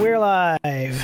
[0.00, 1.02] We're live.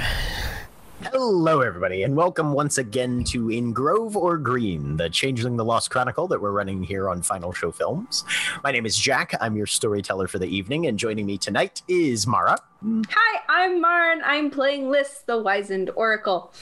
[1.02, 5.90] Hello, everybody, and welcome once again to In Grove or Green, the Changeling the Lost
[5.90, 8.24] Chronicle that we're running here on Final Show Films.
[8.64, 9.34] My name is Jack.
[9.40, 14.20] I'm your storyteller for the evening, and joining me tonight is Mara Hi, I'm Mara.
[14.24, 16.52] I'm playing Liss, the Wizened Oracle.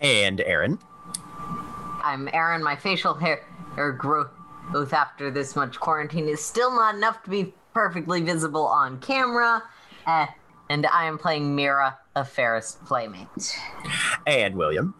[0.00, 0.78] and Erin.
[2.02, 2.62] I'm Erin.
[2.62, 3.44] My facial hair
[3.76, 8.98] or growth after this much quarantine is still not enough to be perfectly visible on
[9.00, 9.62] camera.
[10.06, 10.26] Uh,
[10.70, 13.56] and I am playing Mira, a Fairest playmate.
[14.26, 14.94] And William.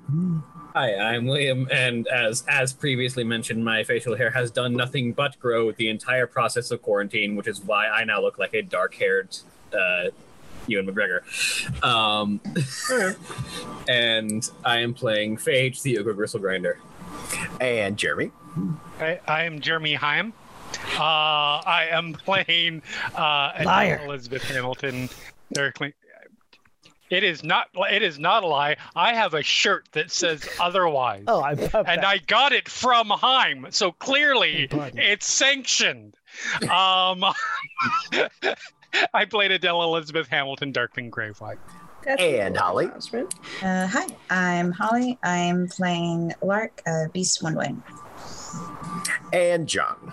[0.74, 5.38] Hi, I'm William, and as as previously mentioned, my facial hair has done nothing but
[5.40, 9.36] grow the entire process of quarantine, which is why I now look like a dark-haired
[9.72, 10.10] uh,
[10.68, 11.22] Ewan McGregor.
[11.82, 12.40] Um,
[13.88, 16.76] and I am playing Phage, the Ogre Gristlegrinder.
[17.60, 18.30] And Jeremy.
[19.00, 20.32] I, I am Jeremy Heim.
[20.96, 22.82] Uh, I am playing
[23.14, 24.02] uh, Liar.
[24.04, 25.08] Elizabeth Hamilton.
[25.52, 25.94] Directly.
[27.10, 27.68] It is not.
[27.90, 28.76] It is not a lie.
[28.94, 33.66] I have a shirt that says otherwise, Oh, I'm and I got it from Heim.
[33.70, 34.98] So clearly, Pardon.
[34.98, 36.14] it's sanctioned.
[36.64, 37.24] Um,
[39.14, 41.56] I played Adele Elizabeth Hamilton, Darkling Gravewight.
[42.04, 42.90] That's And Holly.
[43.62, 45.18] Uh, hi, I'm Holly.
[45.22, 47.82] I'm playing Lark, uh, Beast Windwing.
[49.32, 50.12] And John.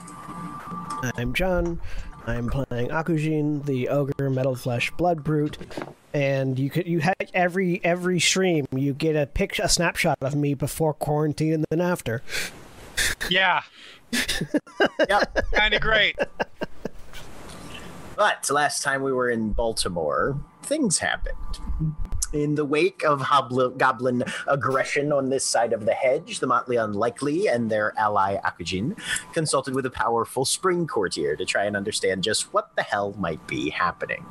[1.18, 1.80] I'm John.
[2.28, 5.58] I'm playing Akujin, the ogre Metalflesh Bloodbrute,
[6.14, 10.36] and you could you have every every stream you get a picture a snapshot of
[10.36, 12.24] me before quarantine and then after.
[13.30, 13.62] Yeah,
[15.10, 15.52] Yep.
[15.52, 16.18] kind of great.
[18.16, 21.36] But last time we were in Baltimore, things happened.
[22.36, 26.76] In the wake of hobl- goblin aggression on this side of the hedge, the Motley
[26.76, 29.00] Unlikely and their ally Akujin
[29.32, 33.48] consulted with a powerful spring courtier to try and understand just what the hell might
[33.48, 34.26] be happening.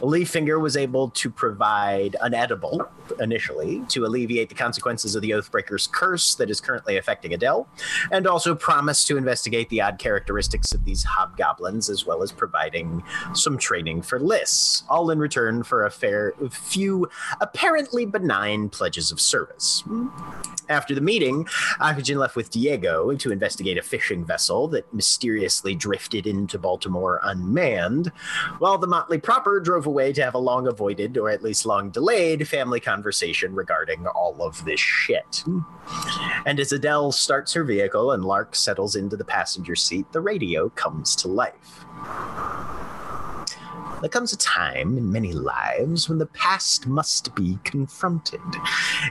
[0.00, 2.86] Leaffinger was able to provide an edible
[3.18, 7.66] initially to alleviate the consequences of the Oathbreaker's curse that is currently affecting Adele,
[8.10, 13.02] and also promised to investigate the odd characteristics of these hobgoblins as well as providing
[13.32, 17.08] some training for Liss, all in return for a fair few
[17.40, 19.84] apparently benign pledges of service.
[20.68, 21.44] After the meeting,
[21.80, 28.12] Akujin left with Diego to investigate a fishing vessel that mysteriously drifted into Baltimore unmanned,
[28.58, 31.90] while the Motley proper drove away to have a long avoided, or at least long
[31.90, 35.44] delayed, family conversation regarding all of this shit.
[36.46, 40.68] And as Adele starts her vehicle and Lark settles into the passenger seat, the radio
[40.70, 41.84] comes to life.
[44.02, 48.40] There comes a time in many lives when the past must be confronted.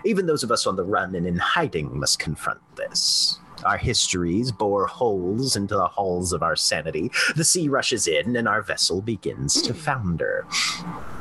[0.03, 3.40] Even those of us on the run and in hiding must confront this.
[3.63, 7.09] Our histories bore holes into the halls of our sanity.
[7.38, 9.79] The sea rushes in, and our vessel begins to hmm.
[9.79, 10.46] founder.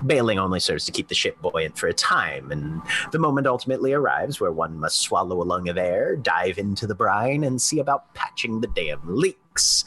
[0.05, 2.83] Bailing only serves to keep the ship buoyant for a time, and
[3.13, 6.95] the moment ultimately arrives where one must swallow a lung of air, dive into the
[6.97, 9.85] brine, and see about patching the damn leaks.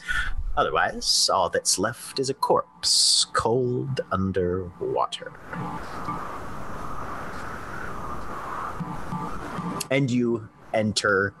[0.56, 5.32] Otherwise, all that's left is a corpse, cold under water.
[9.90, 11.34] And you enter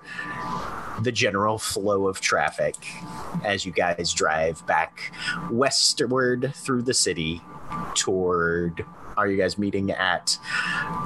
[1.02, 2.74] the general flow of traffic
[3.44, 5.12] as you guys drive back
[5.50, 7.40] westward through the city
[7.94, 8.84] toward.
[9.16, 10.36] Are you guys meeting at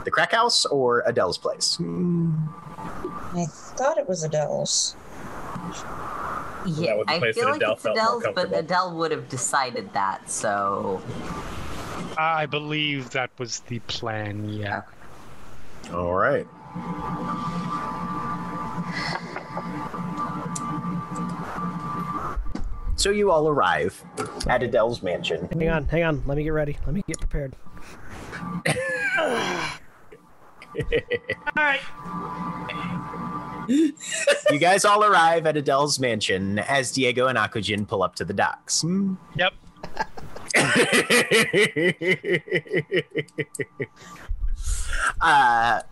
[0.04, 1.76] the crack house or Adele's place?
[1.76, 2.34] Hmm.
[3.34, 4.96] I thought it was Adele's.
[6.76, 8.58] Yeah, was the I place feel that like Adele it's felt more Adele's, but.
[8.58, 10.30] Adele would have decided that.
[10.30, 11.00] So
[12.16, 14.48] I believe that was the plan.
[14.48, 14.82] Yeah.
[15.92, 16.46] All right.
[22.96, 24.04] So you all arrive
[24.48, 25.48] at Adele's mansion.
[25.52, 26.22] Hang on, hang on.
[26.26, 26.76] Let me get ready.
[26.84, 27.54] Let me get prepared.
[31.56, 31.80] All right.
[34.50, 38.32] You guys all arrive at Adele's mansion as Diego and Akujin pull up to the
[38.32, 38.84] docks.
[39.36, 39.52] Yep.
[45.20, 45.82] uh,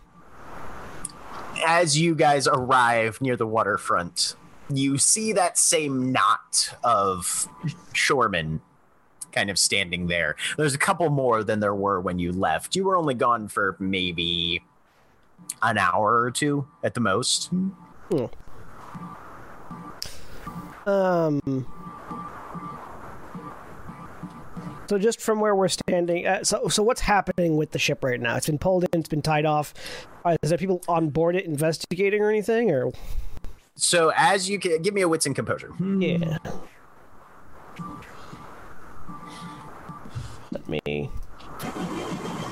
[1.65, 4.35] as you guys arrive near the waterfront,
[4.73, 7.47] you see that same knot of
[7.93, 8.59] shoremen
[9.31, 10.35] kind of standing there.
[10.57, 12.75] There's a couple more than there were when you left.
[12.75, 14.63] You were only gone for maybe
[15.61, 17.49] an hour or two at the most.
[20.85, 21.65] Um.
[24.89, 28.19] So just from where we're standing, uh, so so what's happening with the ship right
[28.21, 28.37] now?
[28.37, 28.99] It's been pulled in.
[29.01, 29.73] It's been tied off.
[30.23, 32.71] Uh, is there people on board it investigating or anything?
[32.71, 32.91] Or
[33.75, 35.73] So as you can give me a wits and composure.
[35.99, 36.37] yeah.
[40.51, 41.09] Let me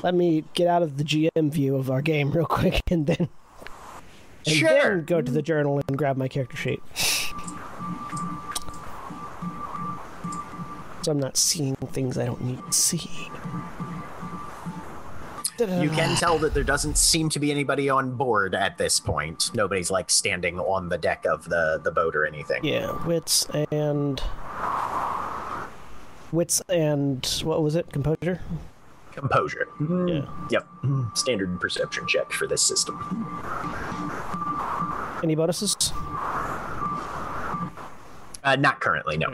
[0.06, 3.28] let me get out of the GM view of our game real quick, and then
[4.46, 4.68] and Sure.
[4.68, 6.80] then go to the journal and grab my character sheet.
[11.02, 13.28] So I'm not seeing things I don't need to see.
[15.58, 19.50] You can tell that there doesn't seem to be anybody on board at this point.
[19.54, 22.64] Nobody's like standing on the deck of the, the boat or anything.
[22.64, 24.22] Yeah, wits and
[26.30, 27.90] wits and what was it?
[27.92, 28.40] Composure.
[29.16, 29.68] Composure.
[29.80, 30.26] Yeah.
[30.50, 30.68] Yep.
[31.14, 32.96] Standard perception check for this system.
[35.22, 35.74] Any bonuses?
[38.44, 39.28] Uh, not currently, no.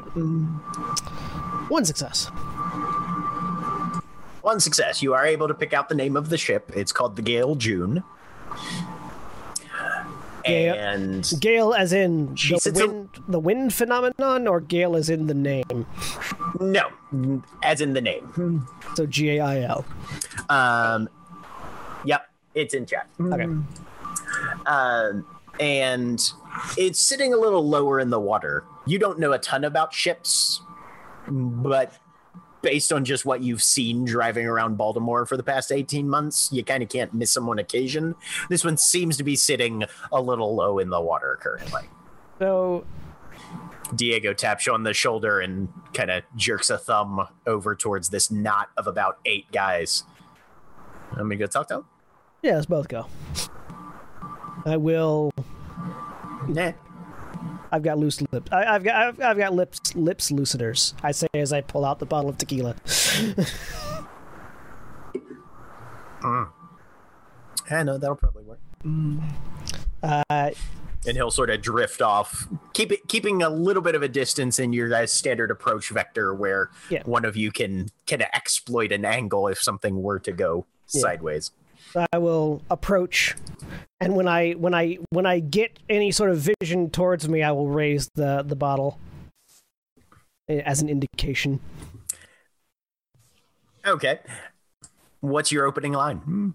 [1.69, 2.26] One success.
[4.40, 5.02] One success.
[5.02, 6.70] You are able to pick out the name of the ship.
[6.75, 8.05] It's called the Gail June.
[10.44, 15.09] Gale- And Gale, as in the sits a- wind, the wind phenomenon, or Gale as
[15.11, 15.87] in the name.
[16.61, 16.89] no,
[17.62, 18.67] as in the name.
[18.94, 19.85] So G A I L.
[20.49, 21.09] Um,
[22.05, 23.09] yep, it's in chat.
[23.21, 23.47] Okay.
[24.67, 25.25] Um,
[25.61, 26.33] and
[26.77, 28.65] it's sitting a little lower in the water.
[28.87, 30.61] You don't know a ton about ships,
[31.29, 31.93] but
[32.62, 36.64] based on just what you've seen driving around Baltimore for the past 18 months, you
[36.64, 38.14] kind of can't miss them on occasion.
[38.49, 41.82] This one seems to be sitting a little low in the water currently.
[42.38, 42.85] So
[43.94, 48.31] Diego taps you on the shoulder and kind of jerks a thumb over towards this
[48.31, 50.05] knot of about eight guys.
[51.17, 51.85] Let me go talk to him.
[52.43, 53.06] yeah, let's both go.
[54.64, 55.32] I will.
[56.49, 56.73] Nah.
[57.73, 58.53] I've got loose lips.
[58.53, 60.93] I, I've got I've, I've got lips lips looseners.
[61.03, 62.77] I say as I pull out the bottle of tequila.
[67.71, 68.61] I know that'll probably work.
[70.03, 70.23] Uh,
[71.07, 74.59] and he'll sort of drift off, keep it keeping a little bit of a distance
[74.59, 77.03] in your guys' standard approach vector, where Yeah.
[77.05, 81.01] one of you can kind of exploit an angle if something were to go Yeah.
[81.03, 81.51] sideways.
[81.97, 83.35] I will approach,
[84.00, 87.53] and when I when I when I get any sort of vision towards me, I
[87.53, 88.99] will raise the the bottle
[90.49, 91.61] as an indication.
[93.87, 94.21] Okay,
[95.21, 96.55] what's your opening line?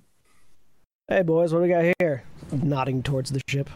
[1.07, 2.23] Hey boys, what do we got here?
[2.51, 3.69] Nodding towards the ship.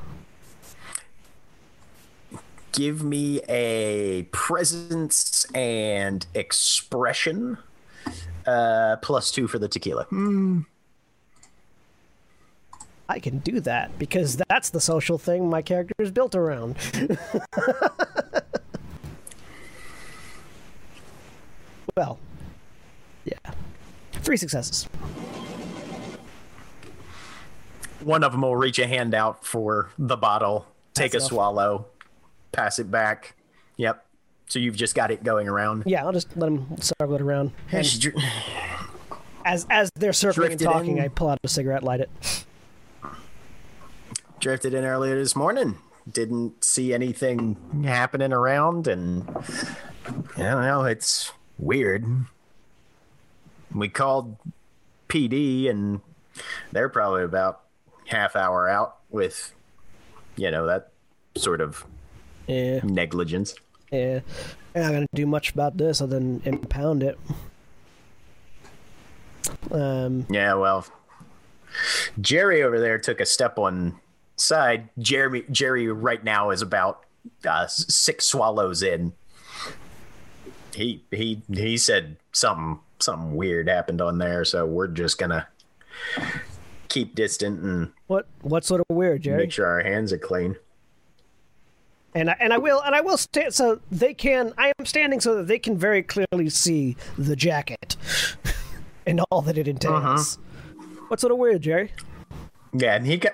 [2.72, 7.58] Give me a presence and expression,
[8.46, 10.08] uh, plus two for the tequila.
[13.12, 16.78] I can do that because that's the social thing my character is built around.
[21.98, 22.20] well,
[23.26, 23.38] yeah,
[24.14, 24.88] three successes.
[28.00, 31.30] One of them will reach a hand out for the bottle, take Pass a off.
[31.30, 31.86] swallow,
[32.52, 33.36] pass it back.
[33.78, 34.06] Yep.
[34.48, 35.84] So you've just got it going around.
[35.86, 37.52] Yeah, I'll just let them circle it around.
[37.72, 41.04] As as they're circling and talking, in.
[41.04, 42.41] I pull out a cigarette, light it.
[44.42, 45.78] Drifted in earlier this morning.
[46.12, 49.30] Didn't see anything happening around, and
[50.36, 50.84] I don't know.
[50.84, 52.04] It's weird.
[53.74, 54.36] We called
[55.08, 56.02] PD, and
[56.72, 57.62] they're probably about
[58.08, 59.54] half hour out with,
[60.36, 60.92] you know, that
[61.38, 61.86] sort of
[62.48, 63.54] Yeah, negligence.
[63.92, 64.22] yeah.
[64.74, 67.20] I'm not gonna do much about this other than impound it.
[69.70, 70.86] Um, Yeah, well,
[72.20, 74.00] Jerry over there took a step on
[74.42, 74.90] side.
[75.00, 77.06] Jeremy, Jerry, right now is about
[77.48, 79.14] uh, six swallows in.
[80.74, 85.48] He he he said something something weird happened on there, so we're just gonna
[86.88, 89.38] keep distant and What what sort of weird, Jerry?
[89.38, 90.56] make sure our hands are clean.
[92.14, 94.54] And I, and I will and I will stand so they can.
[94.58, 97.96] I am standing so that they can very clearly see the jacket
[99.06, 100.38] and all that it entails.
[101.08, 101.94] What sort of weird, Jerry?
[102.74, 103.34] Yeah, and he got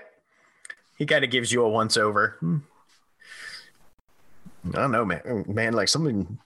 [0.97, 2.37] he kind of gives you a once over.
[2.39, 2.57] Hmm.
[4.69, 5.21] I don't know, man.
[5.25, 6.37] Mm, man, like something.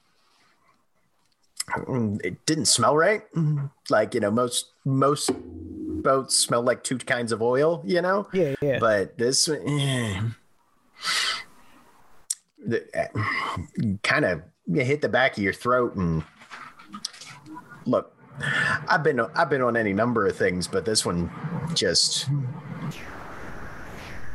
[1.70, 3.24] Mm, it didn't smell right.
[3.34, 7.82] Mm, like you know, most most boats smell like two kinds of oil.
[7.86, 8.28] You know.
[8.34, 8.80] Yeah, yeah.
[8.80, 10.22] But this, eh,
[12.94, 13.08] eh
[14.04, 16.24] kind of hit the back of your throat and
[17.86, 18.16] look.
[18.88, 21.30] I've been I've been on any number of things, but this one
[21.74, 22.28] just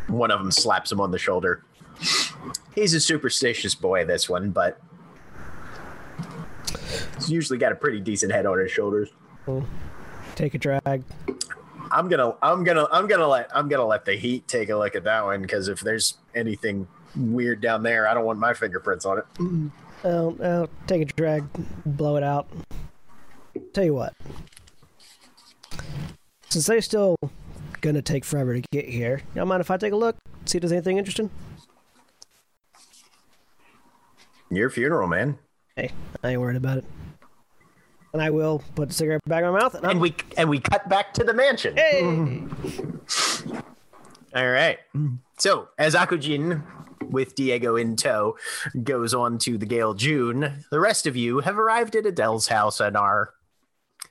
[0.09, 1.65] one of them slaps him on the shoulder.
[2.75, 4.81] He's a superstitious boy, this one, but
[7.17, 9.11] he's usually got a pretty decent head on his shoulders.
[10.35, 11.03] Take a drag.
[11.91, 14.97] I'm gonna I'm gonna I'm gonna let I'm gonna let the heat take a look
[14.97, 16.87] at that one because if there's anything
[17.17, 19.25] weird down there, I don't want my fingerprints on it.
[20.05, 21.45] Oh, oh, take a drag,
[21.87, 22.49] blow it out.
[23.73, 24.15] Tell you what.
[26.49, 27.17] Since they're still
[27.81, 30.63] gonna take forever to get here, don't mind if I take a look, see if
[30.63, 31.31] there's anything interesting?
[34.51, 35.39] Your funeral, man.
[35.75, 35.91] Hey,
[36.23, 36.85] I ain't worried about it.
[38.13, 39.75] And I will put the cigarette back in my mouth.
[39.75, 41.77] And And we and we cut back to the mansion.
[41.77, 42.03] hey,
[44.35, 44.79] All right.
[45.39, 46.63] So as Akujin,
[47.11, 48.37] with Diego in tow,
[48.83, 52.81] goes on to the Gail June, the rest of you have arrived at Adele's house
[52.81, 53.33] and are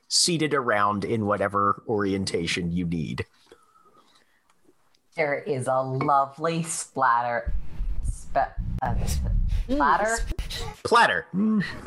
[0.08, 3.26] seated around in whatever orientation you need.
[5.16, 7.54] There is a lovely splatter.
[8.04, 8.38] Spe-
[8.82, 8.96] uh,
[9.68, 10.18] splatter?
[10.84, 11.26] Platter.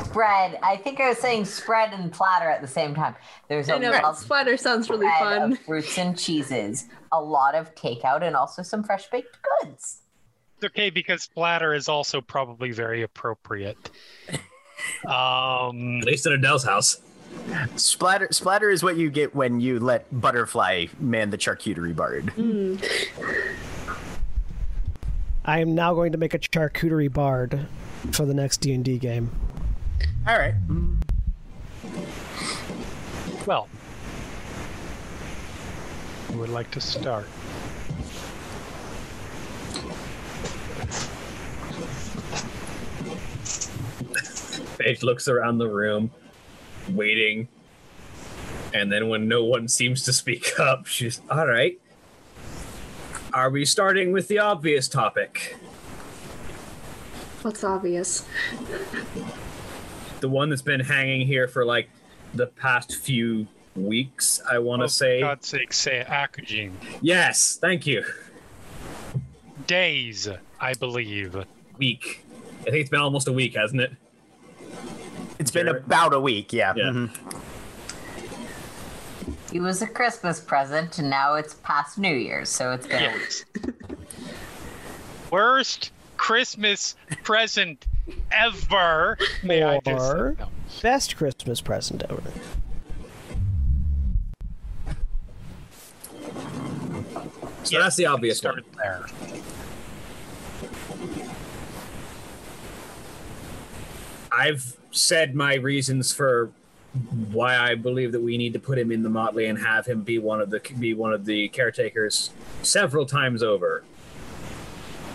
[0.04, 0.58] Spread.
[0.62, 3.14] I think I was saying spread and platter at the same time.
[3.48, 3.90] There's a I know.
[3.90, 5.52] lovely Splatter sounds really fun.
[5.52, 9.98] of fruits and cheeses, a lot of takeout, and also some fresh baked goods.
[10.56, 13.90] It's okay because splatter is also probably very appropriate.
[15.04, 17.00] Um, At least at Adele's house.
[17.76, 22.30] Splatter splatter is what you get when you let Butterfly man the charcuterie board.
[22.30, 22.76] Hmm.
[25.44, 27.66] I am now going to make a charcuterie bard
[28.12, 29.30] for the next D and D game.
[30.26, 30.54] All right.
[33.46, 33.66] well,
[36.30, 37.26] who would like to start?
[44.78, 46.10] Phage looks around the room,
[46.90, 47.48] waiting.
[48.74, 51.78] And then when no one seems to speak up, she's all right.
[53.32, 55.56] Are we starting with the obvious topic?
[57.42, 58.26] What's obvious?
[60.20, 61.88] The one that's been hanging here for like
[62.34, 65.20] the past few weeks, I want to Oh, say.
[65.20, 66.72] For God's sake, say Akujin.
[67.00, 68.04] Yes, thank you.
[69.66, 70.28] Days,
[70.60, 71.36] I believe.
[71.78, 72.24] Week.
[72.62, 73.92] I think it's been almost a week, hasn't it?
[75.38, 76.72] It's been about a week, yeah.
[76.76, 76.84] Yeah.
[76.84, 77.42] Mhm.
[79.52, 83.12] It was a Christmas present, and now it's past New Year's, so it's been a
[83.12, 83.22] week.
[83.22, 83.44] Yes.
[85.30, 87.86] Worst Christmas present
[88.32, 89.16] ever.
[89.42, 90.48] May I just Or- no.
[90.82, 92.22] Best Christmas present ever.
[97.64, 98.64] So that's the obvious start one.
[98.76, 99.06] there.
[104.30, 106.50] I've said my reasons for
[107.32, 110.02] why I believe that we need to put him in the motley and have him
[110.02, 112.30] be one of the be one of the caretakers
[112.62, 113.84] several times over.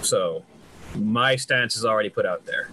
[0.02, 0.44] So,
[0.96, 2.70] my stance is already put out there.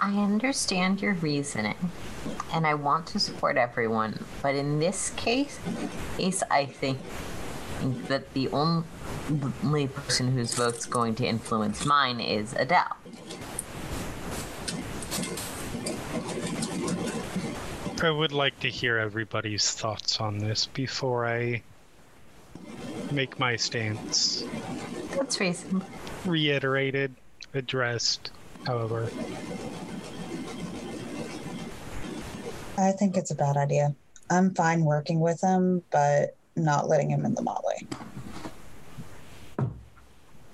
[0.00, 1.90] I understand your reasoning,
[2.52, 5.58] and I want to support everyone, but in this case,
[6.50, 6.98] I think
[8.08, 8.84] that the only
[9.88, 12.96] person whose vote's going to influence mine is Adele.
[18.02, 21.62] I would like to hear everybody's thoughts on this before I
[23.10, 24.44] make my stance.
[25.16, 25.86] That's reasonable.
[26.26, 27.14] Reiterated,
[27.54, 28.30] addressed,
[28.66, 29.08] however.
[32.76, 33.94] I think it's a bad idea.
[34.28, 37.86] I'm fine working with him, but not letting him in the motley.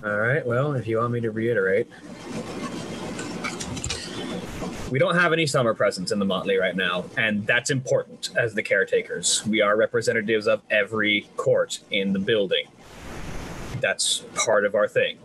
[0.03, 0.45] All right.
[0.47, 1.87] Well, if you want me to reiterate,
[4.91, 8.55] we don't have any summer presence in the Motley right now, and that's important as
[8.55, 9.45] the caretakers.
[9.47, 12.67] We are representatives of every court in the building.
[13.81, 15.19] That's part of our thing.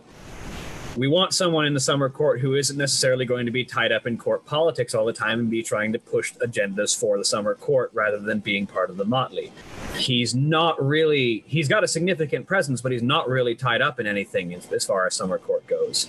[0.96, 4.06] We want someone in the summer court who isn't necessarily going to be tied up
[4.06, 7.54] in court politics all the time and be trying to push agendas for the summer
[7.54, 9.52] court rather than being part of the motley.
[9.94, 14.06] He's not really, he's got a significant presence, but he's not really tied up in
[14.06, 16.08] anything as, far as summer court goes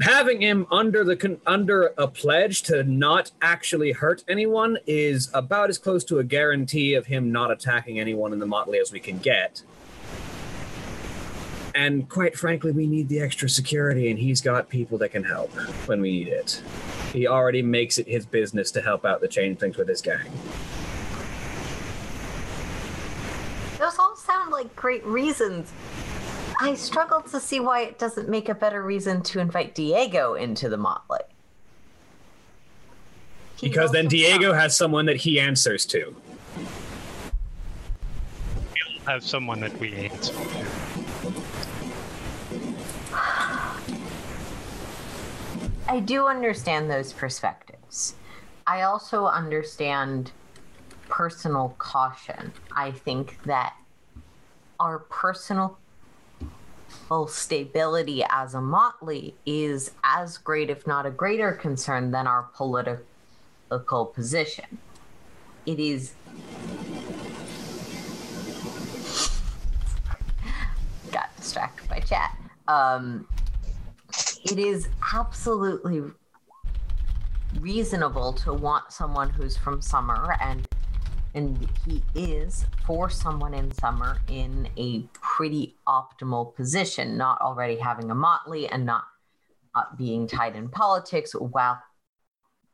[0.00, 5.76] having him under the under a pledge to not actually hurt anyone is about as
[5.76, 9.18] close to a guarantee of him not attacking anyone in the motley as we can
[9.18, 9.62] get.
[11.74, 15.50] And quite frankly, we need the extra security, and he's got people that can help
[15.86, 16.62] when we need it.
[17.12, 20.30] He already makes it his business to help out the chain changelings with his gang.
[23.78, 25.72] Those all sound like great reasons.
[26.60, 30.68] I struggle to see why it doesn't make a better reason to invite Diego into
[30.68, 31.20] the motley.
[33.56, 36.14] He's Because then Diego some- has someone that he answers to.
[36.56, 36.66] We'll
[39.06, 40.34] Have someone that we answer.
[45.90, 48.14] I do understand those perspectives.
[48.64, 50.30] I also understand
[51.08, 52.52] personal caution.
[52.70, 53.74] I think that
[54.78, 55.76] our personal
[57.26, 64.06] stability as a motley is as great, if not a greater concern, than our political
[64.14, 64.78] position.
[65.66, 66.14] It is.
[71.10, 72.38] Got distracted by chat.
[72.68, 73.26] Um,
[74.44, 76.02] it is absolutely
[77.60, 80.66] reasonable to want someone who's from summer and
[81.32, 88.10] and he is for someone in summer in a pretty optimal position not already having
[88.10, 89.04] a motley and not
[89.74, 91.80] uh, being tied in politics while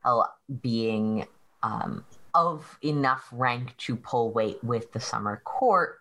[0.04, 0.22] uh,
[0.62, 1.26] being
[1.62, 2.04] um,
[2.34, 5.98] of enough rank to pull weight with the summer court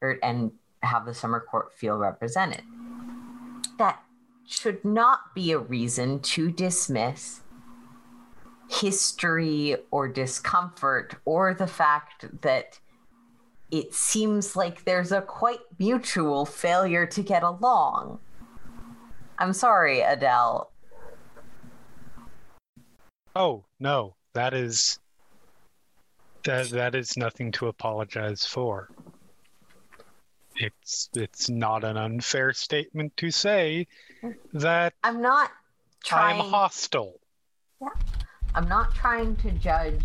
[0.00, 2.62] or, and have the summer court feel represented.
[3.78, 4.02] That
[4.48, 7.42] should not be a reason to dismiss
[8.70, 12.80] history or discomfort or the fact that
[13.70, 18.18] it seems like there's a quite mutual failure to get along.
[19.38, 20.70] I'm sorry, Adele.
[23.36, 24.98] Oh no, that is
[26.44, 28.88] that that is nothing to apologize for.
[30.58, 33.86] It's it's not an unfair statement to say
[34.52, 35.50] that I'm not
[36.04, 37.20] trying I'm hostile.
[37.80, 37.88] Yeah.
[38.54, 40.04] I'm not trying to judge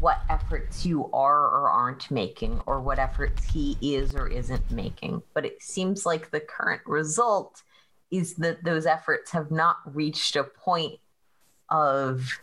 [0.00, 5.22] what efforts you are or aren't making or what efforts he is or isn't making,
[5.32, 7.62] but it seems like the current result
[8.10, 10.98] is that those efforts have not reached a point
[11.70, 12.40] of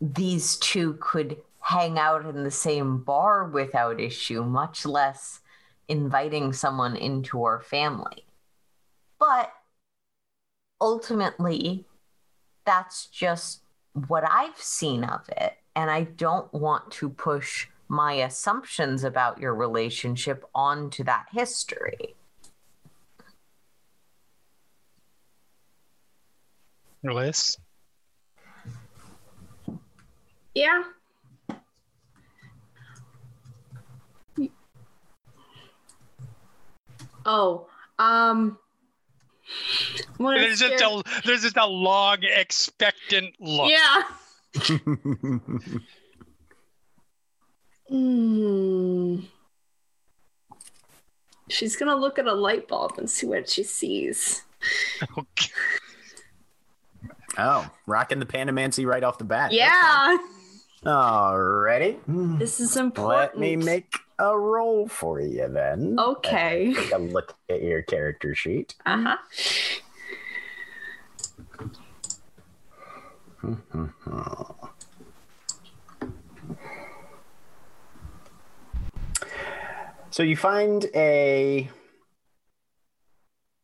[0.00, 5.40] these two could hang out in the same bar without issue, much less
[5.88, 8.24] inviting someone into our family.
[9.18, 9.52] But
[10.80, 11.86] ultimately,
[12.64, 13.60] that's just
[14.08, 15.56] what I've seen of it.
[15.74, 22.16] And I don't want to push my assumptions about your relationship onto that history.
[27.04, 27.56] Liss?
[30.54, 30.82] Yeah.
[37.24, 37.66] Oh,
[37.98, 38.58] um,
[40.18, 43.70] I'm There's just a there's just a long expectant look.
[43.70, 44.02] yeah.
[47.88, 49.18] Hmm.
[51.50, 54.42] She's gonna look at a light bulb and see what she sees.
[55.18, 55.50] Okay.
[57.36, 59.52] oh, rocking the Panamancy right off the bat.
[59.52, 60.16] Yeah,
[60.86, 62.38] All Alrighty.
[62.38, 63.32] this is important.
[63.34, 65.96] Let me make a roll for you then.
[65.98, 66.72] Okay.
[66.74, 68.76] Take a look at your character sheet.
[68.86, 69.16] Uh huh.
[80.10, 81.68] So you find a,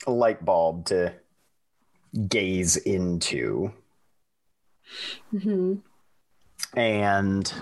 [0.06, 1.14] a light bulb to
[2.28, 3.70] gaze into,
[5.30, 5.74] hmm
[6.74, 7.52] and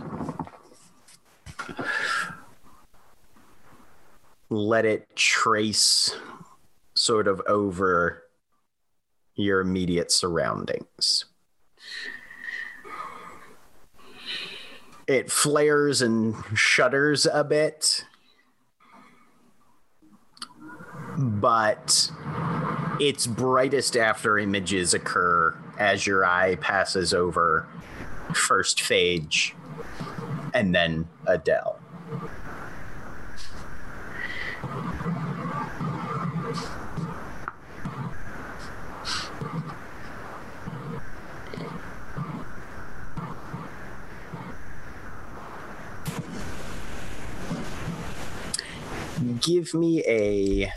[4.49, 6.17] let it trace
[6.95, 8.23] sort of over
[9.35, 11.27] your immediate surroundings.
[15.07, 18.05] It flares and shudders a bit,
[21.17, 22.11] but
[22.99, 27.69] its brightest after images occur as your eye passes over
[28.35, 29.53] first Phage
[30.55, 31.76] and then Adele.
[49.47, 50.73] Give me a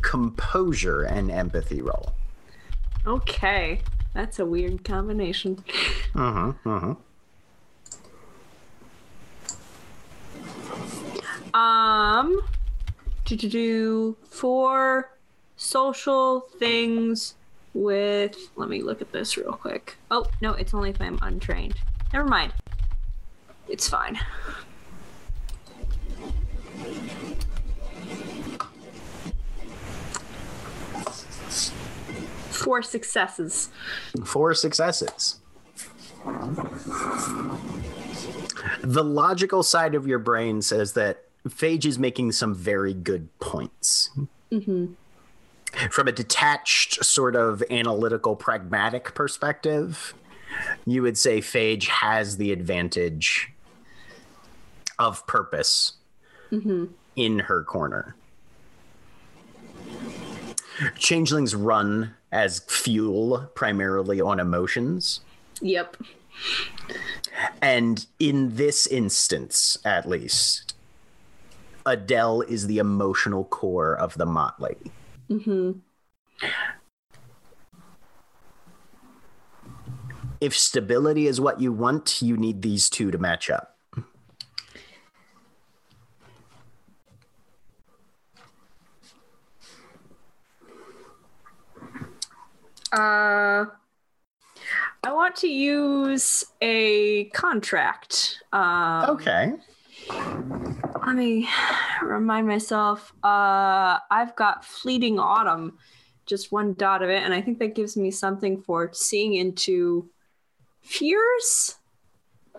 [0.00, 2.14] composure and empathy roll.
[3.06, 3.82] Okay.
[4.14, 5.62] That's a weird combination.
[6.12, 6.68] Mm-hmm.
[6.68, 6.92] Mm-hmm.
[11.56, 12.42] Um,
[13.24, 15.16] to do four
[15.56, 17.34] social things
[17.72, 18.36] with.
[18.56, 19.96] Let me look at this real quick.
[20.10, 21.76] Oh no, it's only if I'm untrained.
[22.12, 22.52] Never mind.
[23.72, 24.18] It's fine.
[32.50, 33.70] Four successes.
[34.26, 35.40] Four successes.
[38.82, 44.10] The logical side of your brain says that Phage is making some very good points.
[44.52, 44.92] Mm-hmm.
[45.88, 50.12] From a detached, sort of analytical, pragmatic perspective,
[50.84, 53.48] you would say Phage has the advantage
[54.98, 55.94] of purpose
[56.50, 56.86] mm-hmm.
[57.16, 58.16] in her corner.
[60.98, 65.20] Changelings run as fuel primarily on emotions.
[65.60, 65.96] Yep.
[67.60, 70.74] And in this instance, at least,
[71.84, 74.76] Adele is the emotional core of the motley.
[75.30, 75.72] Mm-hmm.
[80.40, 83.71] If stability is what you want, you need these two to match up.
[92.92, 93.66] Uh,
[95.04, 98.42] I want to use a contract.
[98.52, 99.52] Um, Okay.
[101.06, 101.48] Let me
[102.02, 103.12] remind myself.
[103.24, 105.78] Uh, I've got fleeting autumn,
[106.26, 110.08] just one dot of it, and I think that gives me something for seeing into
[110.80, 111.76] fears.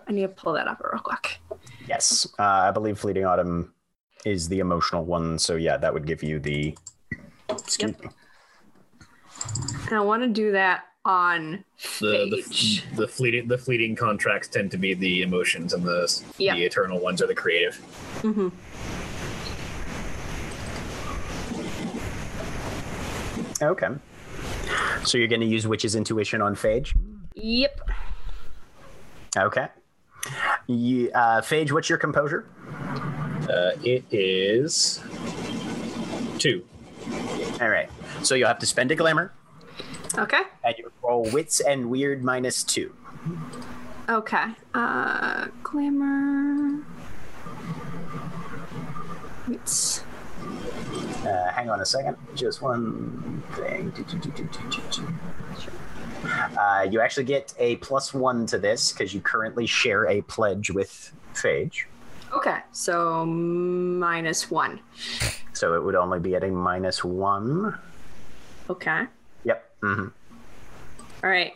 [0.06, 1.40] I need to pull that up real quick.
[1.88, 2.26] Yes.
[2.38, 3.72] Uh, I believe Fleeting Autumn
[4.24, 5.38] is the emotional one.
[5.38, 6.76] So, yeah, that would give you the.
[7.48, 8.02] Excuse Yep.
[8.02, 8.08] me.
[9.88, 11.64] And I want to do that on
[12.00, 16.54] The, the the fleeting the fleeting contracts tend to be the emotions, and the Yeah.
[16.54, 17.76] the eternal ones are the creative.
[18.22, 18.48] hmm
[23.62, 23.88] Okay.
[25.04, 26.94] So, you're going to use Witch's Intuition on Phage?
[27.34, 27.80] Yep.
[29.36, 29.68] Okay.
[30.66, 32.46] You, uh, Phage, what's your composure?
[33.48, 35.02] Uh, it is
[36.38, 36.64] two.
[37.60, 37.88] All right.
[38.22, 39.32] So you'll have to spend a glamour,
[40.18, 40.40] Okay.
[40.64, 42.92] and you roll wits and Wyrd minus two.
[44.08, 44.44] Okay.
[44.74, 46.84] Uh, glamour.
[49.50, 50.02] It's
[51.24, 52.16] Uh, hang on a second.
[52.34, 53.90] Just one thing.
[53.90, 55.08] Do, do, do.
[56.58, 60.70] Uh, you actually get a plus one to this because you currently share a pledge
[60.70, 61.84] with Phage.
[62.32, 62.58] okay.
[62.72, 64.80] So minus one.
[65.54, 67.78] So it would only be at a minus one.
[68.68, 69.04] Okay.
[69.44, 69.70] Yep.
[69.82, 70.06] hmm
[71.22, 71.54] All right.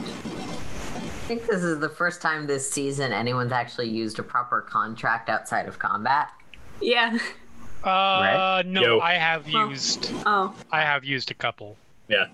[0.00, 5.28] I think this is the first time this season anyone's actually used a proper contract
[5.28, 6.30] outside of combat.
[6.80, 7.18] Yeah.
[7.84, 8.62] Uh, Right.
[8.66, 9.00] no, Yo.
[9.00, 10.10] I have Well- used.
[10.26, 10.54] Oh.
[10.72, 11.76] I have used a couple.
[12.08, 12.26] Yeah.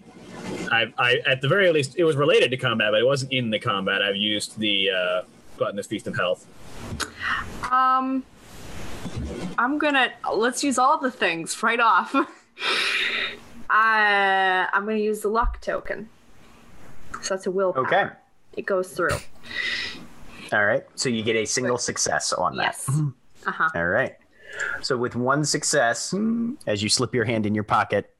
[0.70, 3.50] I, I at the very least it was related to combat, but it wasn't in
[3.50, 4.00] the combat.
[4.02, 5.22] I've used the uh,
[5.58, 6.46] gluttonous feast of health.
[7.70, 8.24] Um.
[9.58, 12.14] I'm gonna let's use all the things right off.
[12.14, 12.24] uh,
[13.70, 16.08] I'm gonna use the luck token.
[17.22, 17.86] So that's a willpower.
[17.86, 18.04] Okay.
[18.56, 19.16] It goes through.
[20.52, 20.84] All right.
[20.94, 22.76] So you get a single success on that.
[22.86, 23.00] Yes.
[23.46, 23.68] Uh huh.
[23.74, 24.16] All right.
[24.82, 26.14] So with one success,
[26.66, 28.14] as you slip your hand in your pocket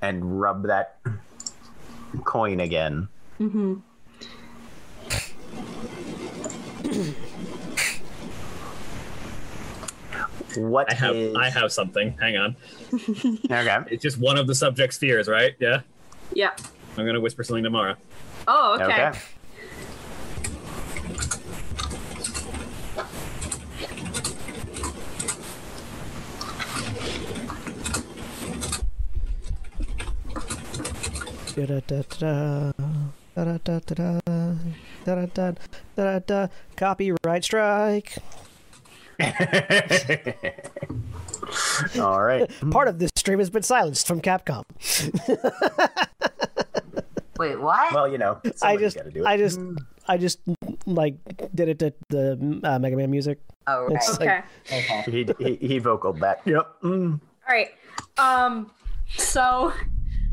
[0.00, 0.98] and rub that
[2.24, 3.08] coin again.
[3.40, 3.74] Mm-hmm.
[10.56, 12.16] What I have is- I have something.
[12.20, 12.56] Hang on.
[13.50, 13.78] Okay.
[13.90, 15.54] It's just one of the subject's fears, right?
[15.60, 15.80] Yeah.
[16.32, 16.50] Yeah.
[16.96, 17.96] I'm gonna whisper something to Mara.
[18.48, 19.08] Oh, okay.
[19.08, 19.18] Okay.
[36.76, 38.16] Copyright strike.
[42.00, 42.50] All right.
[42.70, 44.64] Part of this stream has been silenced from Capcom.
[47.38, 47.92] Wait, what?
[47.92, 49.26] Well, you know, I just, gotta do it.
[49.26, 49.60] I just,
[50.06, 50.40] I just
[50.86, 51.14] like
[51.54, 53.40] did it to the uh, Mega Man music.
[53.66, 53.96] oh, right.
[53.96, 54.40] it's- Okay.
[54.66, 55.02] okay.
[55.10, 56.40] he, he he vocaled that.
[56.44, 56.82] Yep.
[56.82, 57.20] Mm.
[57.48, 57.70] All right.
[58.18, 58.70] Um.
[59.16, 59.72] So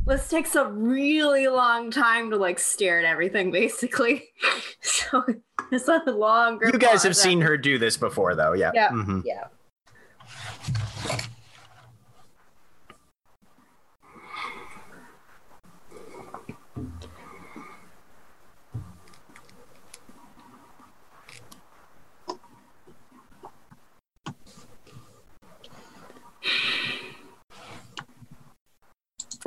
[0.05, 4.29] this takes a really long time to like stare at everything, basically.
[4.81, 5.23] so
[5.71, 6.69] it's a longer.
[6.71, 8.53] You guys have seen her do this before, though.
[8.53, 8.71] Yeah.
[8.73, 8.89] Yeah.
[8.89, 9.23] Mhm.
[9.25, 9.45] Yeah.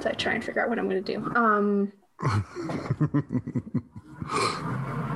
[0.01, 1.25] So I try and figure out what I'm going to do.
[1.37, 1.93] Um,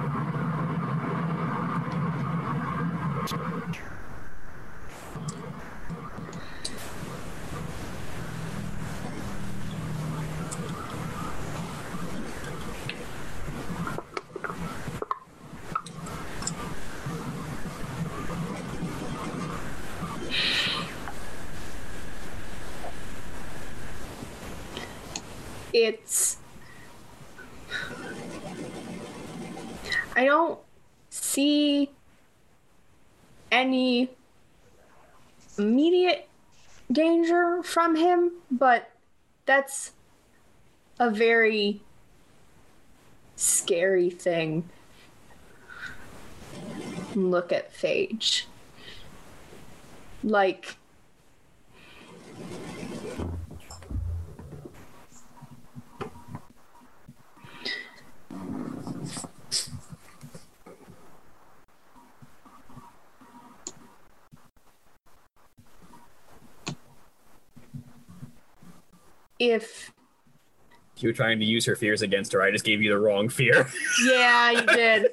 [25.73, 26.39] it's
[30.15, 30.59] I don't
[31.11, 31.91] see
[33.57, 34.11] any
[35.57, 36.29] immediate
[36.93, 38.91] danger from him, but
[39.47, 39.93] that's
[40.99, 41.81] a very
[43.35, 44.69] scary thing.
[47.15, 48.45] Look at Phage.
[50.23, 50.77] Like
[69.51, 69.93] if
[70.99, 72.43] You were trying to use her fears against her.
[72.43, 73.69] I just gave you the wrong fear.
[74.05, 75.11] Yeah, you did.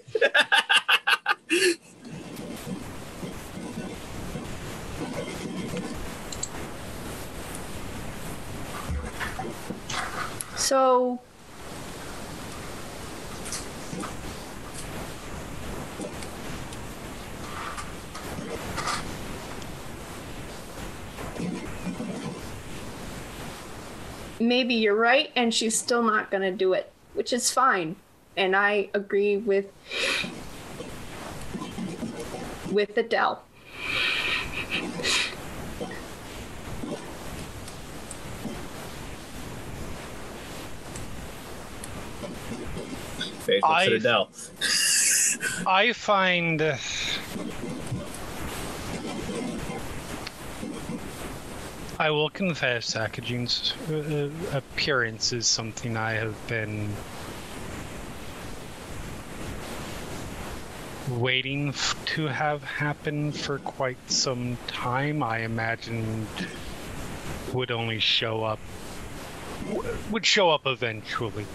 [10.57, 11.19] so
[24.47, 27.95] maybe you're right and she's still not going to do it, which is fine.
[28.35, 29.65] And I agree with
[32.71, 33.43] with Adele.
[43.45, 44.29] Phage looks I- Adele.
[45.67, 46.61] I find
[52.03, 56.93] I will confess, Akujin's uh, appearance is something I have been
[61.09, 65.23] waiting f- to have happen for quite some time.
[65.23, 66.27] I imagined
[67.53, 68.59] would only show up
[70.11, 71.45] would show up eventually.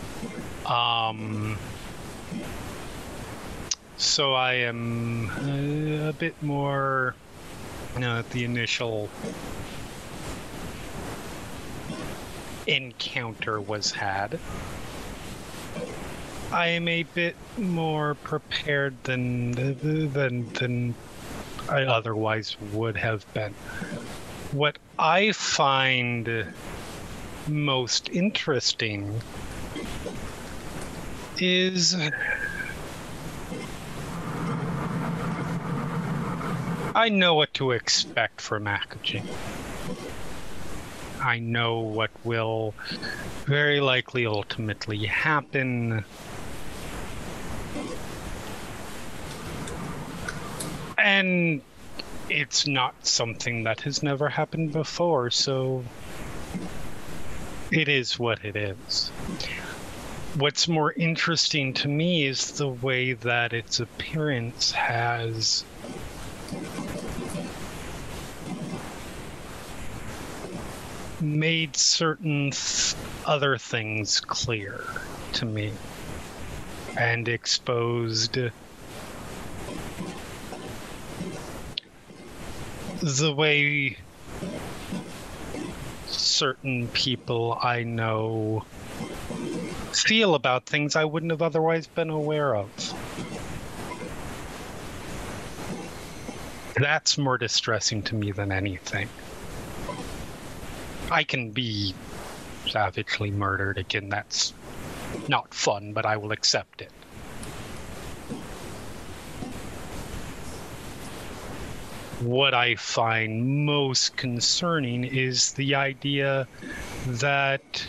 [0.65, 1.59] Um,
[3.99, 7.15] so I am uh, a bit more
[7.95, 9.11] you know, at the initial
[12.69, 14.39] encounter was had.
[16.53, 20.95] I am a bit more prepared than than than
[21.69, 23.53] I otherwise would have been.
[24.53, 26.47] What I find
[27.47, 29.21] most interesting
[31.39, 31.97] is
[36.95, 39.25] I know what to expect from Akujin.
[41.21, 42.75] I know what will
[43.45, 46.05] very likely ultimately happen.
[50.97, 51.63] And
[52.29, 55.85] it's not something that has never happened before, so
[57.71, 59.09] it is what it is.
[60.37, 65.65] What's more interesting to me is the way that its appearance has
[71.21, 72.95] made certain th-
[73.27, 74.85] other things clear
[75.33, 75.73] to me
[76.97, 78.39] and exposed
[83.01, 83.97] the way
[86.07, 88.65] certain people I know
[89.93, 92.69] feel about things I wouldn't have otherwise been aware of.
[96.77, 99.09] That's more distressing to me than anything.
[101.11, 101.95] I can be
[102.67, 104.09] savagely murdered again.
[104.11, 104.53] That's
[105.27, 106.93] not fun, but I will accept it.
[112.21, 116.47] What I find most concerning is the idea
[117.07, 117.87] that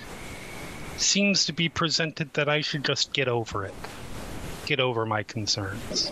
[0.97, 3.73] seems to be presented that I should just get over it.
[4.65, 6.11] Get over my concerns.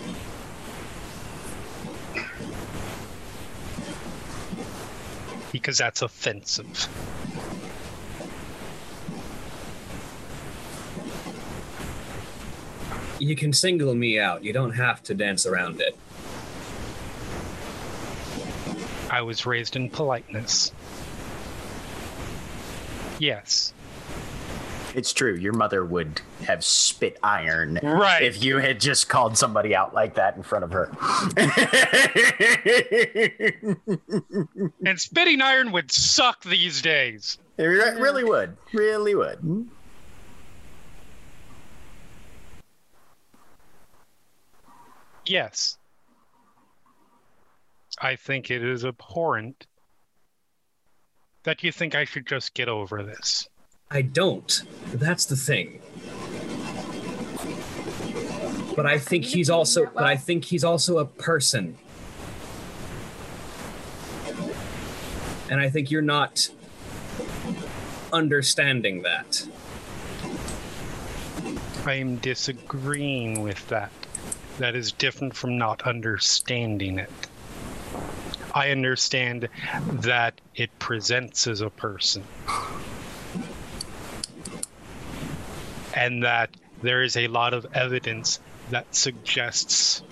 [5.58, 6.88] Because that's offensive.
[13.18, 14.44] You can single me out.
[14.44, 15.98] You don't have to dance around it.
[19.10, 20.72] I was raised in politeness.
[23.18, 23.74] Yes.
[24.96, 25.36] It's true.
[25.36, 28.24] Your mother would have spit iron Right.
[28.24, 30.90] if you had just called somebody out like that in front of her.
[34.86, 37.38] And spitting iron would suck these days.
[37.58, 38.56] it really would.
[38.74, 39.68] Really would.
[45.26, 45.78] Yes.
[48.00, 49.66] I think it is abhorrent
[51.44, 53.48] that you think I should just get over this.
[53.90, 54.64] I don't.
[54.94, 55.82] That's the thing.
[58.76, 61.78] But I think he's also but I think he's also a person.
[65.50, 66.50] And I think you're not
[68.12, 69.48] understanding that.
[71.86, 73.92] I am disagreeing with that.
[74.58, 77.10] That is different from not understanding it.
[78.54, 79.48] I understand
[80.02, 82.24] that it presents as a person.
[85.98, 90.04] And that there is a lot of evidence that suggests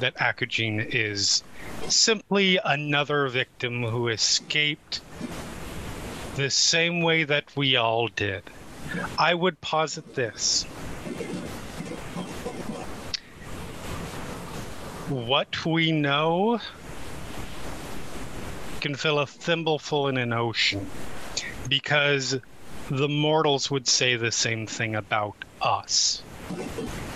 [0.00, 1.42] that Akujin is
[1.88, 5.02] simply another victim who escaped
[6.36, 8.42] the same way that we all did.
[9.18, 10.64] I would posit this.
[15.08, 16.60] What we know
[18.80, 20.88] can fill a thimbleful in an ocean
[21.68, 22.38] because
[22.90, 26.22] the mortals would say the same thing about us.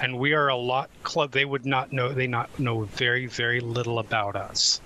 [0.01, 0.89] And we are a lot
[1.33, 4.81] they would not know they not know very very little about us.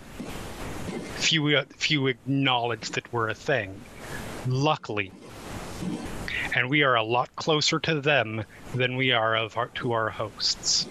[1.17, 3.81] Few few acknowledge that we're a thing.
[4.47, 5.13] Luckily,
[6.55, 10.09] and we are a lot closer to them than we are of our, to our
[10.09, 10.89] hosts.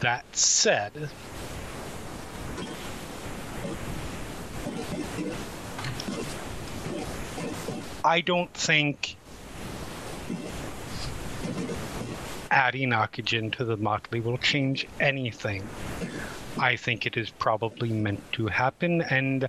[0.00, 1.08] That said,
[8.04, 9.16] I don't think
[12.50, 15.68] adding Akujin to the motley will change anything.
[16.58, 19.48] I think it is probably meant to happen, and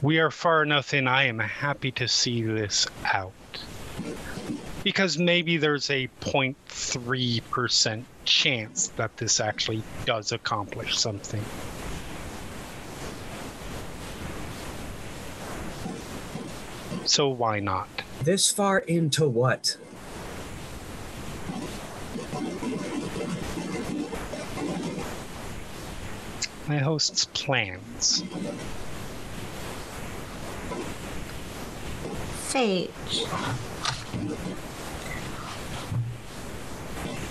[0.00, 1.08] we are far enough in.
[1.08, 3.32] I am happy to see this out.
[4.84, 11.44] Because maybe there's a 0.3% chance that this actually does accomplish something.
[17.12, 17.90] So why not?
[18.22, 19.76] This far into what?
[26.66, 28.24] My host's plans.
[32.44, 32.90] Sage.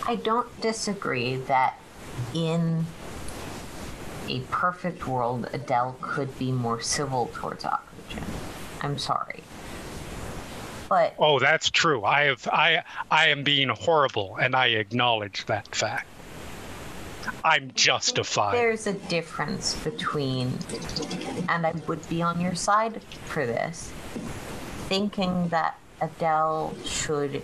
[0.08, 1.80] I don't disagree that
[2.36, 2.86] in
[4.30, 8.24] a perfect world, Adele could be more civil towards Akujin.
[8.84, 9.42] I'm sorry.
[10.92, 12.04] But Oh, that's true.
[12.04, 16.06] I have I I am being horrible and I acknowledge that fact.
[17.46, 18.56] I'm justified.
[18.56, 20.58] there's a difference between,
[21.48, 23.90] and I would be on your side for this,
[24.90, 27.42] thinking that Adele should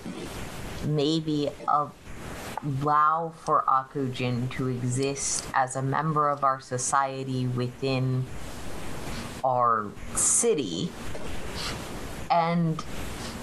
[0.83, 8.25] maybe allow for Akujin to exist as a member of our society within
[9.45, 10.91] our city
[12.29, 12.83] and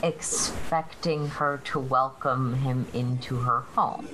[0.04, 4.06] expecting her to welcome him into her home.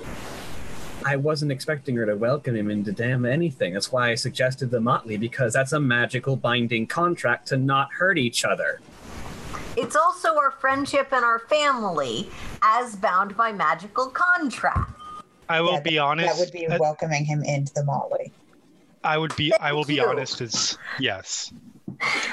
[1.05, 3.73] I wasn't expecting her to welcome him into damn anything.
[3.75, 8.19] That's why I suggested the Motley, because that's a magical binding contract to not hurt
[8.19, 8.81] each other.
[9.77, 12.29] It's also our friendship and our family
[12.63, 14.93] as bound by magical contract.
[15.49, 16.37] I will Yeah, be that- honest.
[16.37, 18.33] That would be uh, welcoming him into the Motley.
[19.03, 21.53] I would be I will Thank be honest as yes.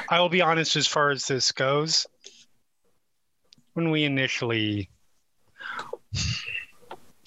[0.10, 2.05] I will be honest as far as this goes.
[3.78, 4.89] When we initially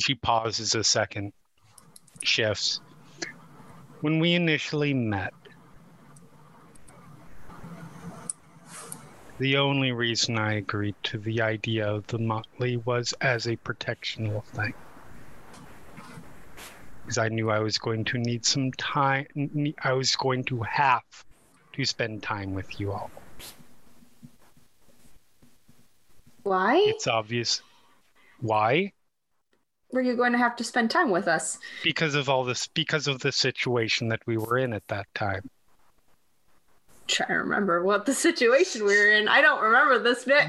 [0.01, 1.33] she pauses a second,
[2.25, 2.81] shifts.
[4.01, 5.33] When we initially met,
[9.39, 14.43] the only reason I agreed to the idea of the motley was as a protectional
[14.43, 14.75] thing
[17.03, 19.77] because I knew I was going to need some time.
[19.85, 21.05] I was going to have
[21.75, 23.13] to spend time with you all.
[26.43, 26.77] Why?
[26.87, 27.63] It's obvious.
[28.41, 28.93] Why?
[29.93, 31.59] Were you going to have to spend time with us?
[31.83, 35.51] Because of all this, because of the situation that we were in at that time.
[37.09, 39.27] Try to remember what the situation we were in.
[39.27, 40.47] I don't remember this bit.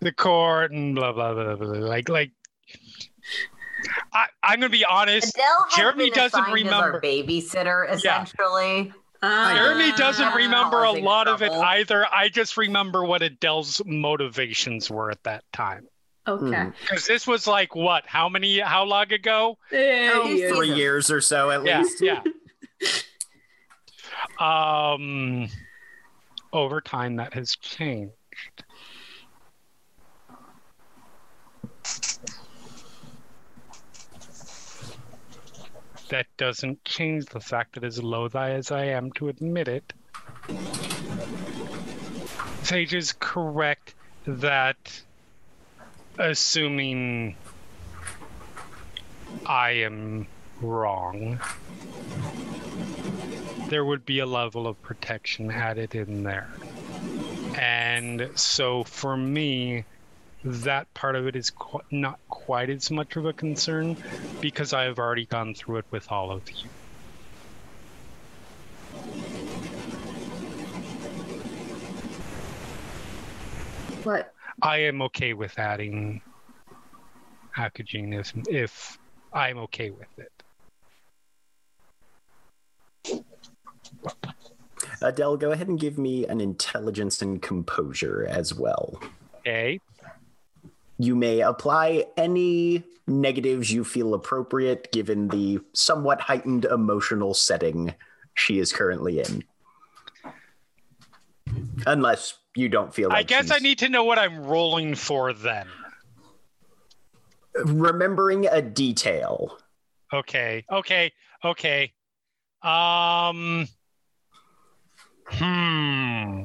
[0.00, 1.66] The court and blah blah blah blah.
[1.66, 1.86] blah.
[1.86, 2.30] Like like.
[4.12, 5.38] I, I'm gonna be honest.
[5.76, 6.88] Jeremy doesn't remember.
[6.88, 7.88] As our babysitter,
[9.24, 9.58] essentially.
[9.58, 10.34] Jeremy doesn't Ah.
[10.34, 12.06] remember a Causing lot of it either.
[12.12, 15.86] I just remember what Adele's motivations were at that time.
[16.26, 16.70] Okay.
[16.80, 18.04] Because this was like what?
[18.06, 18.58] How many?
[18.60, 19.58] How long ago?
[19.70, 20.48] Yeah, Oh, yeah.
[20.54, 22.00] Three years or so at Yeah, least.
[22.00, 22.22] yeah.
[24.38, 25.48] Um,
[26.52, 28.14] over time, that has changed.
[36.08, 39.92] That doesn't change the fact that, as loath as I am to admit it,
[42.62, 43.94] Sage is correct
[44.26, 45.02] that
[46.18, 47.36] assuming
[49.46, 50.26] I am
[50.60, 51.40] wrong,
[53.68, 56.48] there would be a level of protection added in there.
[57.56, 59.84] And so for me,
[60.44, 63.96] that part of it is qu- not quite as much of a concern
[64.40, 66.68] because I have already gone through it with all of you.
[74.02, 74.34] What?
[74.60, 76.20] I am okay with adding
[77.56, 78.98] Akujin if, if
[79.32, 80.30] I'm okay with it.
[85.00, 89.00] Adele, go ahead and give me an intelligence and composure as well.
[89.40, 89.80] Okay.
[90.98, 97.94] You may apply any negatives you feel appropriate given the somewhat heightened emotional setting
[98.34, 99.44] she is currently in.
[101.86, 105.32] Unless you don't feel like I guess I need to know what I'm rolling for
[105.32, 105.66] then.
[107.54, 109.58] remembering a detail.
[110.12, 110.64] Okay.
[110.70, 111.12] Okay.
[111.44, 111.92] Okay.
[112.62, 113.68] Um.
[115.26, 116.44] Hmm.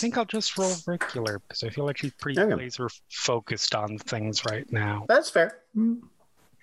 [0.00, 2.54] Think I'll just roll regular because I feel like she's pretty Okay.
[2.54, 5.04] laser focused on things right now.
[5.08, 5.58] That's fair.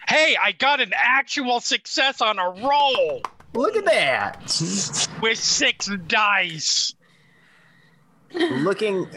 [0.08, 3.22] Hey, I got an actual success on a roll
[3.54, 5.08] Look at that.
[5.22, 6.94] with six dice.
[8.34, 9.08] Looking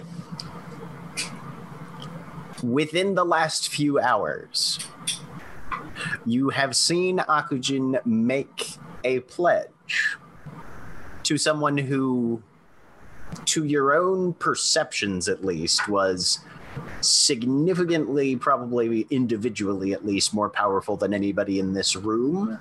[2.63, 4.79] within the last few hours,
[6.27, 8.71] you have seen Akujin make
[9.05, 10.17] a pledge
[11.25, 12.43] to someone who,
[13.51, 16.41] to your own perceptions at least, was
[17.01, 22.59] significantly, probably individually at least, more powerful than anybody in this room.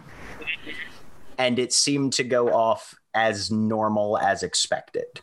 [1.38, 5.22] And it seemed to go off as normal as expected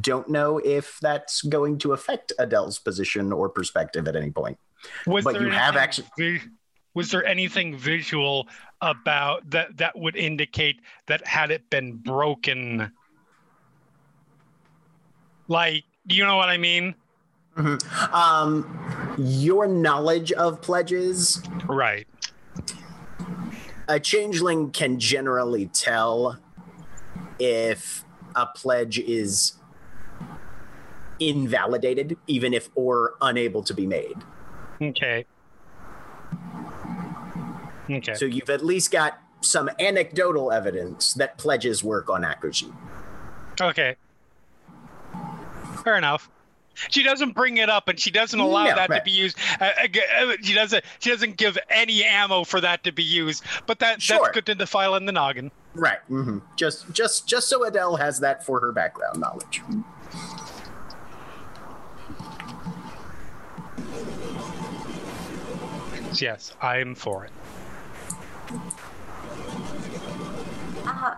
[0.00, 4.58] don't know if that's going to affect Adele's position or perspective at any point.
[5.06, 6.50] Was But you have anything actu- vi-
[6.94, 8.48] was there anything visual
[8.80, 12.92] about that that would indicate that had it been broken?
[15.48, 16.94] Like, do you know what I mean?
[18.12, 22.06] Um, your knowledge of pledges, Right.
[23.88, 26.38] a changeling can generally tell
[27.38, 29.54] if a pledge is
[31.18, 34.16] invalidated, even if or unable to be made.
[34.82, 35.24] Okay.
[37.88, 38.14] Okay.
[38.14, 42.74] So you've at least got some anecdotal evidence that pledges work on Akujin.
[43.60, 43.96] Okay.
[45.86, 46.28] Fair enough.
[46.90, 49.38] She doesn't bring it up, and she doesn't allow No, that to be used.
[49.60, 49.86] Uh, uh,
[50.20, 50.84] uh, she doesn't.
[50.98, 53.44] She doesn't give any ammo for that to be used.
[53.66, 54.18] But that Sure.
[54.20, 55.52] that's good to file in the noggin.
[55.74, 56.00] Right.
[56.08, 59.62] hmm Just, just, just so Adele has that for her background knowledge.
[66.20, 67.32] Yes, I am for it.
[70.84, 71.14] Uh,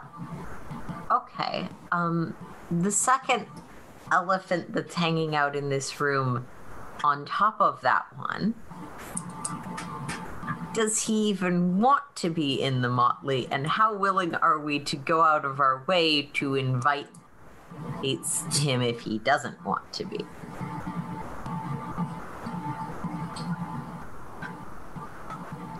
[1.10, 1.68] okay.
[1.92, 2.34] Um,
[2.70, 3.46] the second
[4.12, 6.46] elephant that's hanging out in this room,
[7.04, 8.54] on top of that one,
[10.74, 13.48] does he even want to be in the motley?
[13.50, 17.08] And how willing are we to go out of our way to invite
[18.02, 20.24] him if he doesn't want to be?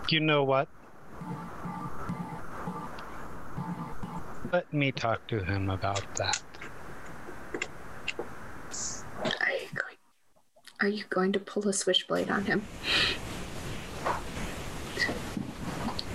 [0.09, 0.67] You know what?
[4.51, 6.41] Let me talk to him about that.
[9.23, 9.95] Are you going?
[10.81, 12.65] Are you going to pull a switchblade on him,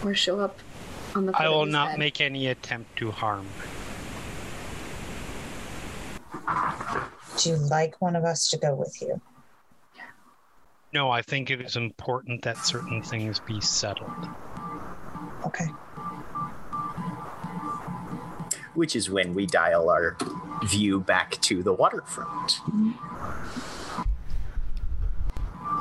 [0.03, 0.59] or show up
[1.15, 1.37] on the?
[1.37, 1.99] I will not bed?
[1.99, 3.47] make any attempt to harm.
[7.39, 9.21] Do you like one of us to go with you?
[10.93, 14.29] No, I think it is important that certain things be settled.
[15.45, 15.67] Okay.
[18.75, 20.17] Which is when we dial our
[20.65, 22.59] view back to the waterfront.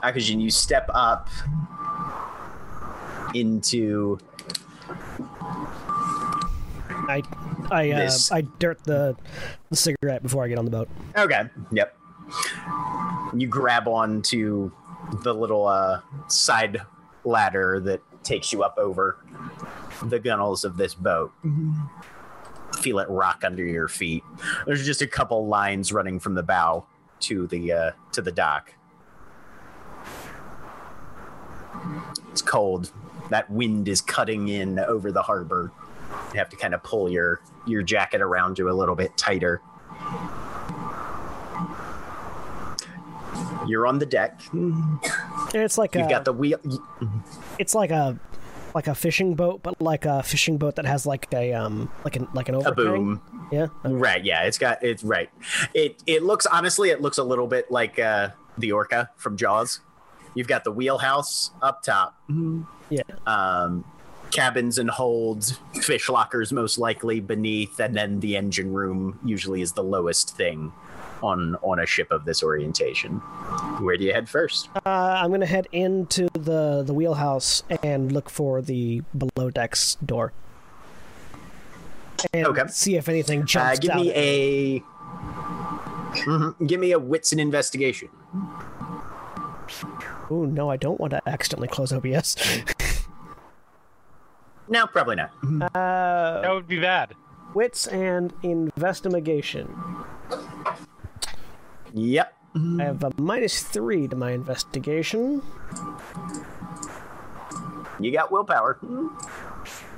[0.04, 1.30] Akujin, you step up
[3.34, 4.18] into
[7.08, 7.22] I
[7.72, 9.16] I uh, This- I dirt the,
[9.70, 10.90] the cigarette before I get on the boat.
[11.18, 11.44] Okay.
[11.72, 11.98] Yep.
[13.36, 14.72] You grab onto
[15.24, 16.82] the little uh, side
[17.24, 19.18] ladder that takes you up over
[20.04, 21.32] the gunnels of this boat.
[22.84, 24.24] Feel it rock under your feet.
[24.66, 26.86] There's just a couple lines running from the bow
[27.22, 28.74] to the uh, to the dock.
[32.30, 32.92] It's cold.
[33.30, 35.72] That wind is cutting in over the harbor.
[36.34, 39.62] You have to kind of pull your your jacket around you a little bit tighter.
[43.66, 44.42] You're on the deck.
[45.54, 46.60] It's like You've a, got the wheel.
[47.58, 48.20] it's like a
[48.74, 52.16] like a fishing boat, but like a fishing boat that has like a um like
[52.16, 52.72] an like an overhang.
[52.72, 53.22] A boom.
[53.52, 53.68] Yeah.
[53.84, 54.24] Right.
[54.24, 54.44] Yeah.
[54.44, 54.84] It's got.
[54.84, 55.30] It's right.
[55.74, 56.90] It it looks honestly.
[56.90, 59.82] It looks a little bit like uh, the orca from Jaws.
[60.36, 62.20] You've got the wheelhouse up top.
[62.90, 63.04] Yeah.
[63.28, 63.86] Um,
[64.32, 69.74] cabins and holds, fish lockers most likely beneath, and then the engine room usually is
[69.74, 70.72] the lowest thing
[71.24, 73.14] on on a ship of this orientation.
[73.82, 74.70] Where do you head first?
[74.86, 74.90] Uh,
[75.24, 80.34] I'm gonna head into the the wheelhouse and look for the below decks door.
[82.34, 82.64] And Okay.
[82.68, 84.02] see if anything Uh, jumps give out.
[84.02, 84.84] me at a.
[86.26, 86.68] Mhm.
[86.68, 88.10] Give me a wits and investigation.
[90.30, 92.36] Oh no, I don't want to accidentally close OBS.
[94.70, 95.32] No, probably not.
[95.76, 97.14] uh, That would be bad.
[97.54, 99.68] wits and investigation.
[101.94, 102.34] Yep.
[102.56, 103.18] I have mm.
[103.18, 105.42] a minus three to my investigation.
[108.00, 108.80] You got willpower.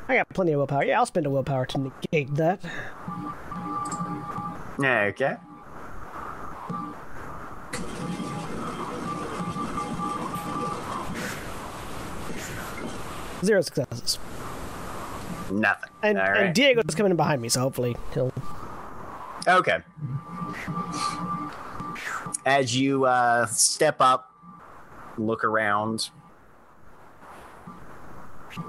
[0.07, 0.83] I got plenty of willpower.
[0.83, 2.59] Yeah, I'll spend a willpower to negate that.
[4.79, 5.37] Okay.
[13.43, 14.19] Zero successes.
[15.51, 15.89] Nothing.
[16.01, 16.55] And, All and.
[16.55, 18.33] Diego's coming in behind me, so hopefully he'll.
[19.47, 19.79] Okay.
[22.45, 24.31] As you uh, step up,
[25.17, 26.09] look around.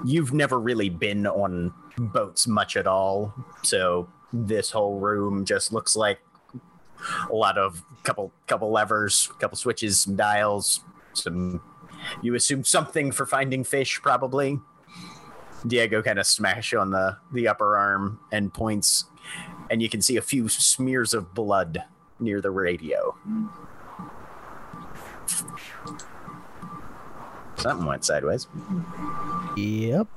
[0.03, 5.95] You've never really been on boats much at all, so this whole room just looks
[5.95, 6.19] like
[7.29, 10.81] a lot of couple couple levers, couple switches, some dials,
[11.13, 11.61] some.
[12.21, 14.59] You assume something for finding fish, probably.
[15.65, 19.05] Diego kind of smash on the the upper arm and points
[19.69, 21.83] and you can see a few smears of blood
[22.19, 23.15] near the radio.
[27.57, 28.47] Something went sideways.
[29.55, 30.07] Yep.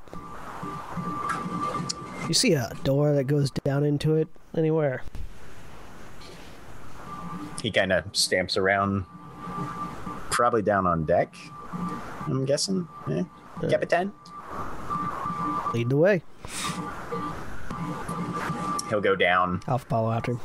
[2.29, 5.03] You see a door that goes down into it anywhere?
[7.63, 9.05] He kind of stamps around,
[10.31, 11.35] probably down on deck.
[12.27, 12.87] I'm guessing.
[13.11, 13.21] Eh?
[13.21, 13.25] Uh,
[13.63, 13.69] yeah.
[13.69, 14.13] Capitan.
[15.75, 16.23] Lead the way.
[18.91, 20.41] He'll go down, I'll follow after him.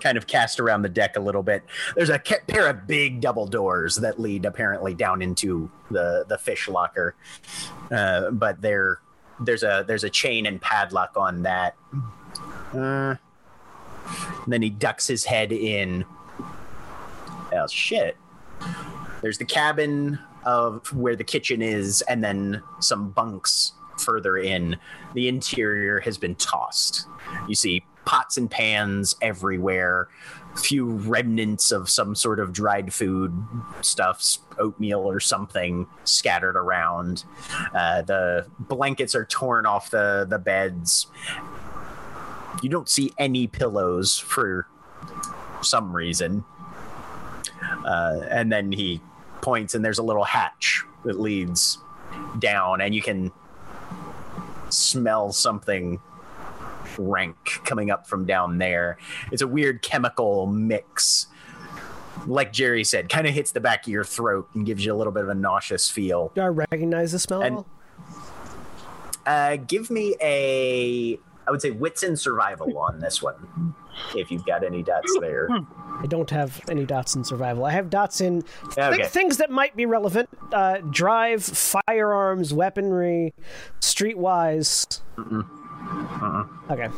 [0.00, 1.64] kind of cast around the deck a little bit.
[1.96, 6.68] There's a pair of big double doors that lead apparently down into the the fish
[6.68, 7.16] locker,
[7.90, 9.00] uh, but there
[9.40, 11.74] there's a there's a chain and padlock on that.
[12.74, 13.16] Uh,
[14.44, 16.04] and then he ducks his head in.
[17.52, 18.16] Oh shit!
[19.22, 24.76] There's the cabin of where the kitchen is, and then some bunks further in.
[25.14, 27.06] The interior has been tossed.
[27.48, 30.08] You see pots and pans everywhere,
[30.56, 33.32] few remnants of some sort of dried food
[33.82, 37.24] stuffs, oatmeal or something scattered around.
[37.74, 41.06] Uh, the blankets are torn off the, the beds.
[42.62, 44.66] You don't see any pillows for
[45.60, 46.44] some reason.
[47.84, 49.00] Uh, and then he
[49.42, 51.78] points, and there's a little hatch that leads
[52.38, 53.32] down, and you can
[54.70, 56.00] smell something
[56.98, 58.98] rank coming up from down there.
[59.30, 61.26] It's a weird chemical mix.
[62.26, 64.96] Like Jerry said, kind of hits the back of your throat and gives you a
[64.96, 66.32] little bit of a nauseous feel.
[66.34, 67.42] Do I recognize the smell?
[67.42, 67.64] And-?
[69.24, 73.74] Uh, give me a, I would say, wits and survival on this one,
[74.16, 75.48] if you've got any dots there.
[76.00, 77.64] I don't have any dots in survival.
[77.64, 78.42] I have dots in
[78.74, 79.04] th- Okay.
[79.06, 83.34] things that might be relevant: uh, drive, firearms, weaponry,
[83.80, 85.00] streetwise.
[86.70, 86.88] Okay.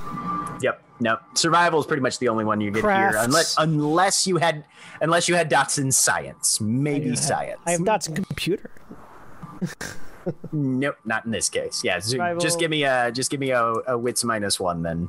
[0.61, 0.82] Yep.
[1.01, 1.16] No.
[1.34, 3.16] Survival is pretty much the only one you get Crafts.
[3.16, 4.64] here, unless unless you had
[5.01, 7.61] unless you had dots in science, maybe science.
[7.66, 8.70] I have dots in computer.
[10.53, 11.82] Nope, not in this case.
[11.82, 15.09] Yeah, so just give me a just give me a, a wits minus one then,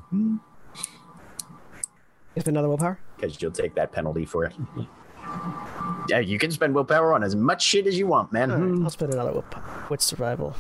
[2.36, 3.00] If another willpower.
[3.18, 4.54] because you'll take that penalty for it.
[6.10, 8.90] Yeah, you can spend willpower on as much shit as you want, man, right, I'll
[8.90, 9.62] spend another willpower.
[9.88, 10.56] What's survival?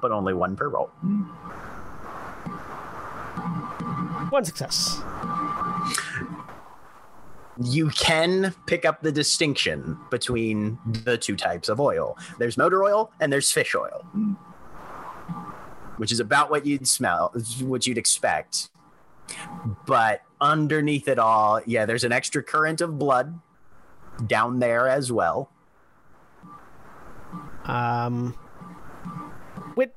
[0.00, 0.90] but only one per roll.
[4.30, 5.00] One success.
[7.62, 12.16] you can pick up the distinction between the two types of oil.
[12.38, 14.04] There's motor oil and there's fish oil,
[15.98, 18.70] which is about what you'd smell, what you'd expect.
[19.86, 23.40] But underneath it all, yeah, there's an extra current of blood
[24.26, 25.50] down there as well.
[27.64, 28.36] Um.
[29.74, 29.90] When,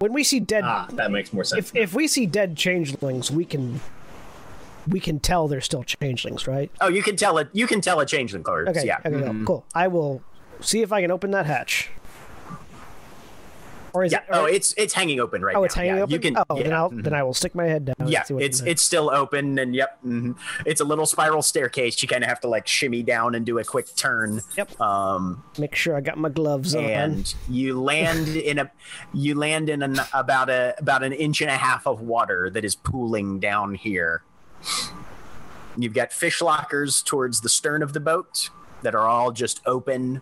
[0.00, 1.70] when we see dead, Ah, that makes more sense.
[1.70, 3.80] if if we see dead changelings, we can
[4.86, 6.70] we can tell they're still changelings, right?
[6.80, 7.48] Oh, you can tell it.
[7.52, 8.68] You can tell a changeling corpse.
[8.70, 8.86] Okay.
[8.86, 8.98] yeah.
[9.06, 9.10] Okay.
[9.16, 9.64] no, cool.
[9.74, 10.22] I will
[10.60, 11.90] see if I can open that hatch.
[13.96, 14.18] Or is Yeah.
[14.18, 14.24] it?
[14.30, 15.64] Oh, it's it's hanging open right oh, now.
[15.64, 16.12] it's hanging yeah, open.
[16.12, 16.36] You can.
[16.36, 16.62] oh, yeah.
[16.64, 17.02] then I'll mhm.
[17.02, 18.08] then I will stick my head down.
[18.08, 20.36] Yeah, it's it's still open, and yep, mhm.
[20.66, 22.02] it's a little spiral staircase.
[22.02, 24.42] You kind of have to like shimmy down and do a quick turn.
[24.54, 24.78] Yep.
[24.78, 26.84] Um, Make sure I got my gloves on.
[26.84, 28.70] and you land in a
[29.14, 32.66] you land in an about a about an inch and a half of water that
[32.66, 34.22] is pooling down here.
[35.78, 38.50] You've got fish lockers towards the stern of the boat
[38.82, 40.20] that are all just open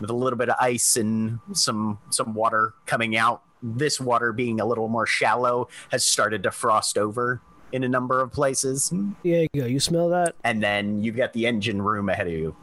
[0.00, 3.42] with a little bit of ice and some some water coming out.
[3.62, 7.40] This water being a little more shallow has started to frost over
[7.72, 8.92] in a number of places.
[9.24, 9.66] There you go.
[9.66, 10.36] You smell that?
[10.44, 12.54] And then you've got the engine room ahead of you.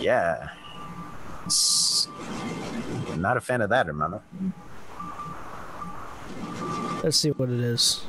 [0.00, 0.50] Yeah.
[1.46, 2.08] S-
[3.16, 4.22] Not a fan of that, hermano.
[7.02, 8.04] Let's see what it is.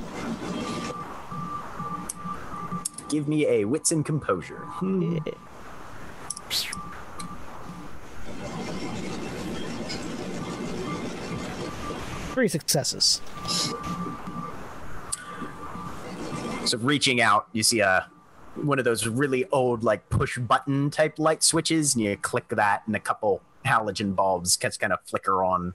[3.16, 4.58] Give me a wits and composure.
[4.58, 5.20] Hmm.
[12.34, 13.22] Three successes.
[16.66, 18.10] So reaching out, you see a
[18.56, 22.84] one of those really old like push button type light switches, and you click that,
[22.86, 25.74] and a couple halogen bulbs just kind of flicker on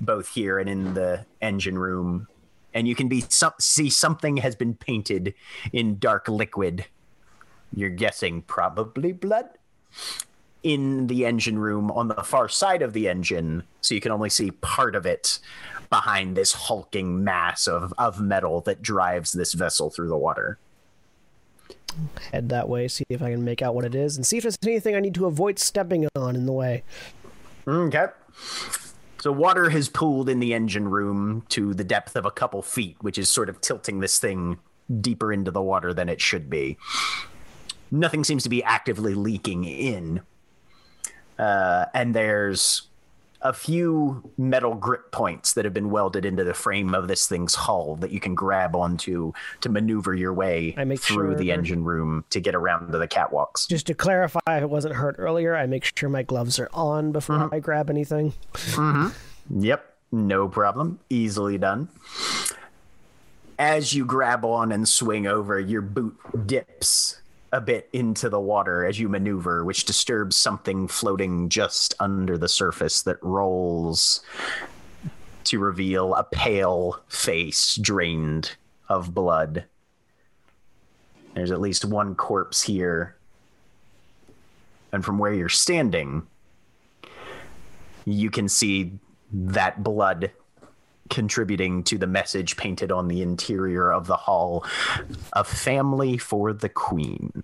[0.00, 2.28] both here and in the engine room,
[2.78, 5.34] and you can be some, see something has been painted
[5.72, 6.86] in dark liquid.
[7.74, 9.48] You're guessing probably blood
[10.62, 14.30] in the engine room on the far side of the engine, so you can only
[14.30, 15.40] see part of it
[15.90, 20.56] behind this hulking mass of, of metal that drives this vessel through the water.
[22.30, 22.86] Head that way.
[22.86, 25.00] See if I can make out what it is, and see if there's anything I
[25.00, 26.84] need to avoid stepping on in the way.
[27.66, 28.12] Mm, okay.
[29.20, 32.96] So water has pooled in the engine room to the depth of a couple feet,
[33.00, 34.58] which is sort of tilting this thing
[35.00, 36.78] deeper into the water than it should be.
[37.90, 40.20] Nothing seems to be actively leaking in.
[41.38, 42.87] Uh, and there's
[43.42, 47.54] a few metal grip points that have been welded into the frame of this thing's
[47.54, 52.40] hull that you can grab onto to maneuver your way through the engine room to
[52.40, 53.68] get around to the catwalks.
[53.68, 57.12] Just to clarify, if it wasn't hurt earlier, I make sure my gloves are on
[57.12, 57.54] before mm-hmm.
[57.54, 58.32] I grab anything.
[58.54, 59.62] Mm-hmm.
[59.62, 60.98] Yep, no problem.
[61.08, 61.88] Easily done.
[63.58, 66.16] As you grab on and swing over, your boot
[66.46, 67.20] dips
[67.52, 72.48] a bit into the water as you maneuver, which disturbs something floating just under the
[72.48, 74.20] surface that rolls
[75.44, 78.54] to reveal a pale face drained
[78.88, 79.64] of blood.
[81.34, 83.16] There's at least one corpse here.
[84.92, 86.26] And from where you're standing,
[88.04, 88.92] you can see
[89.32, 90.32] that blood
[91.08, 94.64] contributing to the message painted on the interior of the hall
[95.32, 97.42] a family for the queen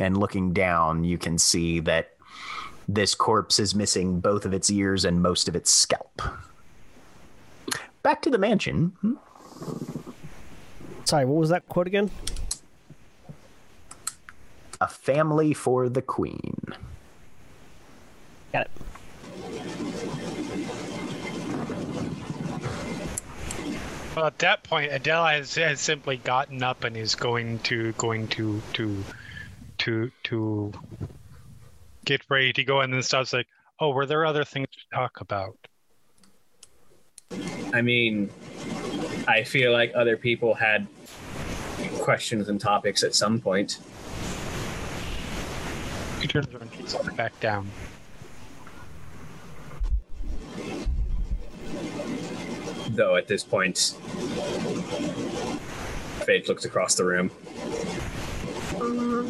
[0.00, 2.10] and looking down you can see that
[2.88, 6.20] this corpse is missing both of its ears and most of its scalp
[8.02, 8.92] back to the mansion
[11.04, 12.10] Sorry, what was that quote again?
[14.80, 16.60] a family for the queen
[18.52, 20.10] Got it.
[24.14, 28.28] Well, at that point, Adela has, has simply gotten up and is going to going
[28.28, 29.02] to to
[29.78, 30.72] to to
[32.04, 33.48] get ready to go, and then stops like,
[33.80, 35.58] "Oh, were there other things to talk about?"
[37.72, 38.30] I mean,
[39.26, 40.86] I feel like other people had
[41.98, 43.80] questions and topics at some point.
[46.20, 47.68] He turns around and back down.
[52.94, 53.94] Though at this point.
[56.24, 57.30] Phage looks across the room.
[58.80, 59.28] Um,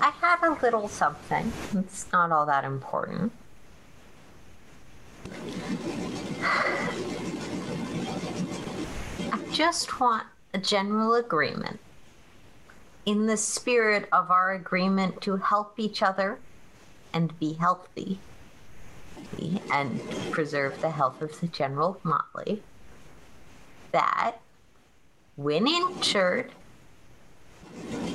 [0.00, 1.52] I had a little something.
[1.74, 3.32] It's not all that important.
[9.32, 11.80] I just want a general agreement.
[13.04, 16.38] In the spirit of our agreement to help each other
[17.12, 18.18] and be healthy
[19.70, 20.00] and
[20.30, 22.62] preserve the health of the general motley,
[23.92, 24.36] that
[25.36, 26.52] when injured,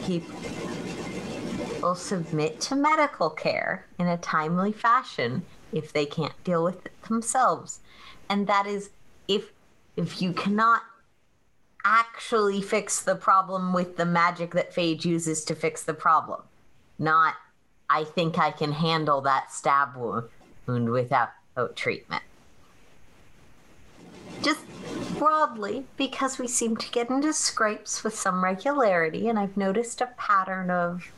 [0.04, 0.40] people
[1.82, 7.02] will submit to medical care in a timely fashion if they can't deal with it
[7.04, 7.80] themselves.
[8.30, 8.90] And that is
[9.28, 9.52] if
[9.96, 10.82] if you cannot
[11.84, 16.42] actually fix the problem with the magic that Phage uses to fix the problem.
[16.98, 17.36] Not
[17.90, 20.30] I think I can handle that stab wound
[20.66, 21.30] without
[21.76, 22.24] treatment.
[24.42, 24.66] Just
[25.18, 30.08] broadly, because we seem to get into scrapes with some regularity, and I've noticed a
[30.18, 31.12] pattern of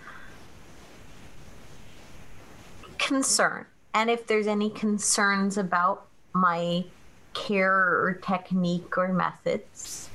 [2.97, 3.65] concern.
[3.93, 6.85] And if there's any concerns about my
[7.33, 10.09] care or technique or methods,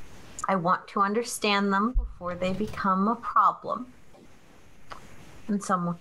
[0.48, 3.86] I want to understand them before they become a problem.
[5.46, 5.98] And someone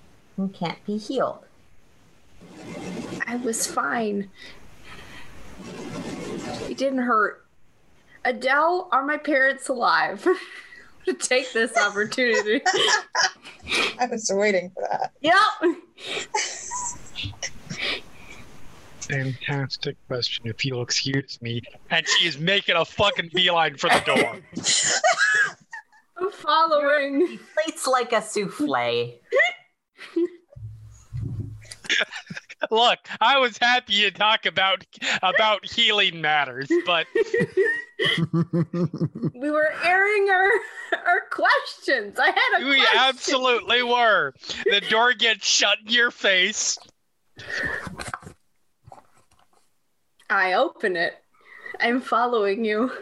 [0.53, 1.46] can't be healed.
[3.25, 4.29] I was fine.
[6.69, 7.45] It didn't hurt.
[8.23, 10.27] Adele, are my parents alive?
[11.07, 12.61] to take this opportunity.
[13.99, 15.13] I was waiting for that.
[15.21, 15.35] yep.
[19.01, 21.61] Fantastic question, if you'll excuse me.
[21.89, 24.37] And she is making a fucking beeline for the door.
[26.17, 27.39] I'm following.
[27.53, 29.13] Plates like a souffle.
[32.71, 34.85] Look, I was happy to talk about
[35.21, 37.05] about healing matters, but
[39.33, 40.49] We were airing our
[41.05, 42.17] our questions.
[42.19, 42.99] I had a we question.
[42.99, 44.33] absolutely were.
[44.65, 46.77] The door gets shut in your face.
[50.29, 51.13] I open it.
[51.79, 52.91] I'm following you.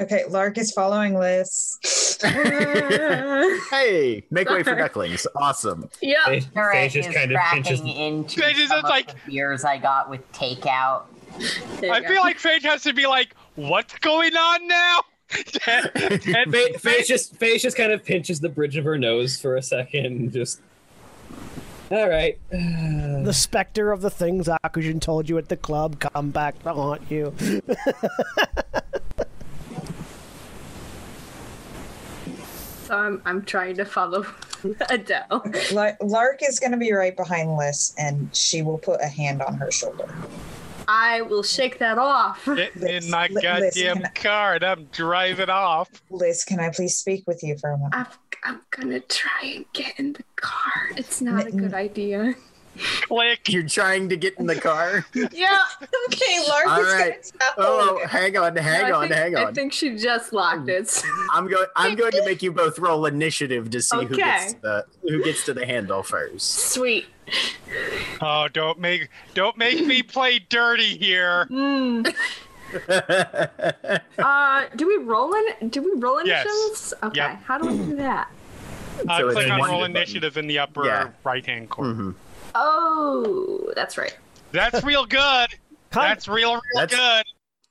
[0.00, 1.78] Okay, Lark is following Liss.
[3.70, 4.78] Hey, make way for Sorry.
[4.82, 5.26] ducklings.
[5.36, 5.88] Awesome.
[6.00, 6.16] Yeah.
[6.26, 7.80] Phage, Alright, Phage is just kind of pinches.
[7.80, 11.04] cracking into Phage is some just of like- the beers I got with takeout.
[11.80, 12.08] There I go.
[12.08, 15.00] feel like Phage has to be like, what's going on now?
[15.66, 19.56] and Phage, Phage just Phage just kind of pinches the bridge of her nose for
[19.56, 20.32] a second.
[20.32, 20.60] Just
[21.90, 22.38] all right.
[23.24, 27.02] The specter of the things Akujin told you at the club come back to haunt
[27.10, 27.34] you.
[32.84, 34.26] So I'm I'm trying to follow
[34.90, 35.44] Adele.
[35.72, 39.42] Lar- Lark is going to be right behind Liss, and she will put a hand
[39.42, 40.12] on her shoulder.
[40.88, 42.44] I will shake that off.
[42.46, 45.88] Get in my Li- goddamn can I- car and I'm driving off.
[46.10, 47.94] Liss, can I please speak with you for a moment?
[47.94, 48.06] I'm,
[48.42, 50.90] I'm gonna try and get in the car.
[50.96, 52.34] It's not a good idea.
[53.02, 53.48] Click.
[53.48, 55.04] You're trying to get in the car.
[55.14, 55.58] Yeah.
[56.06, 57.10] Okay, Lark All is right.
[57.10, 59.46] going to Oh, hang on, hang I on, think, hang on.
[59.48, 61.02] I think she just locked it.
[61.32, 61.66] I'm going.
[61.76, 64.58] I'm going to make you both roll initiative to see who gets Okay.
[64.62, 66.48] the who gets to the handle first.
[66.72, 67.06] Sweet.
[68.20, 71.46] Oh, don't make don't make me play dirty here.
[71.50, 72.14] Mm.
[74.18, 75.68] Uh, do we roll in?
[75.70, 76.44] Do we roll Yes.
[76.46, 76.94] initiatives?
[77.02, 77.16] Okay.
[77.20, 77.42] Yep.
[77.44, 78.30] How do we do that?
[79.08, 79.96] Uh, So it's click on one roll button.
[79.96, 81.08] initiative in the upper Yeah.
[81.24, 81.94] right hand corner.
[81.94, 82.14] Mhm.
[82.54, 84.16] Oh, that's right.
[84.52, 85.48] That's real good.
[85.90, 87.24] Con- That's real, real That's- good.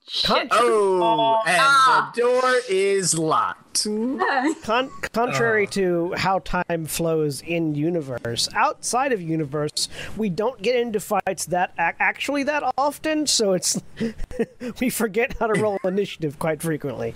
[0.08, 0.48] Shit.
[0.50, 2.10] Oh, and Ah.
[2.14, 3.59] the door is locked.
[4.62, 5.70] Con- contrary Oh.
[5.70, 11.72] to how time flows in universe, outside of universe, we don't get into fights that
[11.78, 13.26] ac- actually that often.
[13.26, 13.80] So it's
[14.80, 17.14] we forget how to roll initiative quite frequently.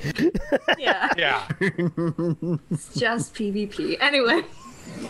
[0.79, 1.11] yeah.
[1.17, 1.47] Yeah.
[1.61, 3.97] It's just PvP.
[4.01, 4.43] Anyway.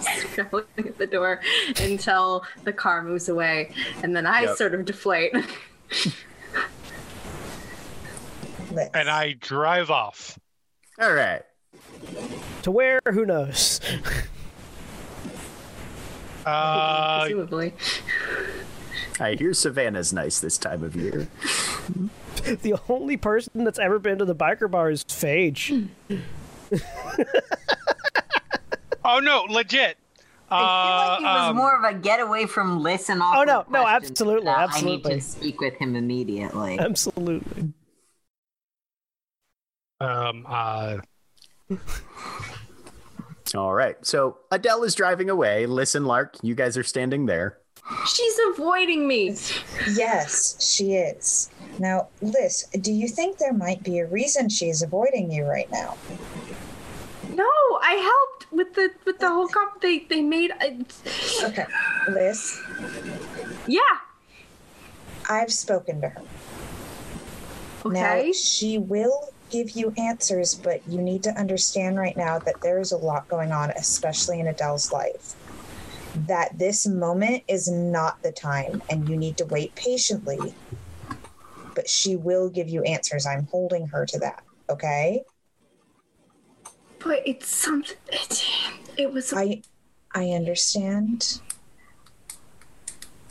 [0.00, 1.40] Scrambling at the door
[1.80, 4.57] until the car moves away, and then I Yep.
[4.57, 5.34] sort of deflate.
[8.72, 8.88] Liss.
[8.94, 10.38] And I drive off.
[11.01, 11.42] All right.
[12.62, 13.01] To where?
[13.11, 13.80] Who knows?
[16.47, 17.72] Uh, presumably.
[19.18, 21.28] I hear Savannah's nice this time of year.
[22.62, 25.88] the only person that's ever been to the biker bar is Phage.
[29.05, 29.97] oh no, legit.
[30.51, 33.20] I feel like it was um, more of a getaway from listen.
[33.22, 35.14] Oh, no, no, absolutely, I absolutely.
[35.14, 36.78] need to speak with him immediately.
[36.78, 37.72] Absolutely.
[40.01, 40.97] Um, uh,
[43.55, 43.97] All right.
[44.05, 45.66] So Adele is driving away.
[45.66, 47.59] Listen, Lark, you guys are standing there.
[48.07, 49.36] She's avoiding me.
[49.92, 51.51] Yes, she is.
[51.78, 55.97] Now, Liss, do you think there might be a reason she's avoiding you right now?
[57.30, 57.51] No,
[57.82, 59.82] I helped with the with the whole comp.
[59.82, 60.53] They they made.
[60.61, 61.66] It's, Okay,
[62.09, 62.59] Liss,
[63.66, 63.80] yeah.
[65.28, 66.22] I've spoken to her.
[67.86, 68.26] Okay.
[68.26, 72.80] Now, she will give you answers, but you need to understand right now that there
[72.80, 75.34] is a lot going on, especially in Adele's life.
[76.26, 80.55] That this moment is not the time, and you need to wait patiently.
[81.74, 83.26] But she will give you answers.
[83.26, 84.44] I'm holding her to that.
[84.68, 85.24] Okay?
[87.05, 87.96] but it's something.
[88.11, 88.44] It,
[88.96, 89.32] it was.
[89.32, 89.62] I
[90.12, 91.40] I understand.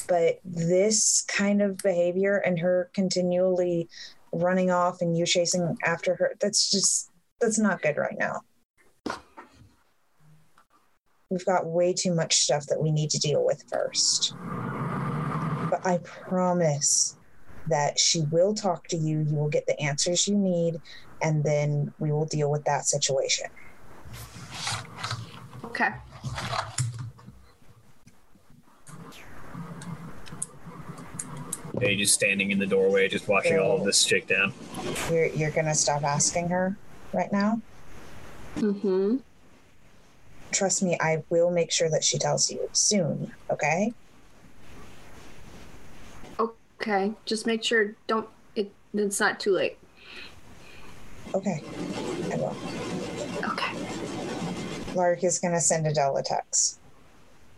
[0.07, 3.89] But this kind of behavior and her continually
[4.33, 7.09] running off and you chasing after her, that's just
[7.39, 8.41] that's not good right now.
[11.29, 14.35] We've got way too much stuff that we need to deal with first.
[15.69, 17.17] But I promise
[17.67, 20.79] that she will talk to you, you will get the answers you need,
[21.21, 23.47] and then we will deal with that situation.
[25.63, 25.89] okay.
[31.79, 34.53] Yeah, you're just standing in the doorway, just watching all of this shake down.
[35.09, 36.77] You're you're gonna stop asking her
[37.13, 37.61] right now.
[38.57, 39.17] Mm-hmm.
[40.51, 43.33] Trust me, I will make sure that she tells you soon.
[43.49, 43.91] Okay?
[46.39, 47.13] Okay.
[47.25, 47.95] Just make sure.
[48.07, 48.27] Don't.
[48.55, 48.71] It.
[48.93, 49.77] It's not too late.
[51.33, 51.63] Okay.
[52.31, 52.55] I will.
[53.45, 53.73] Okay.
[54.93, 56.79] Lark is gonna send Adele a text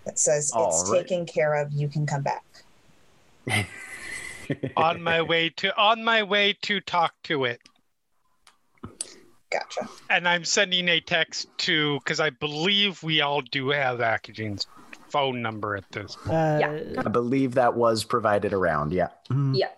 [0.06, 1.02] that says it's All right.
[1.02, 1.74] taken care of.
[1.74, 2.46] You can come back.
[4.78, 7.60] on my way to on my way to talk to it.
[9.52, 9.88] Gotcha.
[10.10, 14.68] And I'm sending a text to because I believe we all do have Akujin's
[15.10, 16.16] phone number at this.
[16.16, 16.36] point.
[16.36, 17.02] Uh, Yeah.
[17.06, 18.92] I believe that was provided around.
[18.92, 19.10] Yeah.
[19.54, 19.70] Yeah.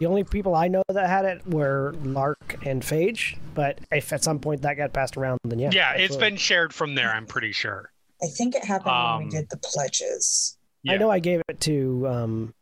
[0.00, 4.22] The only people I know that had it were Lark and Phage, but if at
[4.22, 5.70] some point that got passed around, then yeah.
[5.72, 6.30] Yeah, it's absolutely.
[6.30, 7.10] been shared from there.
[7.12, 7.90] I'm pretty sure.
[8.22, 10.56] I think it happened when Um, we did the pledges.
[10.82, 10.92] Yeah.
[10.92, 12.54] I know I gave it to um,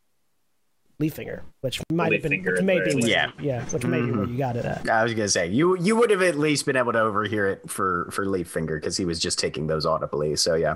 [1.01, 3.41] Leaffinger, which might have been, Leaffinger which may be very where, least.
[3.41, 4.89] yeah, which may be where you got it at.
[4.89, 7.69] I was gonna say you you would have at least been able to overhear it
[7.71, 10.35] for for Leaffinger because he was just taking those audibly.
[10.37, 10.75] So yeah.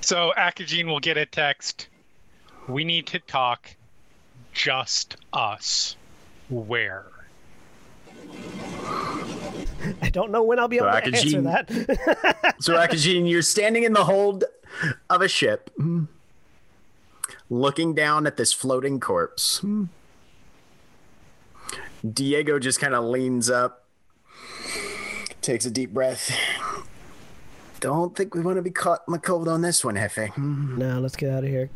[0.00, 1.88] So Akujin will get a text.
[2.68, 3.74] We need to talk.
[4.54, 5.96] Just us.
[6.48, 7.04] Where?
[10.02, 12.54] I don't know when I'll be So able to answer that.
[12.60, 14.44] So Akujin, you're standing in the hold
[15.10, 15.70] of a ship,
[17.50, 19.58] looking down at this floating corpse.
[19.58, 19.84] Hmm.
[22.08, 23.84] Diego just kind of leans up,
[25.42, 26.30] takes a deep breath.
[27.80, 30.30] Don't think we want to be caught in the cold on this one, Hefe.
[30.30, 30.78] Hmm.
[30.78, 31.70] no, let's get out of here.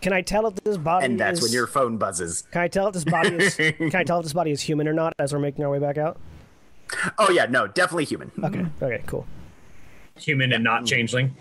[0.00, 2.42] Can I tell if this body And that's is, when your phone buzzes.
[2.52, 4.86] Can I tell if this body is Can I tell if this body is human
[4.86, 6.20] or not as we're making our way back out?
[7.18, 8.30] Oh yeah, no, definitely human.
[8.42, 8.64] Okay.
[8.80, 9.02] Okay.
[9.06, 9.26] Cool.
[10.20, 11.36] Human and not changeling.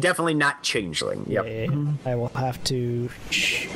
[0.00, 1.24] Definitely not changeling.
[1.28, 1.44] Yep.
[1.46, 1.68] Eh,
[2.06, 3.08] I will have to.
[3.30, 3.66] Sh-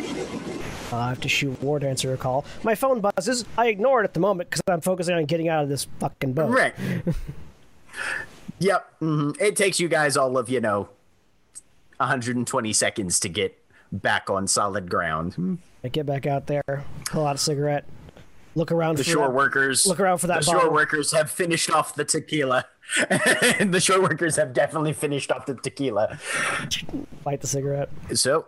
[0.93, 2.45] I'll have to shoot War to answer a call.
[2.63, 3.45] My phone buzzes.
[3.57, 6.35] I ignore it at the moment because I'm focusing on getting out of this fucking
[6.35, 6.51] boat.
[6.51, 6.75] Right.
[8.59, 8.93] yep.
[8.99, 10.89] hmm It takes you guys all of, you know,
[11.99, 13.59] 120 seconds to get
[13.91, 15.59] back on solid ground.
[15.85, 17.85] I get back out there, pull out a cigarette,
[18.55, 21.31] look around The for shore that- workers look around for that The shore workers have
[21.31, 22.67] finished off the tequila.
[23.59, 26.19] and the shore workers have definitely finished off the tequila.
[27.25, 27.91] light the cigarette.
[28.15, 28.47] So,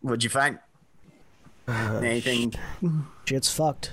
[0.00, 0.58] what'd you find?
[1.68, 2.54] Anything?
[3.24, 3.92] Shit's fucked.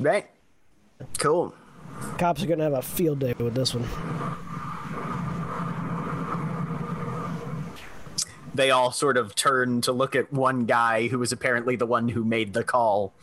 [0.00, 0.28] Right.
[1.18, 1.54] Cool.
[2.18, 3.88] Cops are gonna have a field day with this one.
[8.54, 12.08] They all sort of turn to look at one guy who was apparently the one
[12.08, 13.14] who made the call.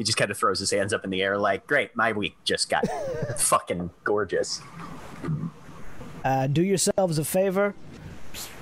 [0.00, 2.34] He just kind of throws his hands up in the air, like, "Great, my week
[2.42, 2.88] just got
[3.36, 4.62] fucking gorgeous."
[6.24, 7.74] Uh, do yourselves a favor.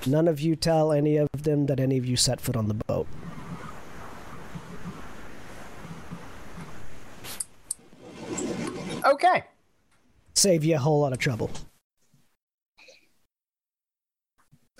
[0.05, 2.75] None of you tell any of them that any of you set foot on the
[2.75, 3.07] boat.
[9.05, 9.45] Okay.
[10.35, 11.53] Save you a whole lot of trouble.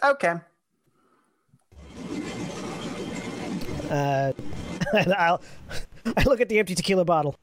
[0.03, 0.35] Okay.
[3.89, 4.33] Uh,
[4.93, 5.41] and I'll,
[6.17, 7.35] I look at the empty tequila bottle.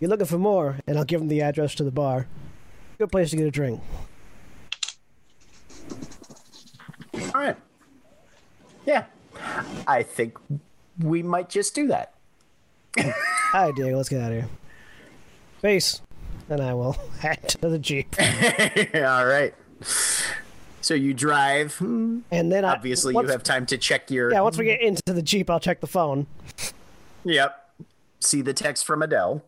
[0.00, 2.26] You're looking for more, and I'll give them the address to the bar.
[2.98, 3.80] Good place to get a drink.
[7.14, 7.56] All right.
[8.86, 9.04] Yeah.
[9.86, 10.38] I think
[11.00, 12.14] we might just do that.
[12.98, 13.96] Hi, Diego.
[13.96, 14.48] Let's get out of here.
[15.62, 16.00] Peace.
[16.48, 18.14] And I will head to the jeep.
[18.94, 19.54] All right.
[20.80, 21.74] So you drive.
[21.76, 24.30] hmm, And then I, Obviously, once- you have time to check your.
[24.30, 26.26] Yeah, once we get into the Jeep, I'll check the phone.
[27.24, 27.70] Yep.
[28.20, 29.44] See the text from Adele.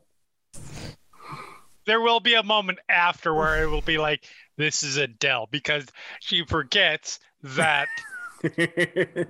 [1.86, 4.24] There will be a moment after where it will be like,
[4.56, 5.86] "This is Adele," because
[6.20, 7.88] she forgets that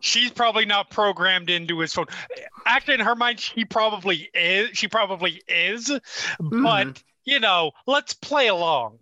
[0.00, 2.06] she's probably not programmed into his phone.
[2.66, 4.70] Actually, in her mind, she probably is.
[4.76, 6.90] She probably is, but mm-hmm.
[7.24, 8.98] you know, let's play along.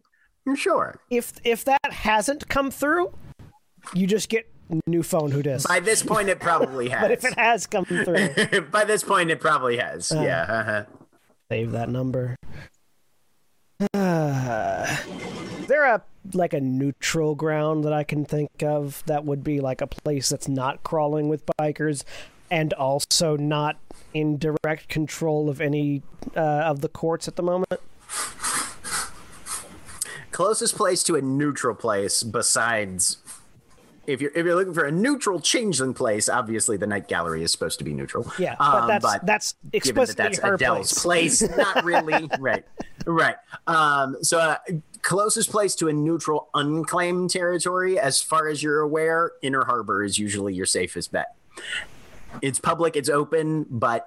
[0.55, 1.01] sure.
[1.11, 3.13] If if that hasn't come through,
[3.95, 4.51] you just get
[4.87, 5.31] new phone.
[5.31, 5.67] Who does?
[5.67, 7.01] By this point, it probably has.
[7.03, 10.13] But if it has come through, By this point, it probably has.
[10.13, 10.23] Uh.
[10.23, 10.43] yeah.
[10.43, 10.85] Uh-huh.
[11.51, 12.37] save that number.
[13.95, 14.97] Uh,
[15.61, 16.03] is there a
[16.35, 20.29] like a neutral ground that I can think of that would be like a place
[20.29, 22.05] that's not crawling with bikers,
[22.51, 23.79] and also not
[24.13, 26.03] in direct control of any
[26.37, 27.81] uh, of the courts at the moment?
[30.31, 33.19] Closest place to a neutral place besides.
[34.11, 37.53] If you're if you're looking for a neutral changeling place, obviously the night gallery is
[37.53, 38.31] supposed to be neutral.
[38.39, 41.41] Yeah, but Um, that's that's given that that's her Adele's place.
[41.47, 41.57] place.
[41.57, 42.29] Not really.
[42.41, 42.65] right.
[43.07, 43.37] Right.
[43.67, 44.57] Um, so, uh,
[45.03, 50.19] closest place to a neutral, unclaimed territory, as far as you're aware, Inner Harbor is
[50.19, 51.35] usually your safest bet.
[52.43, 54.07] It's public, it's open, but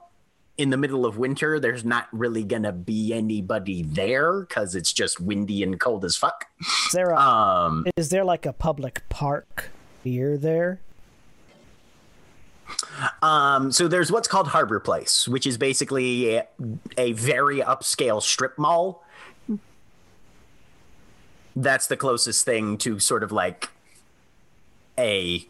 [0.57, 4.93] in the middle of winter, there's not really going to be anybody there because it's
[4.93, 6.45] just windy and cold as fuck.
[6.61, 9.71] Is there a, Um, is there like a public park
[10.05, 10.79] near there?
[13.21, 16.47] Um, so there's what's called Harbor Place, which is basically a,
[16.97, 19.03] a very upscale strip mall.
[21.55, 23.69] That's the closest thing to sort of like
[24.97, 25.47] a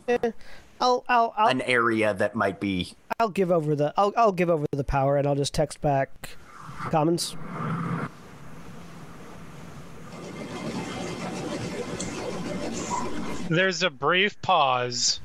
[0.80, 4.50] I'll I'll I'll, an area that might be I'll give over the I'll I'll give
[4.50, 6.10] over the power and I'll just text back
[6.90, 7.36] comments.
[13.50, 15.20] There's a brief pause.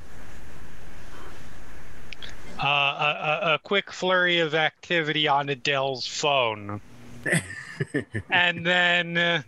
[2.62, 6.80] Uh, a, a, a quick flurry of activity on Adele's phone.
[8.30, 9.42] and then uh,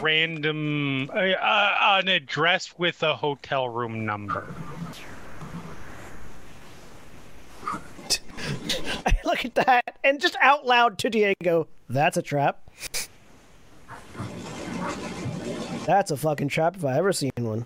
[0.00, 4.52] random uh, uh, an address with a hotel room number.
[9.06, 12.62] I look at that and just out loud to Diego, that's a trap.
[15.86, 17.64] That's a fucking trap if I ever seen one.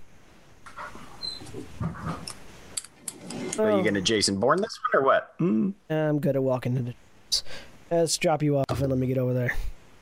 [3.59, 5.39] are Oh, you gonna Jason Bourne this one or what?
[5.39, 5.73] Mm.
[5.91, 6.93] I'm good at walking into
[7.31, 7.45] traps.
[7.91, 9.55] Let's drop you off and let me get over there.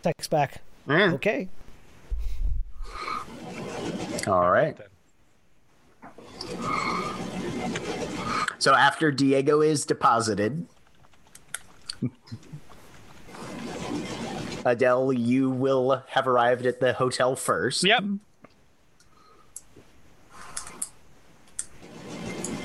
[0.02, 0.60] Text back.
[0.90, 1.48] Eh, Okay.
[4.26, 4.76] All right.
[8.58, 10.66] So after Diego is deposited,
[14.68, 17.82] Adele, you will have arrived at the hotel first.
[17.84, 18.04] Yep.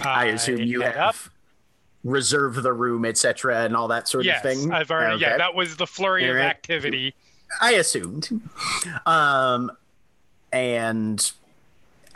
[0.06, 1.16] I assume you have up.
[2.04, 4.72] reserved the room, etc., and all that sort Yes, of thing.
[4.72, 5.22] I've already.
[5.22, 7.16] Yeah, that was the flurry of activity.
[7.62, 8.42] I assumed.
[9.06, 9.72] Um,
[10.52, 11.32] and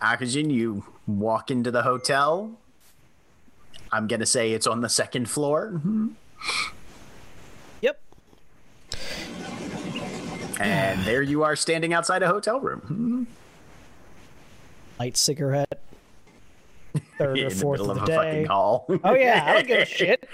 [0.01, 2.51] Akujin, you walk into the hotel.
[3.91, 6.11] I'm gonna say it's on the second floor, Yep.
[10.60, 13.24] And there you are standing outside a hotel room hmm.
[14.99, 15.80] Light cigarette.
[17.20, 18.45] Third or fourth middle of of the a fucking day.
[18.45, 18.86] hall.
[19.03, 20.28] Oh yeah, I don't give a shit.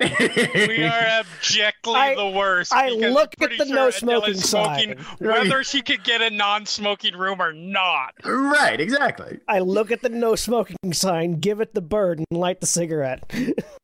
[0.00, 2.72] We are abjectly I- the worst.
[2.72, 5.04] I look at the no sure Adele is smoking smoking, sign.
[5.18, 8.14] whether she could get a non-smoking room or not.
[8.24, 9.38] right, exactly.
[9.48, 13.30] I look at the no smoking sign, give it the bird, and light the cigarette.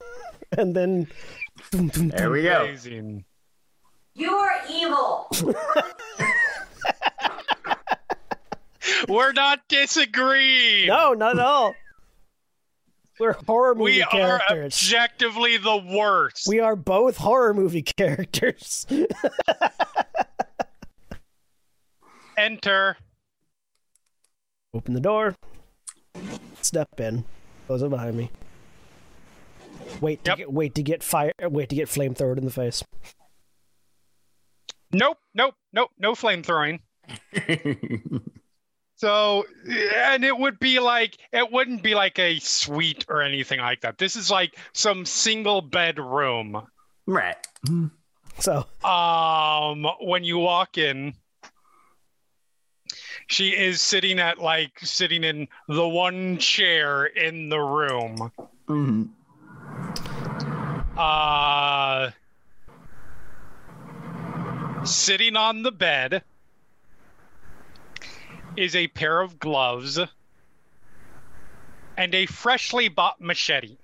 [0.57, 1.09] and then
[1.71, 2.63] boom, boom, There we go.
[2.65, 3.25] Amazing.
[4.15, 5.29] You are evil.
[9.09, 10.89] We're not disagreeing.
[10.89, 11.75] No, not at all.
[13.19, 14.51] We're horror movie characters.
[14.51, 16.47] we are objectively the worst.
[16.49, 18.87] we are both horror movie characters.
[22.37, 22.97] Enter.
[24.75, 25.35] Open the door.
[26.61, 27.25] Step in.
[27.67, 28.31] Close it behind me.
[30.01, 30.39] Wait to Yep.
[30.39, 32.83] get wait to get fire wait to get flamethrowered in the face.
[34.95, 36.81] Nope, nope, nope, no flame throwing.
[38.97, 39.45] So,
[39.97, 43.99] and it would be like, it wouldn't be like a suite or anything like that.
[43.99, 46.63] This is like some single bedroom.
[47.05, 47.37] right.
[48.39, 51.15] So Um, when you walk in,
[53.27, 58.31] she is sitting at like sitting in the one chair in the room.
[58.69, 59.09] Mhm.
[60.97, 62.11] Uh,
[64.85, 66.23] sitting on the bed
[68.57, 69.99] is a pair of gloves
[71.97, 73.77] and a freshly bought machete.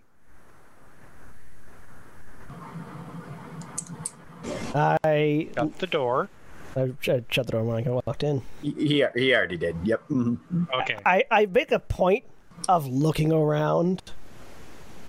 [4.75, 6.29] I, Shut the door.
[6.77, 8.43] I shut shut the door when I walked in.
[8.63, 9.77] He, he he already did.
[9.83, 10.09] Yep.
[10.09, 10.39] Mhm.
[10.73, 10.97] Okay.
[11.05, 12.25] I, I make a point
[12.69, 14.03] of looking around,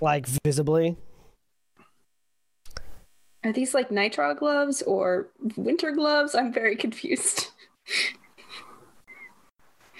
[0.00, 0.96] like visibly.
[3.44, 6.34] Are these like nitrile gloves or winter gloves?
[6.34, 7.48] I'm very confused.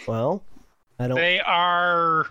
[0.06, 0.42] Well,
[0.98, 1.16] I don't.
[1.16, 2.26] They are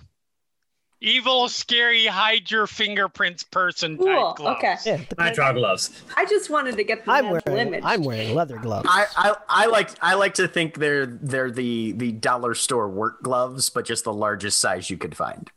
[1.01, 4.33] evil, scary, hide your fingerprints person type Cool.
[4.37, 4.57] gloves.
[4.57, 4.75] Okay.
[4.85, 6.01] Yeah, the- Nitro gloves.
[6.15, 7.81] I just wanted to get the I'm wearing image.
[7.85, 8.87] I'm wearing leather gloves.
[8.89, 13.21] I, I I like I like to think they're they're the the dollar store work
[13.23, 15.49] gloves, but just the largest size you could find.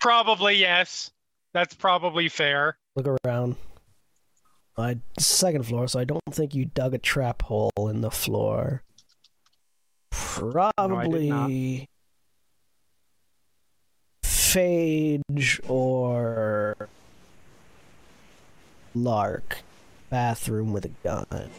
[0.00, 1.10] Probably yes.
[1.52, 2.76] That's probably fair.
[2.96, 3.54] Look around.
[4.76, 8.82] I second floor, so I don't think you dug a trap hole in the floor.
[10.10, 11.88] Probably
[14.24, 16.88] Phage or
[18.94, 19.58] Lark.
[20.10, 21.50] Bathroom with a gun.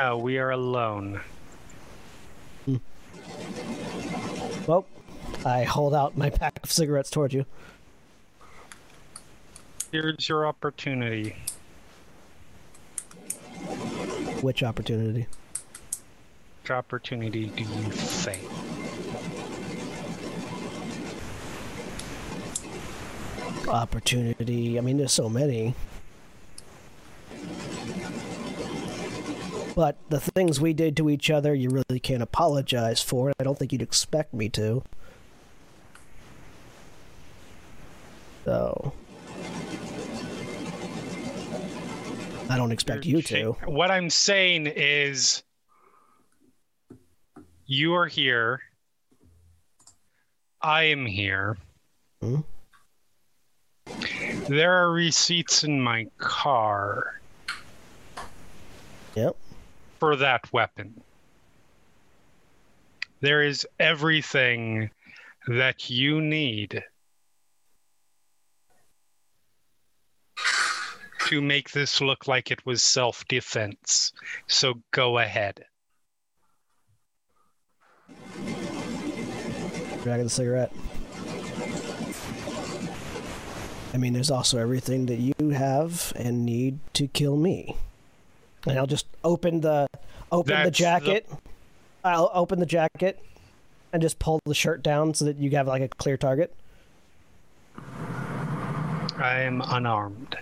[0.00, 1.20] No, we are alone.
[2.64, 2.76] Hmm.
[4.66, 4.86] Well,
[5.44, 7.44] I hold out my pack of cigarettes towards you.
[9.90, 11.36] Here's your opportunity.
[14.42, 15.26] Which opportunity?
[16.62, 18.42] Which opportunity do you think?
[23.68, 24.78] opportunity.
[24.78, 25.74] I mean, there's so many.
[29.74, 33.32] But the things we did to each other, you really can't apologize for.
[33.38, 34.82] I don't think you'd expect me to.
[38.44, 38.92] So.
[42.48, 43.52] I don't expect you to.
[43.66, 45.42] What I'm saying is,
[47.66, 48.60] you are here.
[50.62, 51.56] I am here.
[52.22, 52.40] Hmm?
[54.48, 57.20] There are receipts in my car
[59.14, 59.36] Yep.
[60.00, 61.02] for that weapon.
[63.20, 64.90] There is everything
[65.48, 66.82] that you need
[71.28, 74.12] to make this look like it was self defense.
[74.46, 75.62] So go ahead.
[80.02, 80.72] Dragging the cigarette.
[83.92, 87.76] I mean, there's also everything that you have and need to kill me.
[88.66, 89.86] And I'll just open the
[90.32, 91.28] open That's the- jacket.
[92.04, 93.22] I'll open the jacket
[93.92, 96.54] and just pull the shirt down so that you have like a clear target.
[97.76, 100.36] I am unarmed.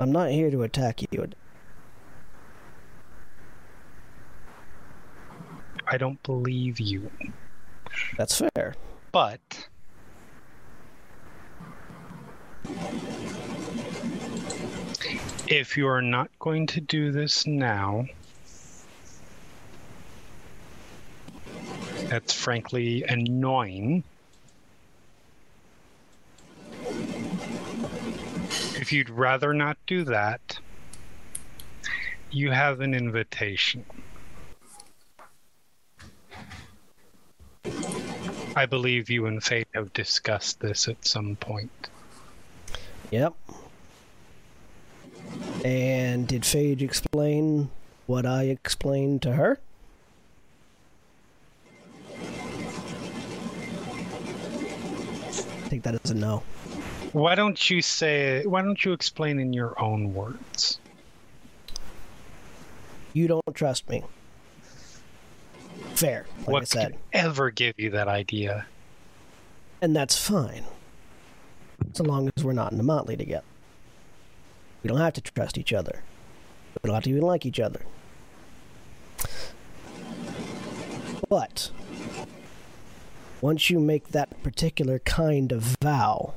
[0.00, 1.28] I'm not here to attack you.
[5.86, 7.10] I don't believe you.
[8.16, 8.74] That's fair.
[9.12, 9.68] But
[15.46, 18.06] if you are not going to do this now,
[22.08, 24.02] that's frankly annoying.
[28.94, 30.56] You'd rather not do that,
[32.30, 33.84] you have an invitation.
[38.54, 41.88] I believe you and Phage have discussed this at some point.
[43.10, 43.34] Yep.
[45.64, 47.70] And did Phage explain
[48.06, 49.58] what I explained to her?
[52.12, 52.20] I
[55.66, 56.44] think that is a no.
[57.14, 58.44] Why don't you say?
[58.44, 60.80] Why don't you explain in your own words?
[63.12, 64.02] You don't trust me.
[65.94, 66.86] Fair, like I what said.
[66.90, 68.66] could ever give you that idea?
[69.80, 70.64] And that's fine.
[71.92, 73.46] So long as we're not in the motley together.
[74.82, 76.02] We don't have to trust each other.
[76.82, 77.82] We don't have to even like each other.
[81.28, 81.70] But
[83.40, 86.34] once you make that particular kind of vow,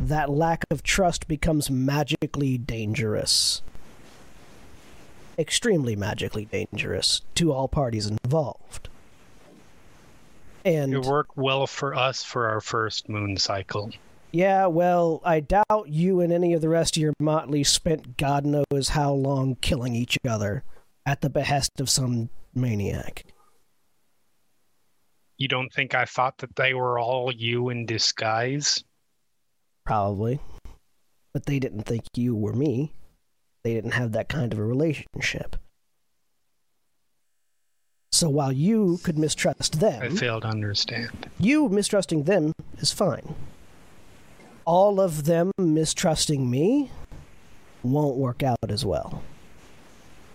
[0.00, 3.60] that lack of trust becomes magically dangerous.
[5.38, 8.88] Extremely magically dangerous to all parties involved.
[10.64, 13.90] And It worked well for us for our first moon cycle.
[14.32, 18.44] yeah, well, I doubt you and any of the rest of your motley spent God
[18.44, 20.64] knows how long killing each other
[21.06, 23.24] at the behest of some maniac.
[25.38, 28.84] You don't think I thought that they were all you in disguise?
[29.84, 30.40] Probably.
[31.32, 32.92] But they didn't think you were me.
[33.64, 35.56] They didn't have that kind of a relationship.
[38.12, 41.30] So while you could mistrust them, I fail to understand.
[41.38, 43.34] you mistrusting them is fine.
[44.64, 46.90] All of them mistrusting me
[47.82, 49.22] won't work out as well.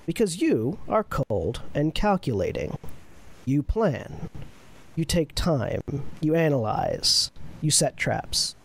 [0.06, 2.78] Because you are cold and calculating.
[3.46, 4.30] You plan.
[4.96, 5.82] You take time.
[6.22, 7.32] You analyze.
[7.62, 8.56] You set traps.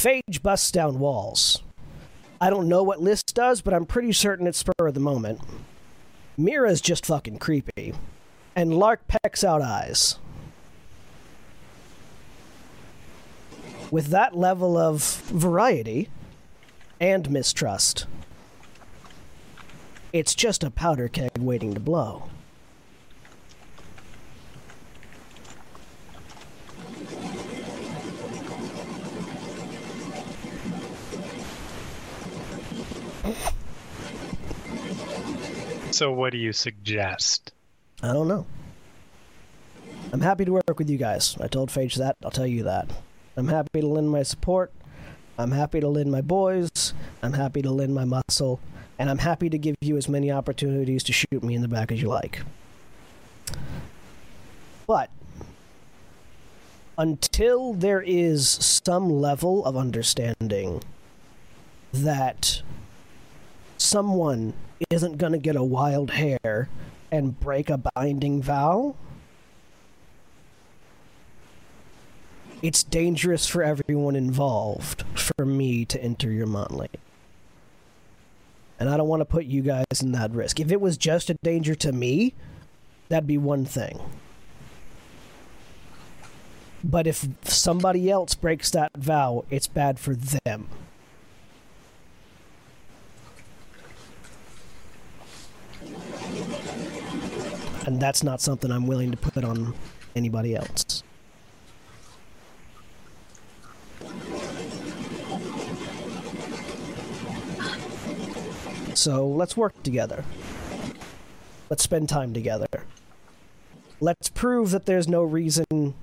[0.00, 1.62] Phage busts down walls.
[2.40, 5.42] I don't know what Liss does, but I'm pretty certain it's spur of the moment.
[6.38, 7.92] Mira's just fucking creepy.
[8.56, 10.18] And Lark pecks out eyes.
[13.90, 16.08] With that level of variety
[16.98, 18.06] and mistrust,
[20.14, 22.30] it's just a powder keg waiting to blow.
[35.90, 37.52] So, what do you suggest?
[38.02, 38.46] I don't know.
[40.12, 41.36] I'm happy to work with you guys.
[41.40, 42.16] I told Phage that.
[42.24, 42.90] I'll tell you that.
[43.36, 44.72] I'm happy to lend my support.
[45.38, 46.94] I'm happy to lend my boys.
[47.22, 48.60] I'm happy to lend my muscle.
[48.98, 51.90] And I'm happy to give you as many opportunities to shoot me in the back
[51.90, 52.42] as you like.
[54.86, 55.10] But
[56.98, 60.82] until there is some level of understanding
[61.92, 62.62] that
[63.80, 64.52] someone
[64.90, 66.68] isn't going to get a wild hair
[67.10, 68.94] and break a binding vow,
[72.62, 76.90] it's dangerous for everyone involved for me to enter your motley.
[78.78, 80.60] And I don't want to put you guys in that risk.
[80.60, 82.34] If it was just a danger to me,
[83.08, 84.00] that'd be one thing.
[86.82, 90.68] But if somebody else breaks that vow, it's bad for them.
[97.90, 99.74] And that's not something I'm willing to put on
[100.14, 101.02] anybody else.
[108.94, 110.24] So let's work together.
[111.68, 112.68] Let's spend time together.
[114.00, 115.94] Let's prove that there's no reason,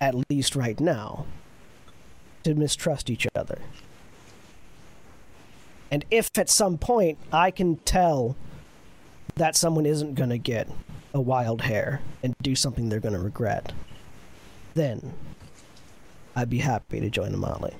[0.00, 1.26] at least right now,
[2.42, 3.60] to mistrust each other.
[5.92, 8.34] And if at some point I can tell
[9.36, 10.68] that someone isn't going to get
[11.14, 13.72] a wild hair and do something they're going to regret,
[14.74, 15.12] then
[16.36, 17.74] I'd be happy to join the Motley.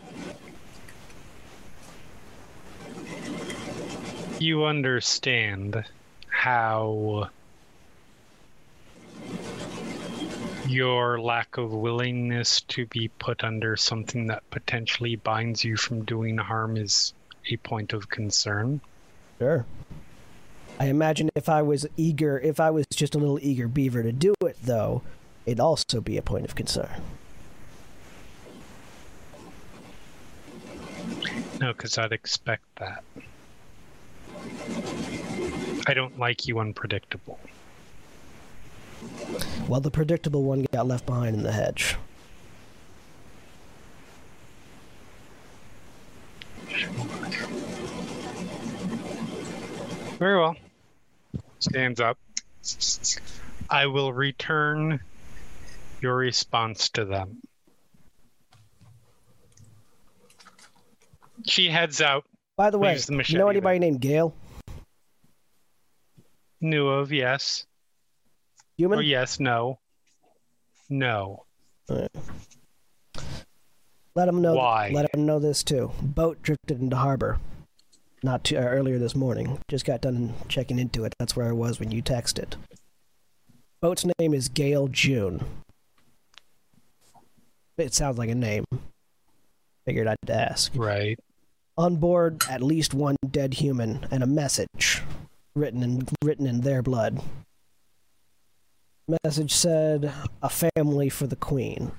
[4.40, 5.84] You understand
[6.28, 7.30] how
[10.68, 16.36] your lack of willingness to be put under something that potentially binds you from doing
[16.36, 17.14] harm is
[17.50, 18.80] a point of concern.
[19.38, 19.64] Sure.
[20.80, 24.12] I imagine if I was eager, if I was just a little eager beaver to
[24.12, 25.02] do it, though,
[25.44, 27.02] it'd also be a point of concern.
[31.60, 33.02] No, because I'd expect that.
[35.88, 37.40] I don't like you unpredictable.
[39.66, 41.96] Well, the predictable one got left behind in the hedge.
[50.18, 50.56] Very well.
[51.60, 52.18] Stands up.
[53.70, 55.00] I will return
[56.00, 57.38] your response to them.
[61.46, 62.24] She heads out.
[62.56, 63.50] By the way, the you know there.
[63.50, 64.34] anybody named Gail?
[66.60, 67.66] Knew of, yes.
[68.76, 68.98] Human?
[68.98, 69.78] Or yes, no.
[70.88, 71.44] No.
[71.88, 72.10] Let
[74.26, 74.54] them know.
[74.54, 74.90] Why?
[74.92, 75.92] Let them know this too.
[76.02, 77.38] Boat drifted into harbor.
[78.22, 79.60] Not too, uh, earlier this morning.
[79.68, 81.14] Just got done checking into it.
[81.18, 82.54] That's where I was when you texted.
[83.80, 85.44] Boat's name is Gail June.
[87.76, 88.64] It sounds like a name.
[89.86, 90.72] Figured I'd ask.
[90.74, 91.18] Right.
[91.76, 95.02] On board, at least one dead human and a message
[95.54, 97.22] written in written in their blood.
[99.24, 100.12] Message said,
[100.42, 101.92] "A family for the queen."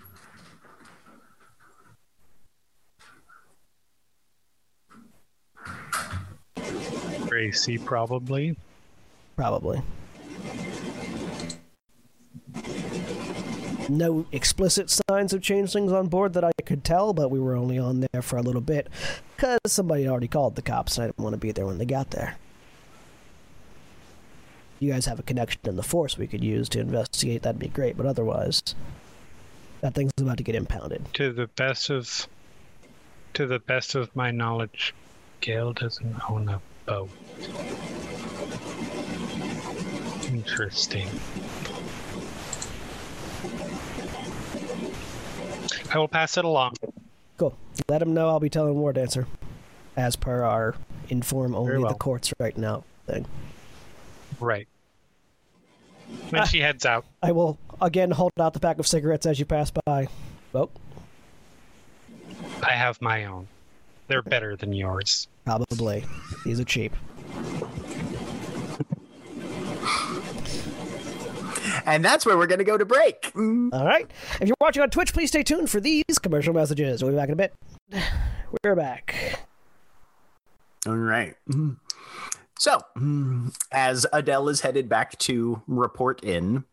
[7.40, 8.58] Gracie, probably.
[9.38, 9.82] Probably.
[13.88, 17.80] No explicit signs of changelings on board that I could tell, but we were only
[17.80, 18.90] on there for a little bit
[19.38, 21.86] because somebody already called the cops and I didn't want to be there when they
[21.86, 22.36] got there.
[24.82, 27.70] You guys have a connection in the force we could use to investigate, that'd be
[27.70, 28.62] great, but otherwise,
[29.80, 31.06] that thing's about to get impounded.
[31.14, 32.28] To the best of
[33.36, 34.94] to the best of my knowledge,
[35.40, 36.60] Gail doesn't own a
[36.90, 37.10] boat.
[40.28, 41.08] Interesting.
[45.92, 46.76] I will pass it along.
[47.38, 47.56] Cool.
[47.88, 49.28] Let him know I'll be telling War Dancer,
[49.96, 50.76] as per our
[51.10, 51.90] inform only well.
[51.90, 53.26] the courts right now thing.
[54.40, 54.68] Right.
[56.30, 59.46] When she heads out, I will again hold out the pack of cigarettes as you
[59.46, 60.08] pass by.
[60.54, 60.70] Oh,
[62.64, 63.48] I have my own.
[64.10, 65.28] They're better than yours.
[65.46, 66.04] probably.
[66.44, 66.94] These are cheap.
[71.86, 73.32] And that's where we're going to go to break.
[73.34, 73.74] Mm.
[73.74, 74.10] All right.
[74.40, 77.02] If you're watching on Twitch, please stay tuned for these commercial messages.
[77.02, 77.54] We'll be back in a bit.
[78.64, 79.16] We're back.
[80.86, 81.36] All right.
[82.60, 82.80] So,
[83.72, 86.64] as Adele is headed back to report in,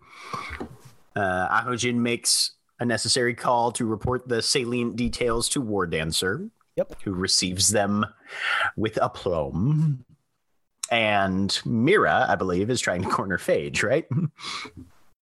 [1.14, 7.00] uh, Akujin makes a necessary call to report the salient details to War Dancer, Yep.
[7.02, 8.04] who receives them
[8.76, 10.04] with aplomb.
[10.90, 14.06] And Mira, I believe, is trying to corner Phage, right?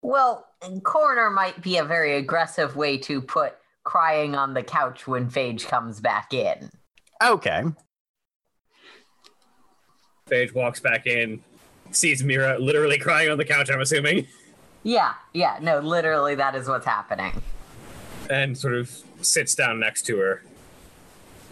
[0.00, 0.46] Well,
[0.82, 3.54] corner might be a very aggressive way to put
[3.84, 6.70] crying on the couch when Phage comes back in.
[7.22, 7.62] Okay.
[10.28, 11.42] Phage walks back in,
[11.90, 14.26] sees Mira literally crying on the couch, I'm assuming,
[14.84, 17.40] Yeah, yeah, no, literally, that is what's happening.
[18.30, 20.42] and sort of sits down next to her.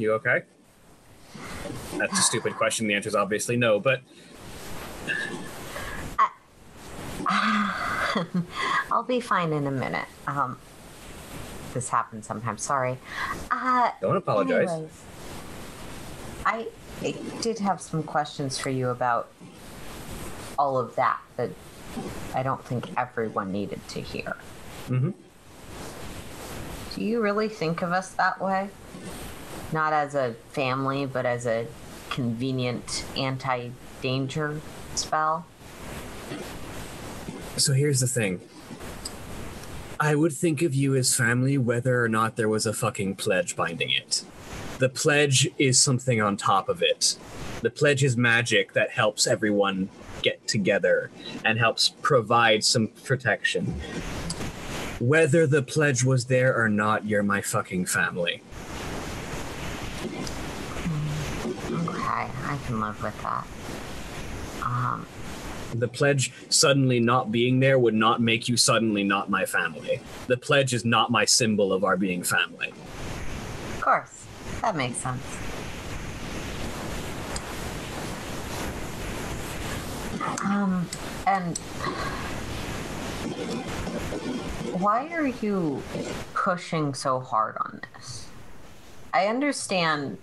[0.01, 0.43] You okay?
[1.99, 2.87] That's a stupid question.
[2.89, 4.01] The answer is obviously no, but
[8.91, 10.07] I'll be fine in a minute.
[10.27, 10.59] Um,
[11.75, 12.63] this happens sometimes.
[12.63, 12.99] Sorry.
[13.51, 14.71] Uh, don't apologize.
[14.71, 15.03] anyways,
[16.47, 16.67] I,
[17.03, 19.29] I did have some questions for you about
[20.59, 21.51] all of that that
[22.35, 24.37] I don't think everyone needed to hear.
[24.89, 25.13] Mhm.
[26.95, 28.71] Do you really think of us that way?
[29.73, 31.67] Not as a family, but as a
[32.11, 34.61] convenient anti-danger
[34.95, 35.47] spell?
[37.57, 38.41] So here's the thing.
[40.01, 43.55] I would think of you as family whether or not there was a fucking pledge
[43.55, 44.25] binding it.
[44.79, 47.19] The pledge is something on top of it.
[47.61, 49.91] The pledge is magic that helps everyone
[50.23, 51.11] get together
[51.45, 53.67] and helps provide some protection.
[54.99, 58.43] Whether the pledge was there or not, you're my fucking family.
[61.71, 63.47] Okay, I can live with that.
[64.63, 65.07] Um,
[65.75, 70.01] The pledge suddenly not being there would not make you suddenly not my family.
[70.27, 72.73] The pledge is not my symbol of our being family.
[73.77, 74.27] of course,
[74.63, 75.23] that makes sense.
[80.45, 80.89] Um,
[81.27, 81.57] and
[84.79, 85.83] why are you
[86.35, 88.27] pushing so hard on this?
[89.13, 90.19] I understand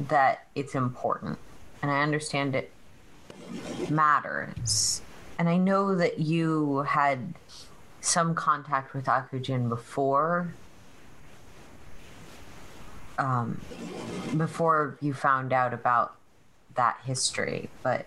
[0.00, 1.38] that it's important,
[1.82, 2.70] and I understand it
[3.90, 5.02] matters.
[5.38, 7.34] And I know that you had
[8.00, 10.54] some contact with Akujin before.
[13.18, 13.60] Um,
[14.36, 16.14] before you found out about
[16.74, 18.06] that history, but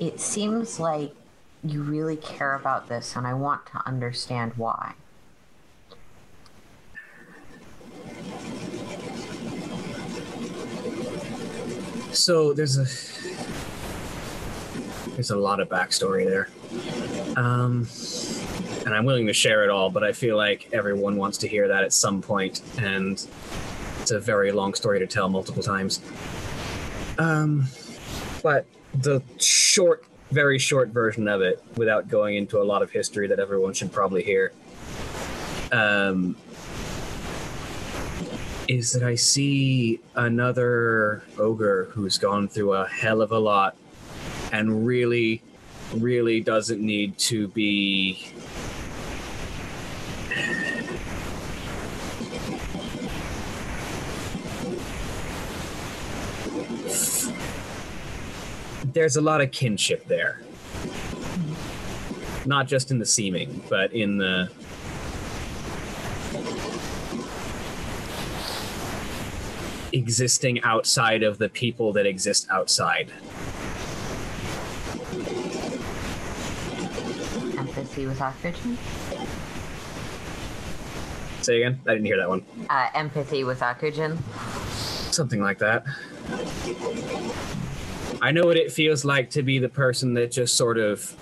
[0.00, 1.14] it seems like
[1.62, 4.94] you really care about this, and I want to understand why.
[12.14, 12.86] So there's a
[15.10, 16.48] there's a lot of backstory there,
[17.36, 17.88] um,
[18.86, 19.90] and I'm willing to share it all.
[19.90, 23.14] But I feel like everyone wants to hear that at some point, and
[24.00, 26.00] it's a very long story to tell multiple times.
[27.18, 27.66] Um,
[28.44, 33.26] but the short, very short version of it, without going into a lot of history
[33.26, 34.52] that everyone should probably hear,
[35.72, 36.36] um,
[38.68, 43.76] is that I see another ogre who's gone through a hell of a lot
[44.52, 45.42] and really,
[45.94, 48.32] really doesn't need to be.
[58.84, 60.40] There's a lot of kinship there.
[62.46, 64.50] Not just in the seeming, but in the
[69.94, 73.10] existing outside of the people that exist outside.
[77.56, 78.76] Empathy with Akujin?
[81.42, 81.80] Say again?
[81.86, 82.44] I didn't hear that one.
[82.68, 84.18] Uh, empathy with Akujin?
[85.12, 85.84] Something like that.
[88.20, 91.14] I know what it feels like to be the person that just sort of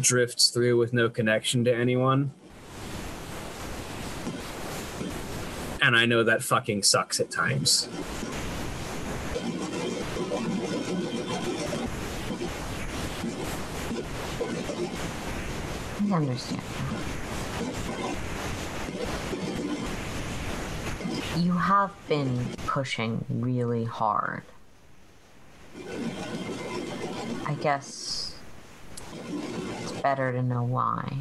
[0.00, 2.32] drifts through with no connection to anyone.
[5.88, 7.88] and I know that fucking sucks at times.
[16.02, 16.60] I understand.
[21.38, 24.42] You have been pushing really hard.
[27.46, 28.34] I guess
[29.24, 31.16] it's better to know why.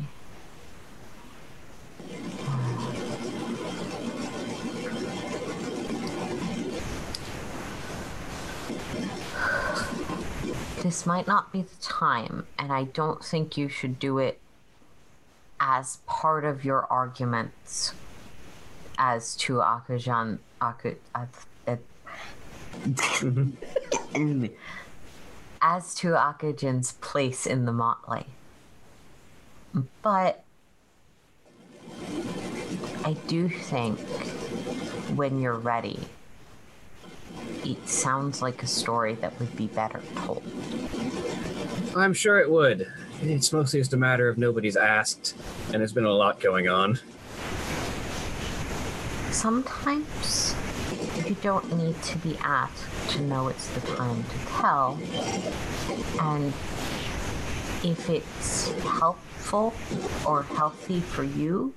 [10.88, 14.40] This might not be the time, and I don't think you should do it
[15.60, 17.94] as part of your arguments
[18.98, 21.26] as to Akujan Aku uh,
[21.68, 21.76] uh,
[25.62, 28.28] as to Akujin's place in the motley.
[30.02, 30.46] But
[33.04, 34.00] I do think
[35.18, 36.00] when you're ready,
[37.64, 40.44] it sounds like a story that would be better told.
[41.96, 42.92] I'm sure it would.
[43.22, 45.36] It's mostly just a matter of nobody's asked,
[45.68, 47.00] and there's been a lot going on.
[49.32, 50.56] Sometimes
[51.26, 55.00] you don't need to be asked to know it's the time to tell.
[56.22, 56.54] And
[57.84, 59.74] if it's helpful
[60.26, 61.74] or healthy for you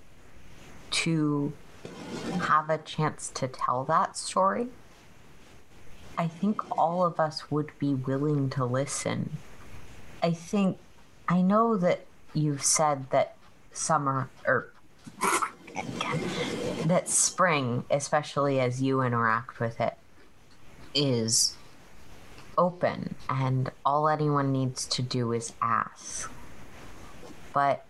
[0.90, 1.52] to
[2.42, 4.68] have a chance to tell that story,
[6.20, 9.38] I think all of us would be willing to listen.
[10.22, 10.76] I think,
[11.26, 13.36] I know that you've said that
[13.72, 14.70] summer, or
[16.84, 19.94] that spring, especially as you interact with it,
[20.94, 21.56] is
[22.58, 26.30] open and all anyone needs to do is ask.
[27.54, 27.86] But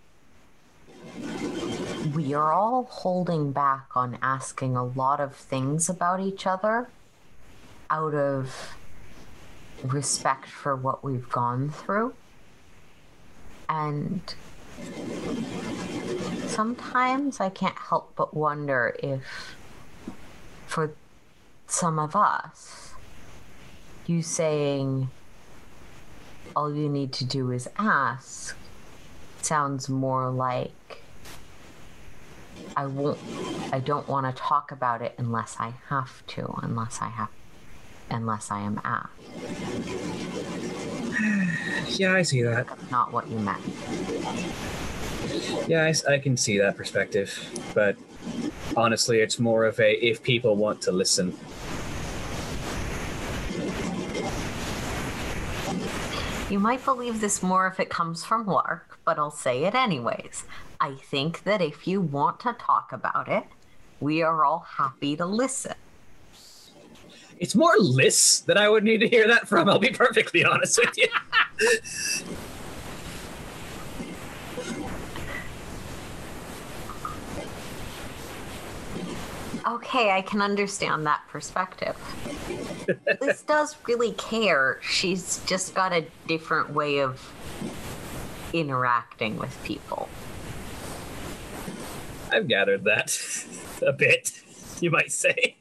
[2.15, 6.87] we are all holding back on asking a lot of things about each other
[7.91, 8.75] out of
[9.83, 12.13] respect for what we've gone through.
[13.69, 14.21] And
[16.47, 19.55] sometimes I can't help but wonder if,
[20.65, 20.93] for
[21.67, 22.93] some of us,
[24.07, 25.09] you saying
[26.55, 28.55] all you need to do is ask
[29.41, 31.03] sounds more like
[32.75, 33.19] I won't,
[33.71, 37.29] I don't want to talk about it unless I have to, unless I have,
[38.11, 39.11] unless I am asked.
[41.99, 42.67] Yeah, I see that.
[42.89, 43.61] Not what you meant.
[45.67, 47.31] Yeah, I can see that perspective,
[47.73, 47.97] but
[48.77, 51.37] honestly, it's more of a if people want to listen.
[56.49, 60.43] You might believe this more if it comes from Lark, but I'll say it anyways.
[60.81, 63.45] I think that if you want to talk about it,
[63.99, 65.75] we are all happy to listen.
[67.41, 69.67] It's more Liss that I would need to hear that from.
[69.67, 71.07] I'll be perfectly honest with you.
[79.67, 81.95] Okay, I can understand that perspective.
[83.19, 84.79] Liss does really care.
[84.83, 87.33] She's just got a different way of
[88.53, 90.09] interacting with people.
[92.31, 93.17] I've gathered that
[93.81, 94.31] a bit,
[94.79, 95.55] you might say.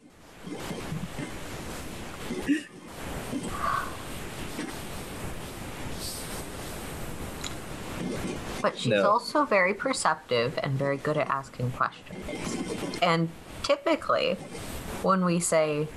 [8.61, 9.11] But she's No.
[9.11, 12.57] also very perceptive and very good at asking questions.
[13.03, 13.31] And
[13.62, 14.35] typically,
[15.03, 15.89] when we say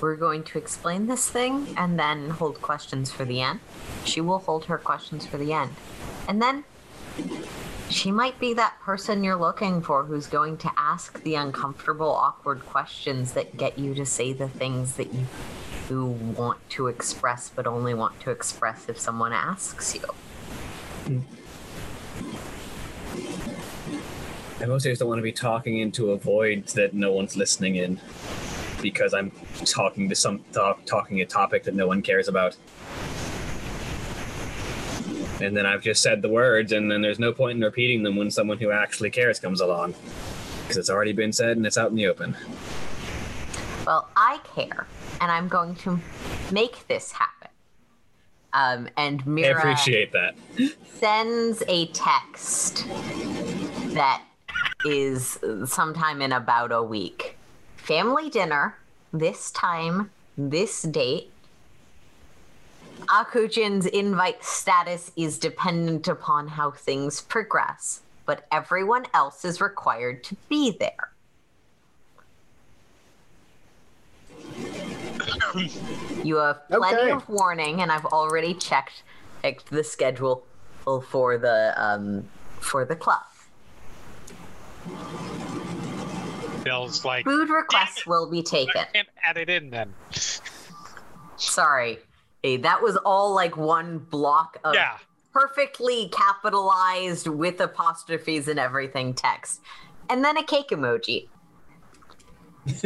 [0.00, 3.60] we're going to explain this thing and then hold questions for the end,
[4.04, 5.74] she will hold her questions for the end.
[6.26, 6.64] And then
[7.88, 12.66] she might be that person you're looking for who's going to ask the uncomfortable, awkward
[12.66, 15.26] questions that get you to say the things that you,
[15.88, 20.00] you want to express, but only want to express if someone asks you.
[21.06, 21.20] Hmm.
[24.60, 27.76] I mostly just don't want to be talking into a void that no one's listening
[27.76, 28.00] in
[28.82, 29.30] because I'm
[29.64, 32.56] talking to some talk, talking a topic that no one cares about.
[35.40, 38.16] And then I've just said the words, and then there's no point in repeating them
[38.16, 39.94] when someone who actually cares comes along.
[40.62, 42.36] Because it's already been said and it's out in the open.
[43.86, 44.86] Well, I care,
[45.20, 46.00] and I'm going to
[46.50, 47.48] make this happen.
[48.52, 50.34] Um, and I Mira appreciate that.
[50.94, 52.86] sends a text
[53.94, 54.22] that
[54.84, 57.36] is sometime in about a week.
[57.76, 58.76] Family dinner,
[59.12, 61.30] this time, this date.
[63.08, 70.36] Akujin's invite status is dependent upon how things progress, but everyone else is required to
[70.48, 71.10] be there.
[76.22, 77.10] You have plenty Okay.
[77.10, 79.02] of warning, and I've already checked,
[79.42, 80.44] checked the schedule
[80.84, 82.28] for the um,
[82.60, 83.22] for the club.
[86.68, 88.72] Bill's like, Food requests will be taken.
[88.76, 89.94] I can't add it in then.
[91.36, 91.98] Sorry.
[92.42, 94.98] Hey, that was all like one block of Yeah.
[95.32, 99.60] perfectly capitalized with apostrophes and everything text.
[100.10, 101.28] And then a cake emoji.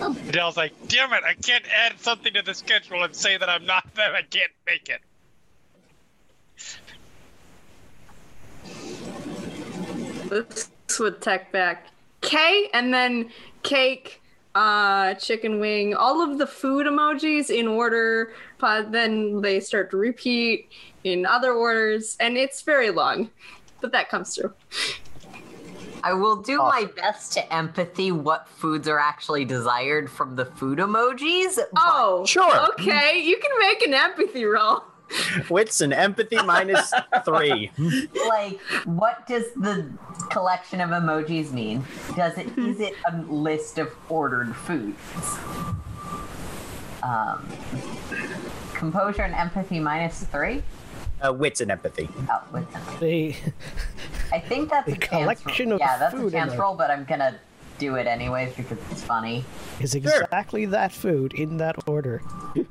[0.00, 3.66] Adele's like, damn it, I can't add something to the schedule and say that I'm
[3.66, 5.02] not that I can't make it.
[10.30, 11.91] This with tech back.
[12.22, 13.30] K and then
[13.62, 14.22] cake,
[14.54, 19.96] uh, chicken wing, all of the food emojis in order, but then they start to
[19.96, 20.70] repeat
[21.04, 23.30] in other orders, and it's very long.
[23.80, 24.52] But that comes through.
[26.04, 30.78] I will do my best to empathy what foods are actually desired from the food
[30.78, 31.58] emojis.
[31.76, 32.70] Oh, Sure.
[32.70, 34.82] Okay, you can make an empathy roll.
[35.50, 36.92] Wits and empathy minus
[37.24, 37.70] three.
[38.28, 39.86] like what does the
[40.30, 41.84] collection of emojis mean
[42.16, 44.96] does it is it a list of ordered foods
[47.02, 47.46] um
[48.74, 50.62] composure and empathy minus three
[51.20, 52.08] Uh, wits and empathy.
[52.30, 52.66] oh with
[53.00, 53.34] The
[54.32, 55.74] i think that's A a chance collection roll.
[55.76, 57.38] of yeah that's a chance roll but i'm gonna
[57.78, 59.44] do it anyways because it's funny
[59.80, 62.22] is exactly that food in that order.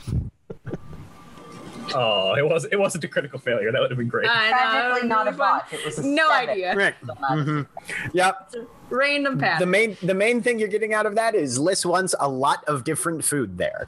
[1.96, 3.72] Oh, it was it wasn't a critical failure.
[3.72, 4.28] That would have been great.
[4.30, 6.50] I know, not a bot it was a No seven.
[6.50, 6.76] idea.
[6.76, 6.96] Right.
[7.06, 7.68] So not- Mhm.
[8.14, 8.54] Yep.
[8.90, 9.60] Random pattern.
[9.60, 12.64] The main the main thing you're getting out of that is Liss wants a lot
[12.66, 13.88] of different food there.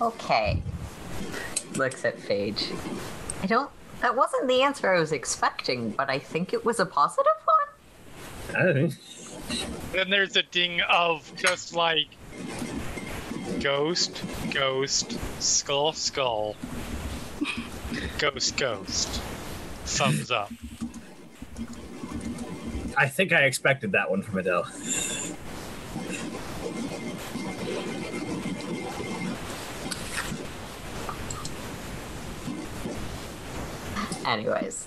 [0.00, 0.62] okay
[1.76, 2.72] looks at Phage.
[3.42, 3.70] i don't
[4.00, 8.56] that wasn't the answer i was expecting but i think it was a positive one
[8.58, 8.88] I don't know.
[9.92, 12.06] Then there's a ding of just like
[13.60, 14.22] ghost,
[14.52, 16.56] ghost, skull, skull,
[18.18, 19.20] ghost, ghost.
[19.84, 20.52] Thumbs up.
[22.96, 24.66] I think I expected that one from Adele.
[34.26, 34.86] anyways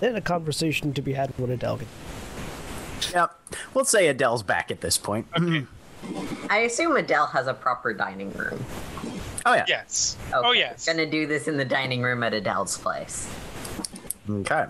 [0.00, 1.80] Then a conversation to be had with Adele.
[3.12, 3.38] Yep.
[3.74, 5.26] We'll say Adele's back at this point.
[6.50, 8.64] I assume Adele has a proper dining room.
[9.46, 9.64] Oh yeah.
[9.68, 10.16] Yes.
[10.28, 10.86] Okay, Oh, yes.
[10.86, 13.28] Gonna do this in the dining room at Adele's place.
[14.28, 14.66] Okay.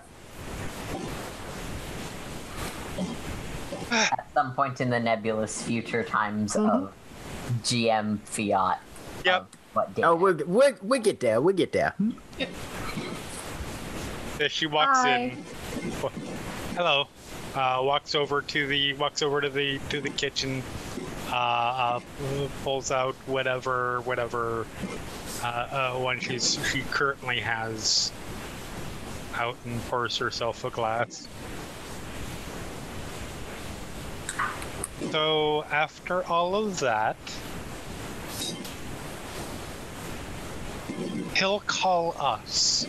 [3.91, 6.85] At some point in the nebulous future times Mm-hmm.
[6.85, 6.93] of
[7.63, 8.79] GM Fiat.
[9.25, 9.41] Yep.
[9.41, 10.03] of What day?
[10.03, 11.41] Oh, we we we get there.
[11.41, 11.93] We get there.
[14.39, 15.17] As she walks Hi.
[15.17, 15.43] in.
[16.75, 17.07] Hello.
[17.55, 20.61] Uh, walks over to the walks over to the to the kitchen.
[21.31, 24.65] Uh, uh, pulls out whatever whatever
[25.43, 28.11] uh, uh, one she's she currently has
[29.35, 31.27] out and pours herself a glass.
[35.11, 37.15] So after all of that,
[41.35, 42.85] he'll call us.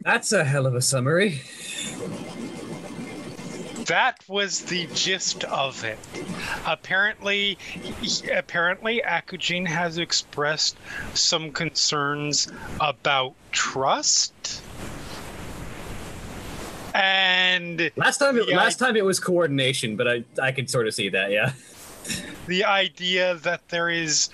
[0.00, 1.40] That's a hell of a summary.
[3.90, 5.98] That was the gist of it.
[6.64, 7.58] Apparently,
[8.32, 10.76] apparently, Akujin has expressed
[11.14, 12.46] some concerns
[12.80, 14.62] about trust,
[16.94, 20.94] and Last time, it, last time it was coordination, but I I could sort of
[20.94, 21.32] see that.
[21.32, 21.50] Yeah.
[22.46, 24.28] the idea that there is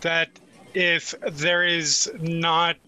[0.00, 0.30] that
[0.72, 2.78] if there is not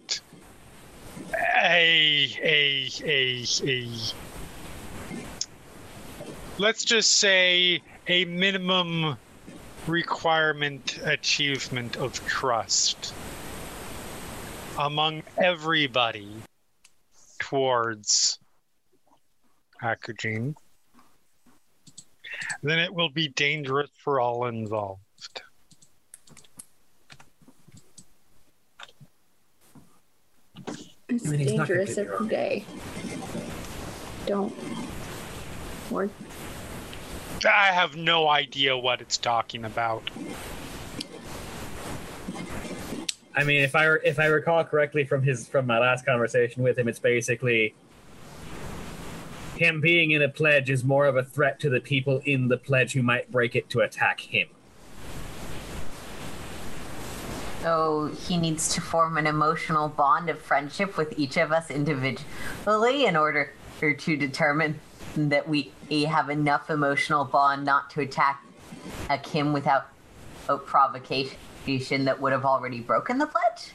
[1.63, 3.89] a a a a
[6.59, 9.17] let's just say a minimum
[9.87, 13.13] requirement achievement of trust
[14.79, 16.29] among everybody
[17.39, 18.39] towards
[19.83, 20.55] Akujin
[22.63, 25.01] then it will be dangerous for all involved.
[31.09, 32.65] It's I mean, he's not gonna dangerous every day.
[34.27, 34.55] Don't.
[35.91, 36.09] Or
[37.47, 40.03] I have no idea what it's talking about.
[43.37, 46.79] I mean, if I if I recall correctly from his from my last conversation with
[46.79, 47.75] him, it's basically
[49.57, 52.57] him being in a pledge is more of a threat to the people in the
[52.57, 54.49] pledge who might break it to attack him.
[57.63, 63.07] So he needs to form an emotional bond of friendship with each of us individually
[63.07, 64.81] in order to determine
[65.17, 65.73] that we
[66.09, 68.45] have enough emotional bond not to attack
[69.11, 69.87] a Kim without
[70.49, 73.73] a provocation that would have already broken the pledge.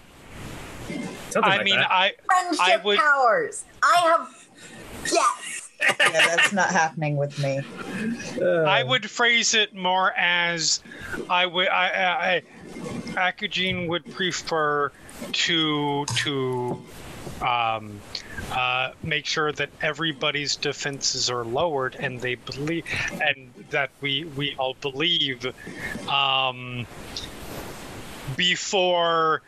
[1.29, 1.91] Something I like mean, that.
[1.91, 3.63] I Friendship would- powers.
[3.83, 4.47] I have.
[5.11, 5.69] Yes.
[5.81, 7.61] Yeah, that's not happening with me.
[8.43, 10.83] I would phrase it more as
[11.29, 12.43] I would I, I,
[13.15, 14.91] I Akujin would prefer
[15.31, 16.83] to to
[17.41, 18.01] um,
[18.51, 22.85] uh, make sure that everybody's defenses are lowered and they believe
[23.21, 25.45] and that we we all believe
[26.07, 26.85] um,
[28.35, 29.41] before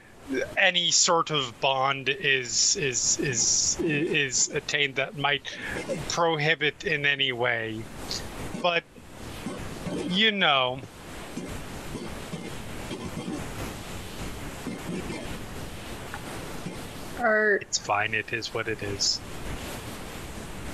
[0.58, 5.58] any sort of bond is is is is attained that might
[6.10, 7.82] prohibit in any way.
[8.62, 8.84] But
[10.08, 10.80] you know
[17.22, 19.22] Or it's fine it is what it is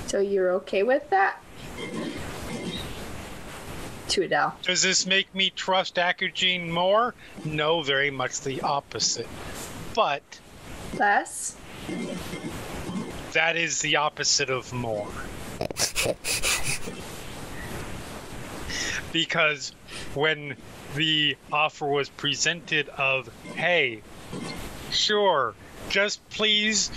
[0.07, 1.37] so you're okay with that?
[4.09, 4.55] To Adele.
[4.61, 7.13] does this make me trust akujin more
[7.43, 9.27] no very much the opposite
[9.93, 10.23] but
[10.97, 11.57] Less?
[13.33, 15.09] that is the opposite of more
[19.11, 19.73] because
[20.13, 20.55] when
[20.95, 24.01] the offer was presented of hey
[24.89, 25.53] sure
[25.89, 26.91] just please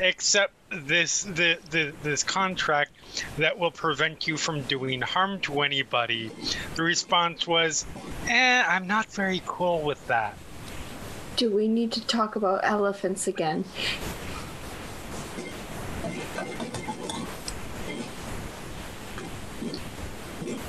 [0.00, 2.92] accept this the, the this contract
[3.36, 6.30] that will prevent you from doing harm to anybody
[6.76, 7.84] the response was
[8.28, 10.36] eh i'm not very cool with that
[11.36, 13.64] Do we need to talk about elephants again?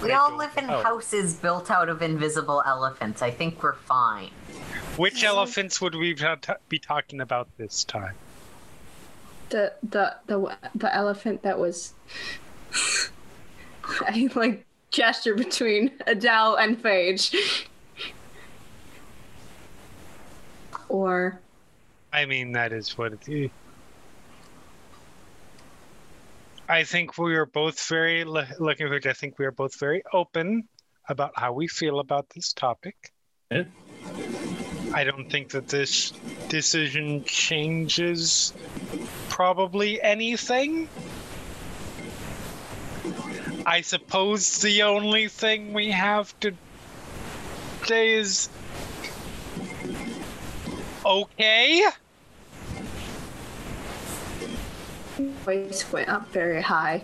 [0.02, 0.82] We all live in know.
[0.82, 3.22] houses built out of invisible elephants.
[3.22, 4.32] I think we're fine.
[4.98, 8.16] Which elephants would we ta- ta- be talking about this time
[9.50, 11.94] The the the the elephant that was
[14.02, 17.66] I like gesture between Adele and Phage.
[20.88, 21.40] Or
[22.14, 23.50] I mean, that is what it is.
[26.70, 29.06] I think we are both very looking forward.
[29.08, 30.64] I think we are both very open
[31.10, 33.12] about how we feel about this topic.
[33.52, 33.64] Yeah.
[34.94, 36.12] I don't think that this
[36.50, 38.54] decision changes
[39.30, 40.88] probably anything.
[43.66, 46.54] I suppose the only thing we have to
[47.86, 48.50] say is
[51.06, 51.84] okay.
[55.44, 57.04] voice went up very high.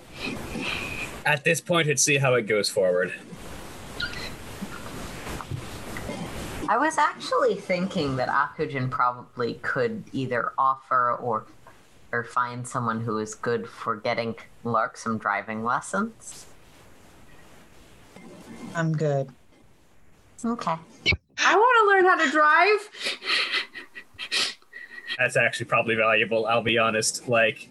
[1.26, 3.14] At this point, let's see how it goes forward.
[6.70, 11.48] I was actually thinking that Akujin probably could either offer or
[12.12, 16.46] or find someone who is good for getting Lark some driving lessons.
[18.76, 19.30] I'm good.
[20.46, 20.76] Okay.
[21.40, 22.90] I want to learn how to drive.
[25.18, 26.46] That's actually probably valuable.
[26.46, 27.28] I'll be honest.
[27.28, 27.68] Like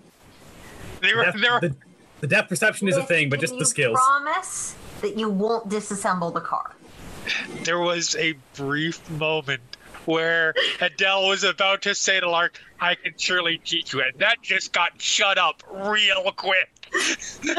[1.01, 1.77] There, depth- there, the,
[2.21, 3.97] the depth perception is a thing, but just the skills.
[3.97, 6.75] Promise that you won't disassemble the car.
[7.65, 9.63] There was a brief moment
[10.05, 14.41] where Adele was about to say to Lark, I can surely teach you, and that
[14.43, 16.71] just got shut up real quick.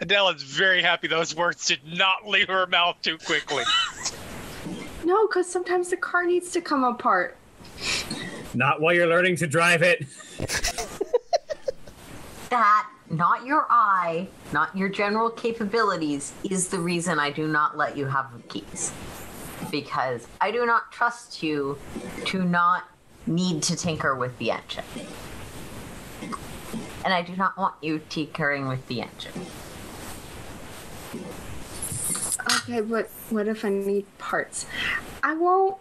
[0.00, 3.62] Adele is very happy those words did not leave her mouth too quickly.
[5.04, 7.36] No, because sometimes the car needs to come apart.
[8.54, 10.04] Not while you're learning to drive it.
[12.50, 17.96] That, not your eye, not your general capabilities, is the reason I do not let
[17.96, 18.92] you have the keys.
[19.70, 21.78] Because I do not trust you
[22.26, 22.84] to not
[23.26, 24.84] need to tinker with the engine.
[27.04, 29.46] And I do not want you tinkering with the engine.
[32.54, 34.66] Okay, but what if I need parts?
[35.22, 35.78] I won't.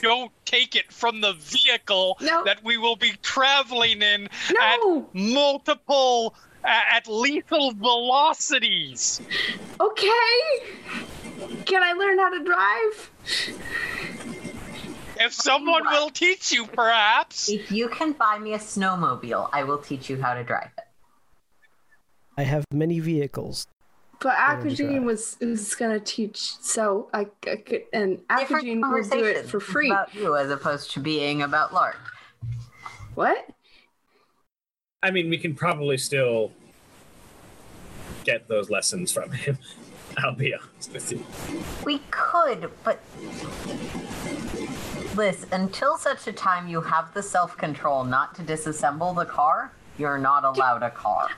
[0.00, 2.44] Don't take it from the vehicle No.
[2.44, 4.60] that we will be traveling in No.
[4.60, 6.34] at multiple,
[6.64, 9.20] a- at lethal velocities.
[9.80, 10.38] Okay.
[11.66, 13.10] Can I learn how to drive?
[15.20, 17.48] If someone will teach you, perhaps.
[17.48, 20.84] If you can buy me a snowmobile, I will teach you how to drive it.
[22.36, 23.66] I have many vehicles.
[24.24, 24.70] But Learn.
[24.70, 29.46] Akujin was was gonna teach, so I, I could, and Different Akujin will do it
[29.46, 29.90] for free.
[29.90, 31.98] about you as opposed to being about Lark.
[33.14, 33.46] What?
[35.02, 36.52] I mean, we can probably still
[38.24, 39.58] get those lessons from him.
[40.16, 41.22] I'll be honest with you.
[41.84, 43.00] We could, but
[45.14, 49.72] Liss, until such a time you have the self control not to disassemble the car,
[49.98, 51.28] you're not allowed a car.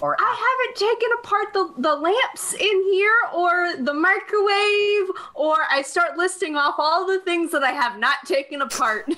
[0.00, 5.82] Or I haven't taken apart the, the lamps in here or the microwave, or I
[5.82, 9.12] start listing off all the things that I have not taken apart.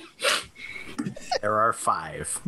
[1.41, 2.39] There are five.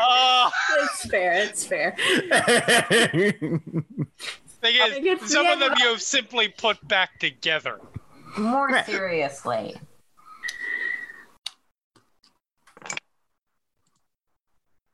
[0.00, 0.50] Oh,
[0.80, 1.94] it's fair, it's fair.
[4.60, 7.80] thing is, some of them you have simply put back together.
[8.36, 9.76] more seriously.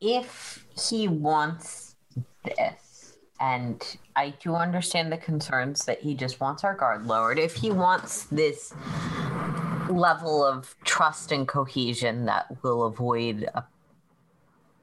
[0.07, 1.97] If he wants
[2.45, 3.83] this, and
[4.15, 8.25] I do understand the concerns that he just wants our guard lowered, if he wants
[8.25, 8.75] this
[9.89, 13.63] level of trust and cohesion that will avoid uh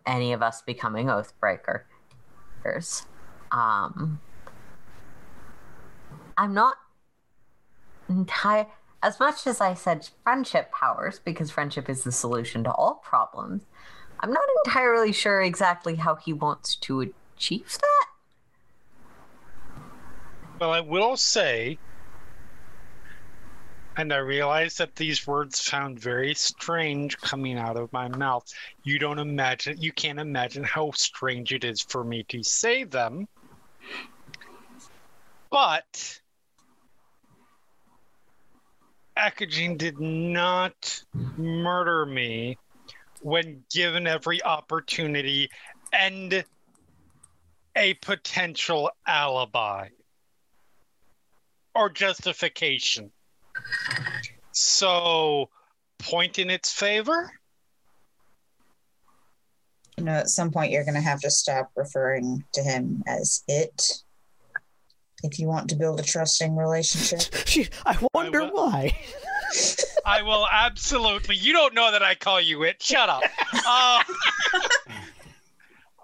[0.08, 3.06] any of us becoming oath breakers,
[3.52, 4.20] um,
[6.36, 6.78] I'm not
[8.10, 8.66] entire
[9.04, 13.64] as much as I said friendship powers, because friendship is the solution to all problems,
[14.22, 18.06] I'm not entirely sure exactly how he wants to achieve that.
[20.60, 21.80] Well, I will say,
[23.98, 28.46] and I realize that these words sound very strange coming out of my mouth.
[28.84, 33.28] You don't imagine, you can't imagine how strange it is for me to say them.
[35.50, 36.22] But
[39.18, 41.04] Akujin did not
[41.38, 42.58] murder me
[43.22, 45.50] when given every opportunity
[45.94, 46.44] and
[47.76, 49.88] a potential alibi
[51.74, 53.12] or justification.
[54.52, 55.50] So,
[56.00, 57.32] point in its favor?
[59.98, 63.44] You know, at some point you're going to have to stop referring to him as
[63.48, 64.04] it.
[65.24, 67.22] If you want to build a trusting relationship,
[67.86, 68.98] I wonder will- why.
[70.06, 71.36] I will absolutely.
[71.36, 72.82] You don't know that I call you it.
[72.82, 73.24] Shut up.
[73.66, 74.04] Uh,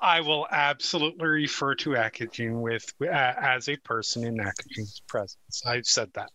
[0.01, 5.63] I will absolutely refer to Akujin with uh, as a person in Akujin's presence.
[5.65, 6.29] I've said that.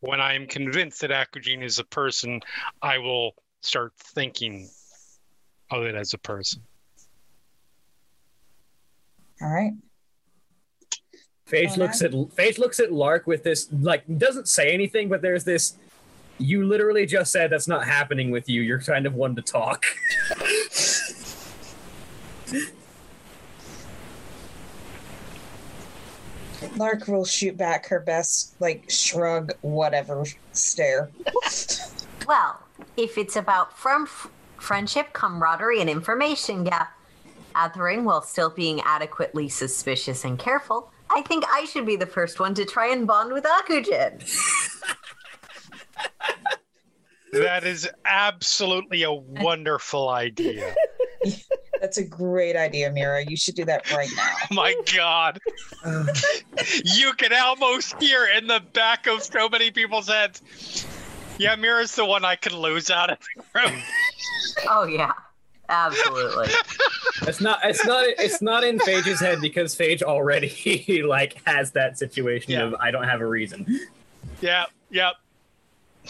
[0.00, 2.40] When I am convinced that Akujin is a person,
[2.80, 4.70] I will start thinking
[5.70, 6.62] of it as a person.
[9.42, 9.72] all right.
[11.50, 11.80] Phage Oh, uh-huh.
[11.82, 15.74] looks at Phage looks at Lark with this like doesn't say anything, but there's this.
[16.38, 18.62] You literally just said that's not happening with you.
[18.62, 19.84] You're kind of one to talk.
[26.76, 31.10] Lark will shoot back her best, like, shrug, whatever stare.
[32.26, 32.60] Well,
[32.96, 34.06] if it's about from
[34.58, 36.88] friendship, camaraderie, and information ga-
[37.54, 42.40] gathering while still being adequately suspicious and careful, I think I should be the first
[42.40, 44.22] one to try and bond with Akujin.
[47.32, 50.74] That is absolutely a wonderful idea.
[51.80, 53.24] That's a great idea, Mira.
[53.24, 54.34] You should do that right now.
[54.50, 55.38] Oh my god.
[56.84, 60.42] you can almost hear in the back of so many people's heads.
[61.38, 63.80] Yeah, Mira's the one I can lose out of the room.
[64.68, 65.12] Oh yeah,
[65.70, 66.48] absolutely.
[67.22, 67.60] It's not.
[67.64, 68.04] It's not.
[68.18, 72.62] It's not in Phage's head because Phage already like has that situation Yeah.
[72.64, 73.80] of I don't have a reason.
[74.40, 75.14] Yep, yep.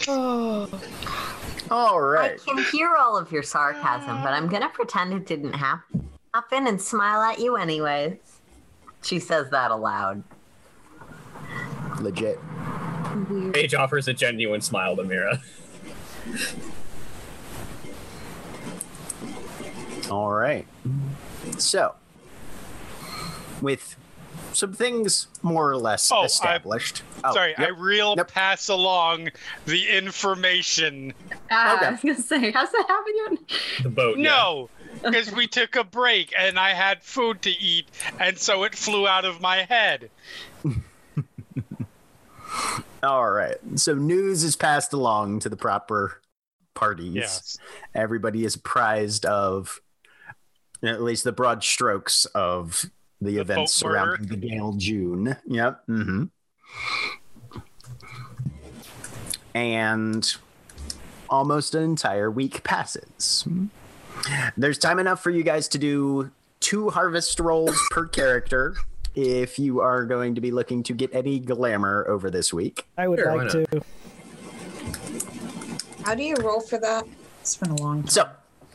[0.07, 2.33] All right.
[2.33, 6.09] I can hear all of your sarcasm, but I'm gonna pretend it didn't happen.
[6.33, 8.17] Happen and smile at you anyways.
[9.03, 10.23] She says that aloud.
[11.99, 12.39] Legit.
[13.29, 13.53] Weird.
[13.53, 15.41] Phage offers a genuine smile to Mira.
[20.11, 20.67] All right.
[21.57, 21.95] So,
[23.61, 23.95] with
[24.53, 27.03] some things more or less Oh, I- established.
[27.23, 27.71] Oh, Sorry, I yep.
[27.77, 28.27] real Yep.
[28.33, 29.29] pass along
[29.65, 31.13] the information.
[31.49, 31.85] Ah, Okay.
[31.85, 33.37] I was gonna say, how's that happen?
[33.83, 34.17] The boat.
[34.17, 34.69] No,
[35.01, 37.87] because we took a break and I had food to eat,
[38.19, 40.09] and so it flew out of my head.
[43.03, 43.55] All right.
[43.75, 46.19] So news is passed along to the proper
[46.73, 47.15] parties.
[47.15, 47.57] Yes.
[47.95, 49.81] Everybody is apprised of
[50.83, 52.85] at least the broad strokes of
[53.21, 54.15] the, The events boat murder.
[54.17, 55.37] surrounding the Gail June.
[55.47, 55.83] Yep.
[55.85, 56.23] hmm
[59.53, 60.35] And
[61.29, 63.45] almost an entire week passes.
[64.57, 68.75] There's time enough for you guys to do two harvest rolls per character
[69.15, 72.87] if you are going to be looking to get any glamour over this week.
[72.97, 73.81] I would Sure, like to.
[76.05, 77.05] How do you roll for that?
[77.41, 78.09] It's been a long time.
[78.09, 78.29] So,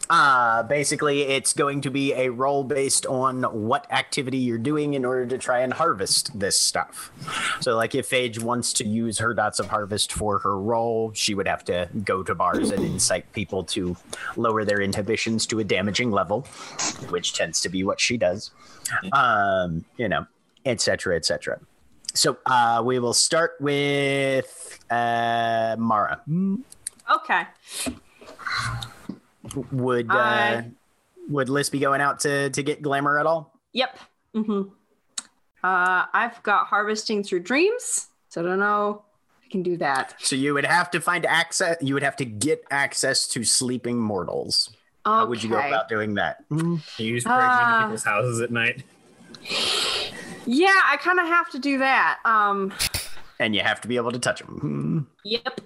[0.08, 5.04] Uh, basically, it's going to be a roll based on what activity you're doing in
[5.04, 7.10] order to try and harvest this stuff.
[7.60, 11.34] So, like, if Phage wants to use her dots of harvest for her roll, she
[11.34, 13.96] would have to go to bars and incite people to
[14.36, 16.42] lower their inhibitions to a damaging level,
[17.08, 18.52] which tends to be what she does.
[19.12, 20.26] Um, you know,
[20.64, 21.58] etc., etc.
[22.14, 26.22] So, uh, we will start with uh, Mara.
[27.10, 27.42] Okay.
[29.72, 30.70] Would uh, I-
[31.28, 33.58] would Liss be going out to to get glamour at all?
[33.72, 33.98] Yep.
[34.34, 34.62] Mm-hmm.
[35.64, 39.02] Uh, I've got harvesting through dreams, so I don't know
[39.40, 40.14] if I can do that.
[40.18, 41.76] So you would have to find access.
[41.80, 44.70] You would have to get access to sleeping mortals.
[45.04, 45.14] Okay.
[45.16, 46.44] How would you go about doing that?
[46.50, 47.82] You use breaking into Ah.
[47.84, 48.82] people's houses at night.
[50.48, 52.18] Yeah, I kind of have to do that.
[52.24, 52.72] Um.
[53.40, 55.08] And you have to be able to touch them.
[55.24, 55.60] Yep.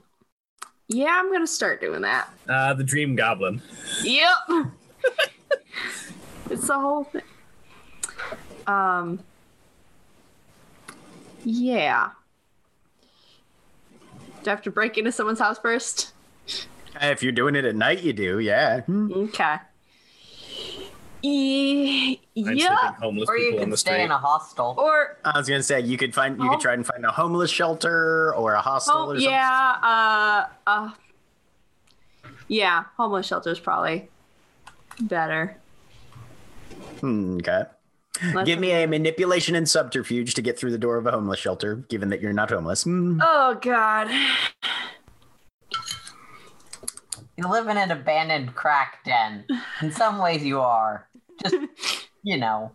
[0.93, 2.29] Yeah, I'm gonna start doing that.
[2.49, 3.63] Uh, the Dream Goblin.
[4.03, 4.35] Yep.
[6.51, 7.23] it's the whole thing.
[8.67, 9.21] Um.
[11.45, 12.11] Yeah.
[14.43, 16.13] Do I have to break into someone's house first?
[17.01, 18.41] If you're doing it at night, you do.
[18.41, 18.81] Yeah.
[18.91, 19.57] Okay.
[21.23, 22.93] E- yeah.
[23.01, 24.05] homeless Or you people on can the stay street.
[24.05, 24.75] in a hostel.
[24.79, 26.51] Or I was gonna say you could find you Oh.
[26.53, 29.31] could try and find a homeless shelter or a hostel oh or something.
[29.31, 29.77] yeah,
[30.67, 30.91] uh, uh,
[32.49, 34.09] yeah, homeless shelter is probably
[35.01, 35.57] better.
[37.01, 37.65] Hmm, okay.
[38.35, 41.39] Let's- Give me a manipulation and subterfuge to get through the door of a homeless
[41.39, 42.83] shelter, given that you're not homeless.
[42.85, 43.21] Hmm.
[43.23, 44.09] Oh God.
[47.37, 49.47] You live in an abandoned crack den.
[49.81, 51.07] In some ways, you are.
[51.43, 52.73] Just, you know.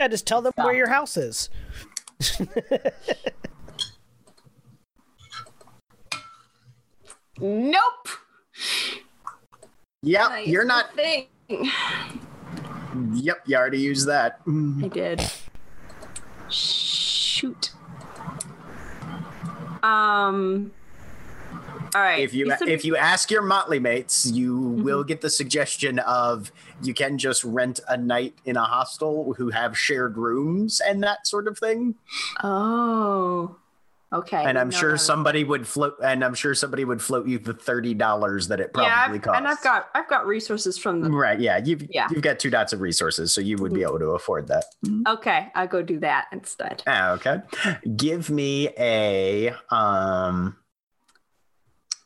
[0.00, 1.50] Yeah, just tell them where your house is.
[7.40, 8.08] Nope.
[10.02, 10.94] Yep, Nice you're not.
[10.94, 11.26] thing.
[11.48, 14.40] Yep, you already used that.
[14.46, 15.22] I did.
[16.48, 17.72] Shoot.
[19.82, 20.72] Um.
[21.94, 22.20] All right.
[22.20, 24.82] if you said- if you ask your motley mates you Mm-hmm.
[24.82, 29.50] will get the suggestion of you can just rent a night in a hostel who
[29.50, 31.94] have shared rooms and that sort of thing
[32.42, 33.56] Oh.
[34.10, 34.42] Okay.
[34.42, 37.52] and i'm no, sure somebody would float and i'm sure somebody would float you the
[37.52, 41.10] $30 that it probably yeah, I've, costs and I've got I've got resources from the.
[41.10, 42.04] right yeah you've Yeah.
[42.06, 42.14] Mm-hmm.
[42.14, 44.64] you've got two dots of resources so you would be able to afford that
[45.06, 46.82] Okay, I'll go do that instead.
[46.86, 47.42] ah, okay
[47.96, 50.56] give me a um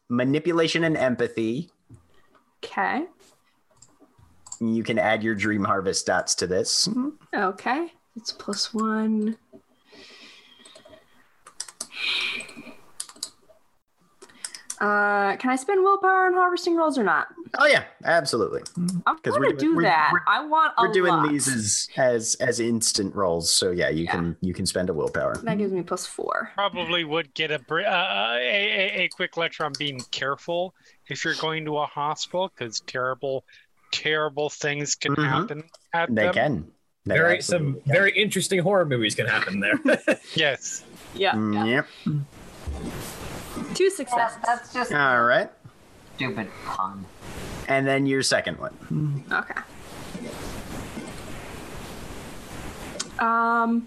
[0.08, 1.70] manipulation and empathy
[2.64, 3.04] Okay.
[4.68, 6.89] You can add your dream harvest dots to this
[7.34, 7.93] Okay.
[8.16, 9.36] It's plus one.
[14.80, 17.28] Uh, can I spend willpower on harvesting rolls or not?
[17.59, 18.62] oh yeah absolutely
[19.06, 20.09] I'm 'Cause gonna we're doing- do we're- that.
[20.10, 21.28] we're- I want a we're doing lot.
[21.28, 24.10] these as as as instant rolls so yeah you Yeah.
[24.12, 26.51] can you can spend a willpower That gives me plus four.
[26.55, 30.74] Probably would get a, uh, a, a a quick lecture on being careful
[31.09, 33.44] if you're going to a hospital because terrible,
[33.93, 35.28] terrible things can Mhm.
[35.28, 35.62] happen
[35.93, 36.35] at they them.
[36.35, 36.66] can
[37.06, 37.82] They Very some can.
[37.86, 39.78] very interesting horror movies can happen there.
[40.35, 40.82] Yes.
[41.14, 41.32] Yeah.
[41.35, 41.64] Mm, yeah.
[41.66, 41.86] yep
[43.74, 44.39] Two That, successes.
[44.44, 45.51] that's just all right
[46.16, 47.05] stupid pun.
[47.69, 49.60] and then your second one Okay.
[53.19, 53.86] Um.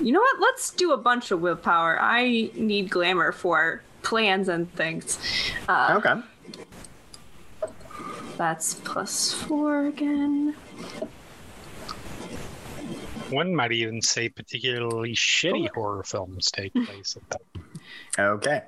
[0.00, 0.40] You know what?
[0.40, 1.98] Let's do a bunch of willpower.
[2.00, 5.18] I need glamour for plans and things.
[5.68, 6.20] Uh, okay
[8.36, 10.56] That's plus four again.
[13.30, 15.74] One might even say particularly shitty oh.
[15.74, 17.40] horror films take place at that.
[18.18, 18.62] okay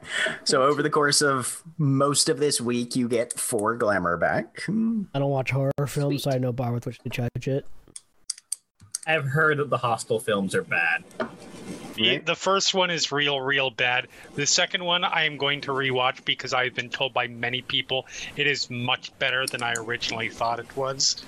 [0.45, 5.19] so over the course of most of this week you get four glamour back I
[5.19, 7.67] don't watch horror films, so I have no bar with which to judge it.
[9.07, 11.05] I've heard that the hostel films are bad.
[11.97, 14.09] The- The first one is real, real bad.
[14.35, 18.07] The second one I am going to rewatch because I've been told by many people
[18.37, 21.25] it is much better than I originally thought it was.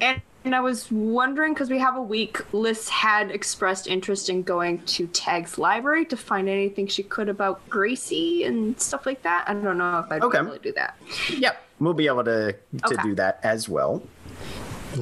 [0.00, 2.38] And, and I was wondering because we have a week.
[2.54, 7.68] Liss had expressed interest in going to Tag's library to find anything she could about
[7.68, 9.44] Gracie and stuff like that.
[9.48, 10.38] I don't know if I'd Okay.
[10.40, 10.96] be able to do that.
[11.36, 12.58] yep we'll be able to to
[12.94, 13.02] Okay.
[13.02, 14.02] do that as well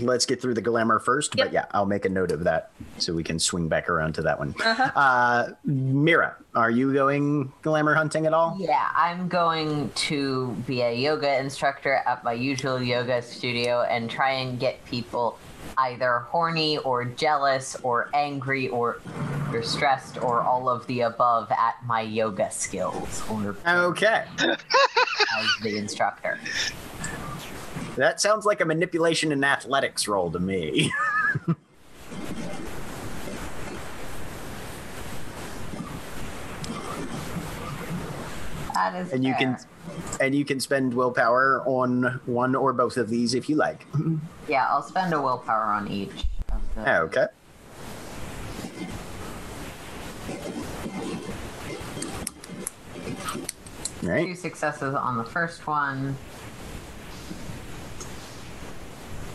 [0.03, 3.13] let's get through the glamour first but yeah i'll make a note of that so
[3.15, 4.91] we can swing back around to that one Uh-huh.
[4.99, 10.93] uh mira are you going glamour hunting at all Yeah, I'm going to be a
[10.93, 15.39] yoga instructor at my usual yoga studio and try and get people
[15.77, 19.01] either horny or jealous or angry or,
[19.53, 24.57] or stressed or all of the above at my yoga skills or okay as
[25.63, 26.39] the instructor.
[27.99, 30.93] That sounds like a manipulation and athletics roll to me.
[38.75, 39.59] That is and you can
[40.21, 43.85] and you can spend willpower on one or both of these if you like.
[44.49, 46.89] Yeah, I'll spend a willpower on each of the.
[46.89, 47.27] Oh, okay.
[54.05, 54.27] All right.
[54.27, 56.17] Two successes on the first one.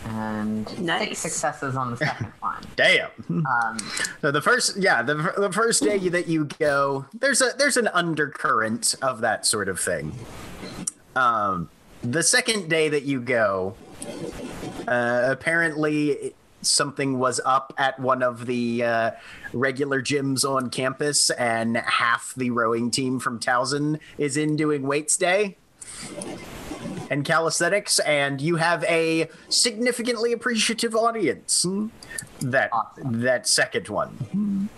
[0.06, 1.18] And Nice.
[1.18, 2.62] six successes on the second one.
[2.76, 3.10] Damn.
[3.28, 3.78] Um,
[4.20, 7.88] So the first, yeah, the, the first day that you go, there's a there's an
[7.88, 10.12] undercurrent of that sort of thing.
[11.16, 11.70] Um,
[12.02, 13.76] the second day that you go,
[14.86, 19.10] uh, apparently something was up at one of the uh,
[19.52, 25.16] regular gyms on campus, and half the rowing team from Towson is in doing weights
[25.16, 25.56] day
[27.14, 31.64] and calisthenics, and you have a significantly appreciative audience.
[32.40, 33.20] That Awesome.
[33.22, 34.68] that second one.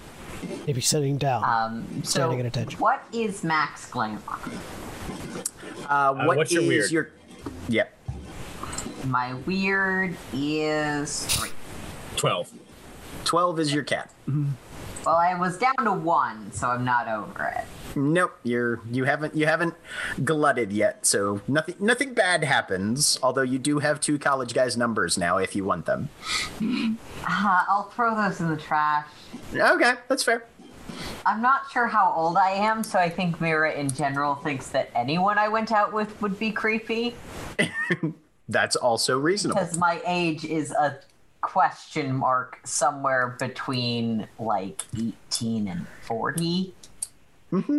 [0.66, 1.42] Maybe sitting down.
[1.44, 2.78] um, so, Standing at attention.
[2.78, 4.20] what is max glamour?
[5.88, 6.90] Uh, what what's your Wyrd?
[6.92, 7.10] your?
[7.68, 7.92] Yep.
[9.06, 11.50] My Wyrd is three.
[12.16, 12.50] 12.
[13.24, 14.10] Twelve is your cat.
[15.06, 17.64] Well, I was down to one, so I'm not over it.
[17.96, 19.74] Nope, you're you haven't you haven't
[20.24, 23.16] glutted yet, so nothing nothing bad happens.
[23.22, 26.08] Although you do have two college guys' numbers now, if you want them.
[26.60, 29.06] Uh, I'll throw those in the trash.
[29.54, 30.44] Okay, that's fair.
[31.24, 34.90] I'm not sure how old I am, so I think Mira in general thinks that
[34.94, 37.14] anyone I went out with would be creepy
[38.48, 39.60] That's also reasonable.
[39.60, 40.98] because my age is a
[41.46, 44.82] question mark somewhere between like
[45.30, 46.74] 18 and 40.
[47.52, 47.78] Mm-hmm.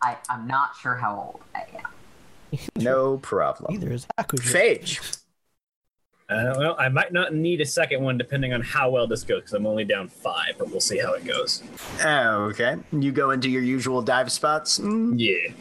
[0.00, 2.58] I, I'm not sure how old I am.
[2.76, 3.74] No problem.
[3.74, 4.54] Neither is Akujin.
[4.80, 5.18] Phage.
[6.30, 9.40] Uh, well, I might not need a second one depending on how well this goes
[9.40, 11.62] because I'm only down five, but we'll see how it goes.
[12.02, 12.76] Okay.
[12.92, 14.78] You go into your usual dive spots.
[14.78, 15.52] Mm, Yeah.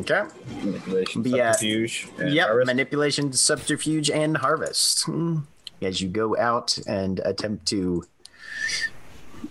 [0.00, 0.22] Okay.
[0.62, 1.52] Manipulation, Yeah.
[1.52, 2.46] subterfuge, and Yep.
[2.46, 2.66] harvest.
[2.66, 5.06] Manipulation, subterfuge, and harvest.
[5.06, 5.42] Mm.
[5.84, 8.04] As you go out and attempt to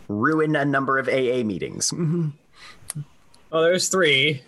[0.07, 1.93] ruin a number of AA meetings.
[3.51, 4.41] Oh, there's three.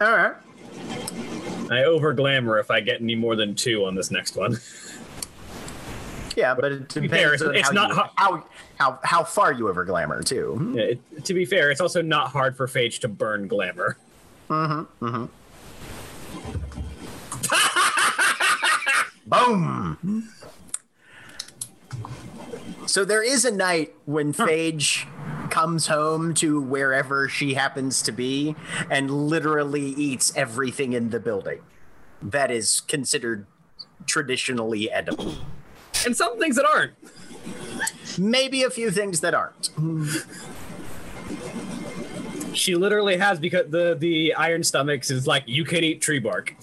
[0.00, 0.34] All right.
[1.70, 4.58] I over glamour if I get any more than two on this next one.
[6.36, 8.44] Yeah, but it be fair, depends on it's how, not you, how
[8.78, 10.74] how how far you over glamour too.
[10.76, 13.96] Yeah, it, to be fair, it's also not hard for Phage to burn glamour.
[14.50, 15.04] Mm-hmm.
[15.06, 15.26] Mm-hmm.
[19.26, 20.28] Boom.
[22.86, 25.06] So there is a night when Phage
[25.50, 28.54] comes home to wherever she happens to be
[28.90, 31.60] and literally eats everything in the building
[32.22, 33.46] that is considered
[34.06, 35.34] traditionally edible.
[36.04, 36.92] And some things that aren't.
[38.18, 39.70] Maybe a few things that aren't.
[42.56, 46.54] She literally has because the the iron stomachs is like you can eat tree bark.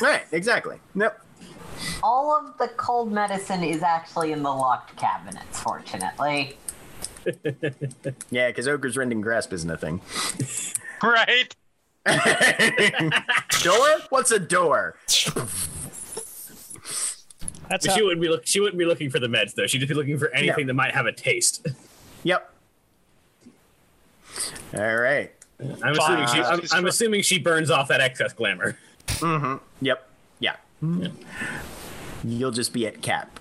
[0.00, 0.78] Right, exactly.
[0.94, 1.16] Nope.
[2.02, 6.56] All of the cold medicine is actually in the locked cabinets, fortunately.
[8.30, 10.00] Yeah, because Ogre's Rending Grasp isn't a thing.
[11.02, 11.54] Right?
[13.62, 13.88] door?
[14.10, 14.96] What's a door?
[17.68, 19.66] That's how, she wouldn't be look, she wouldn't be looking for the meds though.
[19.66, 20.68] She'd just be looking for anything No.
[20.68, 21.66] that might have a taste.
[22.22, 22.50] Yep.
[24.74, 25.32] All right.
[25.60, 28.78] I'm assuming she I'm, I'm assuming she burns off that excess glamour.
[29.06, 29.56] Mm-hmm.
[29.84, 30.08] Yep.
[30.38, 30.56] Yeah.
[32.26, 33.38] You'll just be at cap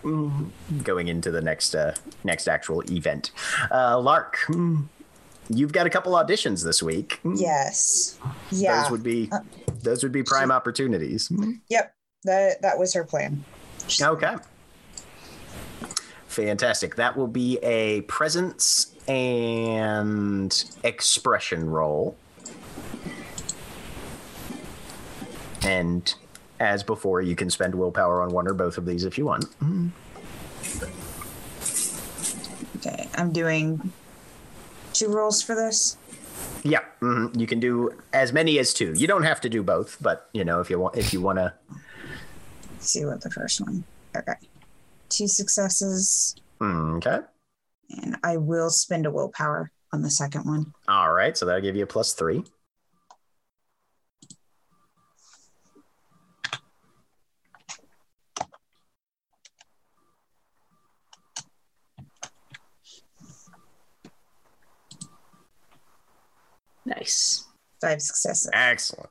[0.83, 3.31] going into the next uh, next actual event.
[3.71, 4.37] Uh, Lark,
[5.49, 7.19] you've got a couple auditions this week.
[7.23, 8.19] Yes.
[8.51, 8.83] Yeah.
[8.83, 9.31] Those would be
[9.81, 11.31] those would be prime opportunities.
[11.69, 11.95] Yep.
[12.25, 13.43] That that was her plan.
[13.99, 14.35] Okay.
[16.27, 16.95] Fantastic.
[16.95, 22.17] That will be a presence and expression roll.
[25.63, 26.13] And
[26.59, 29.45] as before, you can spend willpower on one or both of these if you want.
[32.77, 33.07] Okay.
[33.15, 33.91] I'm doing
[34.93, 35.97] two rolls for this.
[36.63, 37.37] Yeah, mhm.
[37.39, 38.93] you can do as many as two.
[38.95, 41.37] You don't have to do both, but you know if you want if you want
[41.39, 41.53] to.
[42.79, 43.83] See what the first one.
[44.15, 44.33] Okay.
[45.09, 47.19] Two successes, Okay.
[48.01, 50.73] and I will spend a willpower on the second one.
[50.87, 52.43] All right, so that'll give you a plus three.
[66.85, 67.45] Nice.
[67.81, 68.49] Five successes.
[68.53, 69.09] Excellent.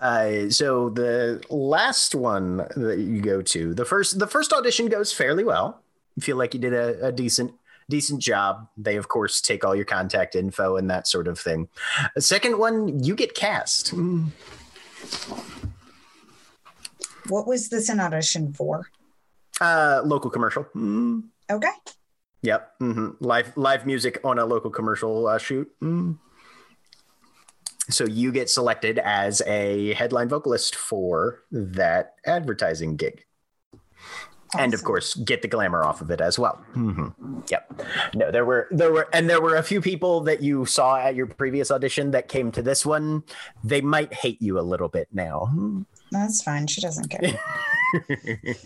[0.00, 5.12] Uh, so the last one that you go to, the first the first audition goes
[5.12, 5.82] fairly well.
[6.16, 7.52] You feel like you did a, a decent
[7.90, 8.66] decent job.
[8.78, 11.68] They of course take all your contact info and that sort of thing.
[12.14, 13.92] The second one, you get cast.
[17.28, 18.86] What was this an audition for?
[19.60, 20.64] Uh, local commercial.
[20.74, 21.24] Mm.
[21.50, 21.68] Okay.
[22.42, 22.72] Yep.
[22.78, 25.70] hmm Live live music on a local commercial uh, shoot.
[25.82, 26.18] Mm.
[27.90, 33.24] So you get selected as a headline vocalist for that advertising gig.
[34.58, 36.56] And of course, get the glamour off of it as well.
[36.72, 37.08] hmm
[37.50, 37.82] Yep.
[38.14, 41.14] No, there were there were and there were a few people that you saw at
[41.14, 43.22] your previous audition that came to this one.
[43.62, 45.84] They might hate you a little bit now.
[46.10, 46.66] That's fine.
[46.66, 47.40] She doesn't care.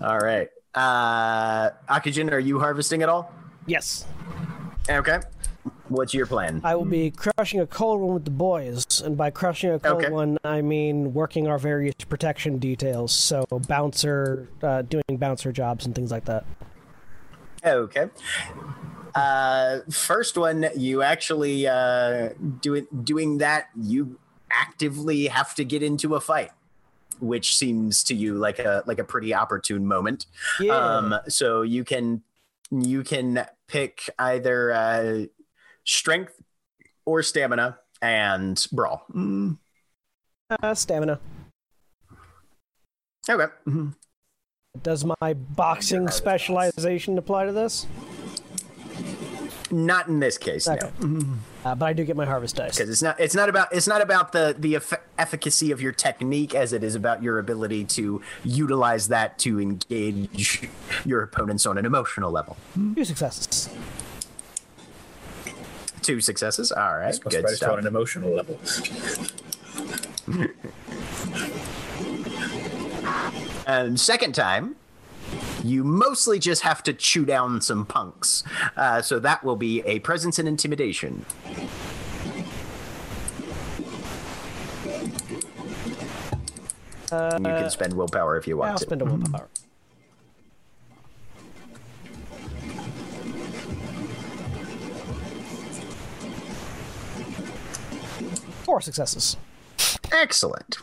[0.00, 0.48] All right.
[0.74, 3.32] Uh Akujin, are you harvesting at all?
[3.66, 4.04] Yes.
[4.90, 5.20] Okay.
[5.88, 6.60] What's your plan?
[6.64, 10.02] I will be crushing a cold one with the boys, and by crushing a cold
[10.02, 10.10] Okay.
[10.12, 13.12] one, I mean working our various protection details.
[13.12, 16.44] So bouncer, uh, doing bouncer jobs and things like that.
[17.64, 18.08] Okay.
[19.14, 22.30] Uh, first one, you actually uh,
[22.60, 23.68] doing doing that.
[23.76, 24.18] You
[24.50, 26.50] actively have to get into a fight,
[27.20, 30.26] which seems to you like a like a pretty opportune moment.
[30.60, 30.76] Yeah.
[30.76, 32.22] Um, so you can
[32.70, 35.24] you can pick either uh,
[35.84, 36.40] strength
[37.04, 39.04] or stamina and brawl.
[39.14, 39.58] Mm,
[40.62, 41.20] uh, stamina.
[43.28, 43.52] Okay.
[43.66, 43.94] Mhm.
[44.82, 47.86] Does my boxing specialization apply to this?
[49.74, 50.88] Not in this case, Okay.
[51.00, 51.24] no.
[51.64, 52.76] Uh, but I do get my harvest dice.
[52.76, 55.90] because it's not it's not about it's not about the the eff- efficacy of your
[55.90, 60.68] technique as it is about your ability to utilize that to engage
[61.04, 62.56] your opponents on an emotional level.
[62.94, 63.68] Two successes.
[66.02, 66.70] Two successes.
[66.70, 67.72] All right, Must good stuff.
[67.72, 68.60] on an emotional level.
[73.66, 74.76] And second time,
[75.64, 78.44] you mostly just have to chew down some punks.
[78.76, 81.24] Uh, so that will be a presence and intimidation.
[87.12, 88.84] you can spend willpower if you want I'll to.
[88.84, 89.48] spend a willpower.
[98.64, 99.36] Four successes.
[100.14, 100.78] Excellent.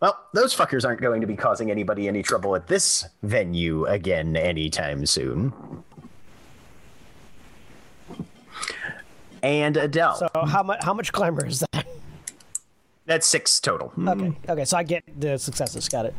[0.00, 4.36] Well, those fuckers aren't going to be causing anybody any trouble at this venue again
[4.36, 5.52] anytime soon.
[9.42, 10.16] And Adele.
[10.16, 10.82] So how much?
[10.84, 11.86] How much glamour is that?
[13.06, 13.92] That's six total.
[14.06, 14.32] Okay.
[14.48, 14.64] Okay.
[14.64, 15.88] So I get the successes.
[15.88, 16.14] Got it.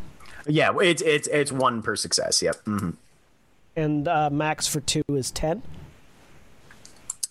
[0.48, 2.41] Yeah, it's it's it's one per success.
[2.41, 2.56] Yep.
[2.65, 2.90] hmm
[3.76, 5.61] And uh, max for two is ten.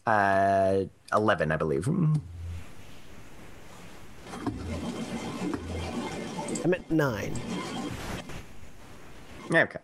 [0.07, 1.87] Uh, eleven, I believe.
[1.87, 2.21] Mhm.
[6.65, 7.35] I'm at nine.
[9.55, 9.79] Okay.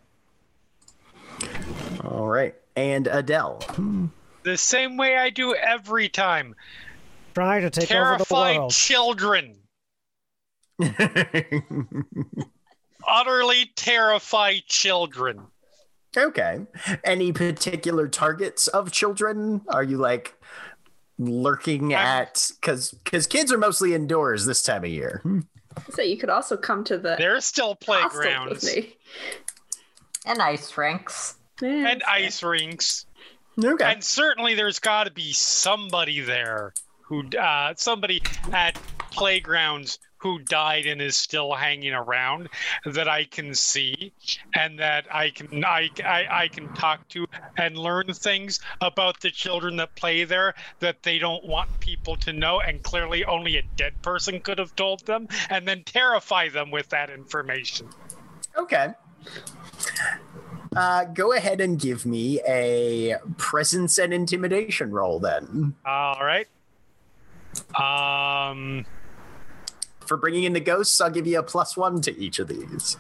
[2.05, 3.61] All right, and Adele.
[4.43, 6.55] The same way I do every time.
[7.35, 8.73] Trying to take over the Terrified world.
[8.73, 9.57] children.
[13.07, 15.41] Utterly terrified children.
[16.17, 16.61] Okay.
[17.03, 19.63] Any particular targets of children?
[19.69, 20.35] Are you like
[21.19, 25.21] lurking I'm- at because because kids are mostly indoors this time of year.
[25.23, 25.41] Hmm.
[25.91, 28.97] So you could also come to the There's still playgrounds with me.
[30.27, 31.37] And ice rinks.
[31.61, 33.07] Yeah, and ice rinks.
[33.63, 33.85] Okay.
[33.85, 36.73] And certainly there's got to be somebody there
[37.03, 38.23] who, uh, somebody
[38.53, 38.75] at
[39.11, 42.49] playgrounds who died and is still hanging around
[42.87, 44.11] that I can see
[44.55, 47.27] and that I can I, I, I can talk to
[47.59, 52.33] and learn things about the children that play there that they don't want people to
[52.33, 56.71] know and clearly only a dead person could have told them and then terrify them
[56.71, 57.87] with that information.
[58.57, 58.95] Okay.
[60.75, 65.75] Uh, go ahead and give me a presence and intimidation roll then.
[65.85, 66.49] All right.
[67.79, 68.87] Um
[70.07, 72.97] For bringing in the ghosts, I'll give you a plus one to each of these.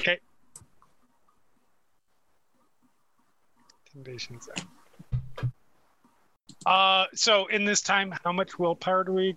[0.00, 0.18] Okay.
[3.94, 5.52] Intimidation zone.
[6.64, 9.36] Uh, so in this time, how much willpower do we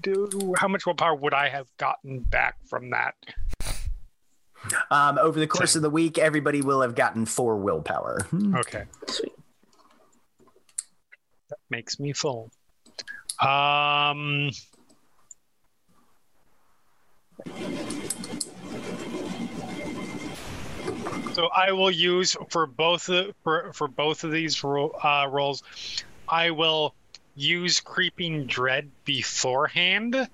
[0.00, 0.54] do?
[0.56, 3.14] How much willpower would I have gotten back from that?
[4.90, 8.26] Um, over the course of the week, everybody will have gotten four willpower.
[8.56, 9.32] Okay, Sweet.
[11.48, 12.50] that makes me full.
[13.40, 14.50] Um,
[21.32, 25.62] so I will use for both of, for for both of these ro- uh, roles.
[26.28, 26.94] I will
[27.36, 30.28] use creeping dread beforehand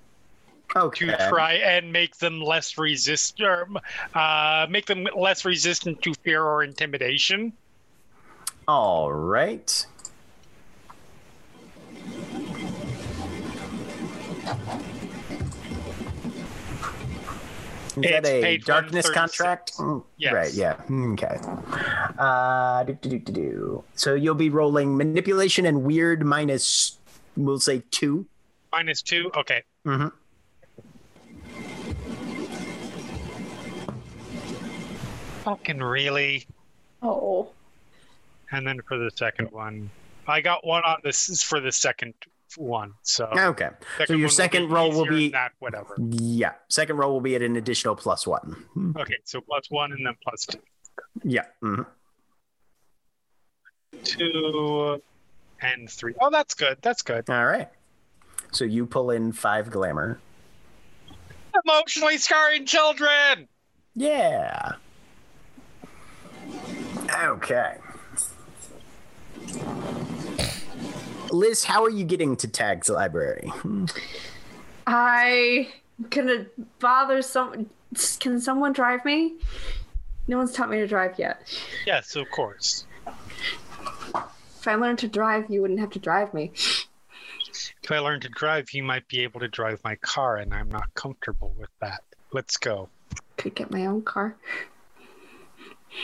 [0.75, 1.05] Okay.
[1.07, 3.67] to try and make them less resist or
[4.13, 7.53] uh, make them less resistant to fear or intimidation.
[8.67, 9.85] All right.
[18.03, 19.73] Is that It's a darkness contract?
[19.77, 20.33] Mm, Yes.
[20.33, 20.79] Right, yeah.
[21.13, 21.37] Okay.
[22.19, 23.83] Uh, do, do, do, do, do.
[23.95, 26.97] So you'll be rolling manipulation and Wyrd minus,
[27.35, 28.25] we'll say two.
[28.71, 29.31] Minus two.
[29.35, 29.63] Okay.
[29.85, 30.07] Mm-hmm.
[35.43, 36.45] Fucking really.
[37.01, 37.49] Oh.
[38.51, 39.89] And then for the second one,
[40.27, 42.13] I got one on this is for the second
[42.57, 42.93] one.
[43.03, 43.69] So Okay.
[43.97, 45.95] second your second roll will be- that whatever.
[45.99, 46.53] Yeah.
[46.69, 48.65] Second roll will be at an additional plus one.
[48.97, 50.59] Okay, so plus one and then plus two.
[51.23, 51.45] Yeah.
[51.63, 51.85] mhm.
[54.03, 55.01] Two
[55.61, 56.13] and three.
[56.21, 56.77] Oh, that's good.
[56.81, 57.29] That's good.
[57.29, 57.69] All right.
[58.51, 60.19] So you pull in five glamour.
[61.65, 63.47] Emotionally scarring children.
[63.95, 64.73] Yeah.
[67.23, 67.77] Okay.
[71.31, 73.51] Liss, how are you getting to Tag's library?
[74.85, 75.69] I
[76.09, 76.45] gonna
[76.79, 77.69] bother some.
[78.19, 79.35] Can someone drive me?
[80.27, 81.41] No one's taught me to drive yet.
[81.85, 82.85] Yes, of course.
[84.59, 86.51] If I learned to drive, you wouldn't have to drive me.
[86.55, 90.67] If I learn to drive, you might be able to drive my car, and I'm
[90.69, 92.03] not comfortable with that.
[92.33, 92.89] Let's go.
[93.37, 94.35] Could get my own car.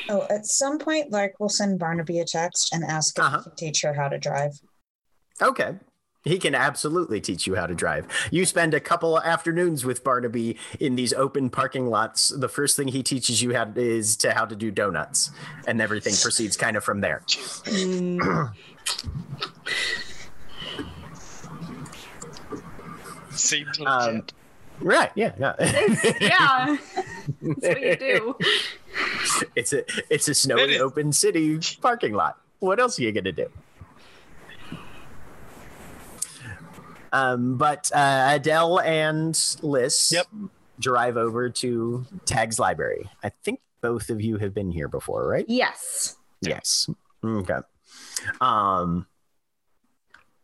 [0.07, 3.37] Oh, at some point, Lark will send Barnaby a text and ask if Uh-huh.
[3.39, 4.53] he can teach her how to drive.
[5.41, 5.76] Okay.
[6.23, 8.07] He can absolutely teach you how to drive.
[8.31, 12.30] You spend a couple of afternoons with Barnaby in these open parking lots.
[12.30, 15.31] The first thing he teaches you how is to how to do donuts,
[15.68, 17.22] and everything proceeds kind of from there.
[23.31, 23.88] Seems legit.
[23.88, 24.23] Um,
[24.80, 25.11] Right?
[25.15, 25.34] Yeah.
[25.39, 25.53] Yeah.
[26.19, 26.77] yeah,
[27.41, 28.35] that's what you do.
[29.55, 29.84] it's a
[30.14, 30.81] it's a snowy It is.
[30.81, 32.38] open city parking lot.
[32.60, 33.49] What else are you gonna do?
[37.14, 40.27] Um, but uh, Adele and Liss Yep.
[40.80, 43.10] drive over to Tag's library.
[43.23, 45.45] I think both of you have been here before, right?
[45.48, 46.18] Yes.
[46.41, 46.90] Yes.
[47.23, 47.60] Okay.
[48.41, 49.07] Um,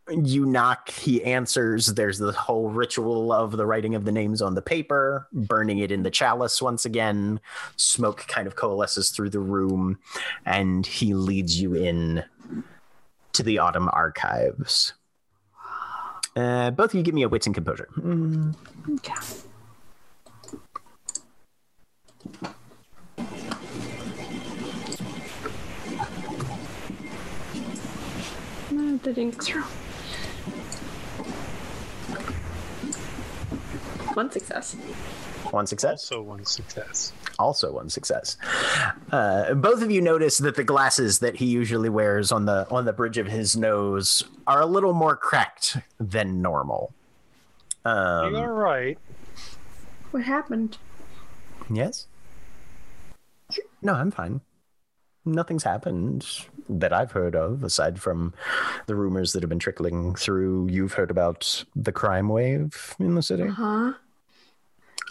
[0.09, 1.87] you knock, he answers.
[1.87, 5.91] There's the whole ritual of the writing of the names on the paper, burning it
[5.91, 7.39] in the chalice once again.
[7.77, 9.99] Smoke kind of coalesces through the room,
[10.45, 12.23] and he leads you in
[13.33, 14.93] to the autumn archives.
[16.35, 17.87] Uh, both of you give me a wits and composure.
[17.97, 18.55] Mm,
[18.95, 19.13] Okay.
[28.71, 29.63] No, didn't through.
[34.13, 34.73] One success.
[35.51, 35.91] One success.
[36.11, 37.13] also one success.
[37.39, 38.37] Also one success.
[39.11, 42.85] Uh, both of you notice that the glasses that he usually wears on the on
[42.85, 46.93] the bridge of his nose are a little more cracked than normal.
[47.85, 48.99] Um, You're right.
[50.11, 50.77] What happened?
[51.71, 52.05] yes.
[53.81, 54.41] No, I'm fine.
[55.25, 56.25] Nothing's happened
[56.67, 58.33] that I've heard of, aside from
[58.87, 60.67] the rumors that have been trickling through.
[60.69, 63.47] You've heard about the crime wave in the city.
[63.47, 63.93] Huh?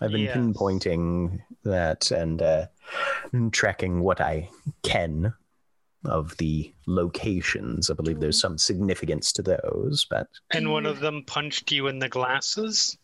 [0.01, 0.37] I've been Yes.
[0.37, 2.67] pinpointing that and uh,
[3.53, 4.49] tracking what I
[4.83, 5.33] can
[6.05, 7.91] of the locations.
[7.91, 11.99] I believe there's some significance to those, but And one of them punched you in
[11.99, 12.97] the glasses.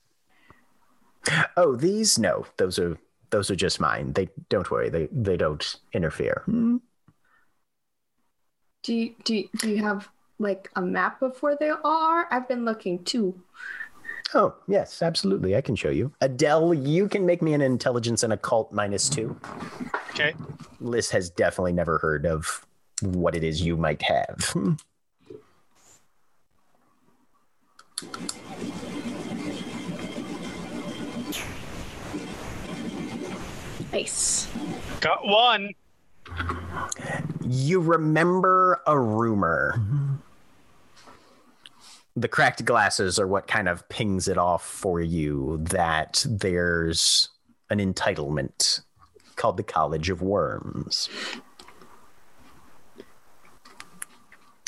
[1.57, 2.97] oh, these no, those are
[3.31, 4.13] those are just mine.
[4.13, 6.43] They don't worry, they they don't interfere.
[6.47, 6.77] Hmm.
[8.83, 10.09] Do you do you, do you have
[10.39, 12.29] like a map of where they are?
[12.31, 13.41] I've been looking too.
[14.35, 16.13] Oh yes, absolutely, I can show you.
[16.21, 19.39] Adele, you can make me an intelligence and occult minus two.
[20.11, 20.35] Okay.
[20.81, 22.67] Liss has definitely never heard of
[23.03, 24.55] what it is you might have.
[33.93, 34.49] Nice.
[35.01, 35.71] Got one.
[37.47, 39.75] You remember a rumor.
[39.79, 40.15] Mm-hmm.
[42.17, 47.29] The cracked glasses are what kind of pings it off for you that there's
[47.71, 48.83] an entitlement
[49.37, 51.09] called the College of Worms.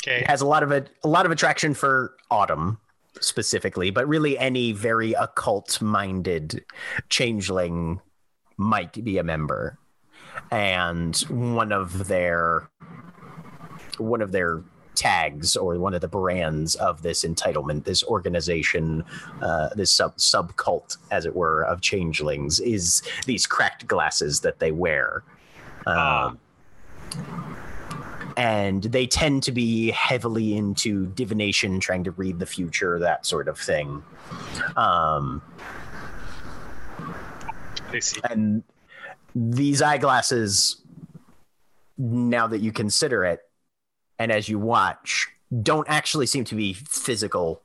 [0.03, 0.21] Okay.
[0.21, 2.79] It has a lot of a, a lot of attraction for Autumn
[3.19, 6.63] specifically, but really any very occult minded
[7.09, 7.99] changeling
[8.57, 9.77] might be a member.
[10.51, 12.69] And one of their
[13.97, 14.63] one of their
[14.97, 19.03] tags or one of the brands of this entitlement, this organization,
[19.41, 24.71] uh, this sub subcult, as it were, of changelings, is these cracked glasses that they
[24.71, 25.23] wear.
[25.85, 26.27] Ah.
[26.27, 26.39] Um,
[28.37, 33.47] and they tend to be heavily into divination, trying to read the future, that sort
[33.47, 34.03] of thing.
[34.75, 35.41] Um,
[38.29, 38.63] and
[39.33, 40.83] these eyeglasses,
[41.97, 43.46] now that you consider it,
[44.19, 45.27] and as you watch,
[45.63, 47.61] don't actually seem to be physical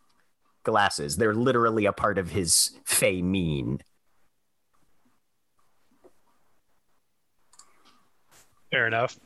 [0.63, 1.17] glasses.
[1.17, 3.83] They're literally a part of his fey mien.
[8.71, 9.19] Fair enough.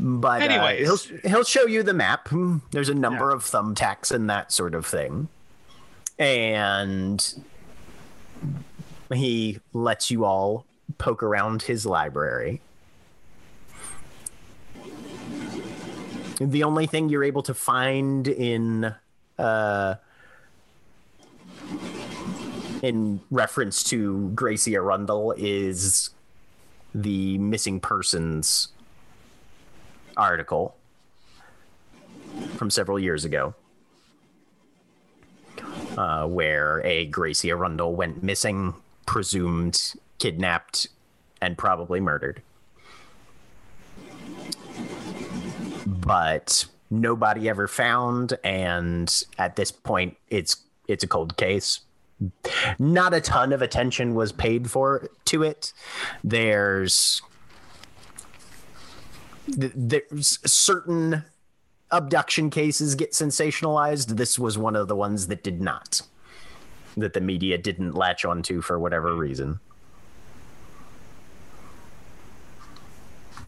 [0.00, 1.06] But uh, Anyways.
[1.08, 2.28] he'll he'll show you the map.
[2.70, 5.28] There's a number of thumbtacks and that sort of thing,
[6.18, 7.34] and
[9.12, 10.64] he lets you all
[10.96, 12.60] poke around his library.
[16.40, 18.94] The only thing you're able to find in
[19.38, 19.94] uh,
[22.82, 26.10] in reference to Gracie Arundel is
[26.94, 28.68] the missing persons
[30.16, 30.76] article
[32.56, 33.54] from several years ago
[35.96, 38.74] uh, where a Gracie Arundel went missing,
[39.06, 40.88] presumed kidnapped,
[41.40, 42.42] and probably murdered.
[45.86, 51.80] But nobody ever found, and at this point, it's it's a cold case.
[52.78, 55.72] Not a ton of attention was paid for to it.
[56.24, 57.22] There's
[59.46, 61.24] there's certain
[61.90, 64.16] abduction cases get sensationalized.
[64.16, 66.02] This was one of the ones that did not,
[66.96, 69.60] that the media didn't latch onto for whatever reason.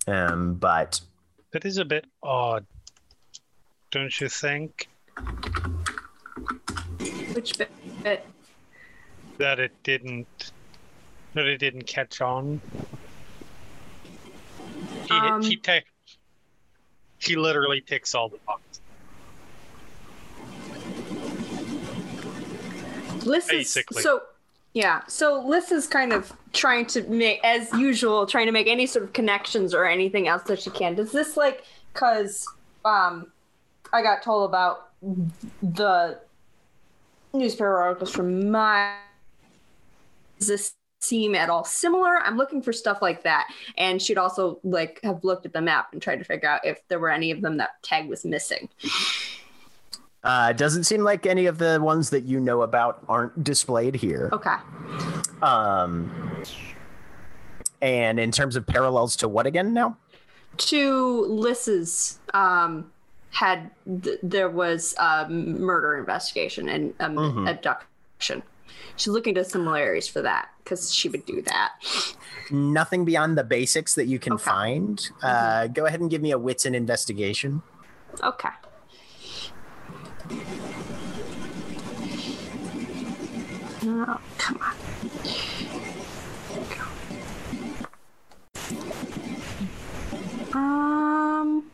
[0.07, 1.01] Um, but
[1.53, 2.67] That is a bit odd,
[3.91, 4.89] don't you think?
[7.35, 7.71] Which bit?
[8.03, 8.27] bit?
[9.39, 10.53] That it didn't.
[11.35, 12.61] That it didn't catch on.
[15.09, 15.81] He Um, he ta-
[17.19, 18.81] he literally ticks all the boxes.
[23.27, 24.03] Liss is Basically.
[24.03, 24.23] so
[24.73, 25.03] yeah.
[25.09, 29.05] So Liss is kind of trying to make, as usual, trying to make any sort
[29.05, 30.95] of connections or anything else that she can.
[30.95, 32.47] Does this like because
[32.85, 33.31] um,
[33.93, 34.91] I got told about
[35.63, 36.21] the
[37.33, 38.97] newspaper articles from my.
[40.39, 42.19] Does this seem at all similar?
[42.19, 45.93] I'm looking for stuff like that, and she'd also like have looked at the map
[45.93, 48.69] and tried to figure out if there were any of them that tag was missing.
[50.23, 54.29] Uh, doesn't seem like any of the ones that you know about aren't displayed here.
[54.33, 54.55] Okay.
[55.43, 56.11] Um,
[57.81, 59.97] and in terms of parallels to what again now?
[60.57, 62.91] to Liss's um
[63.31, 63.71] had
[64.03, 67.49] th- there was a murder investigation and um, Mhm.
[67.49, 68.43] abduction.
[68.97, 71.71] She's looking to similarities for that because she would do that.
[72.51, 74.43] Nothing beyond the basics that you can Okay.
[74.45, 75.09] find.
[75.23, 77.63] Uh, go ahead and give me a wits and investigation.
[78.23, 78.49] Okay.
[83.83, 84.77] Oh, come on.
[90.53, 91.65] Um,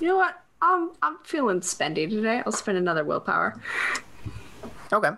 [0.00, 0.42] you know what?
[0.60, 2.42] I'm I'm feeling spendy today.
[2.46, 3.60] I'll spend another willpower.
[4.92, 5.10] Okay.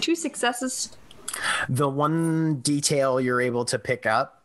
[0.00, 0.96] Two successes.
[1.68, 4.42] The one detail you're able to pick up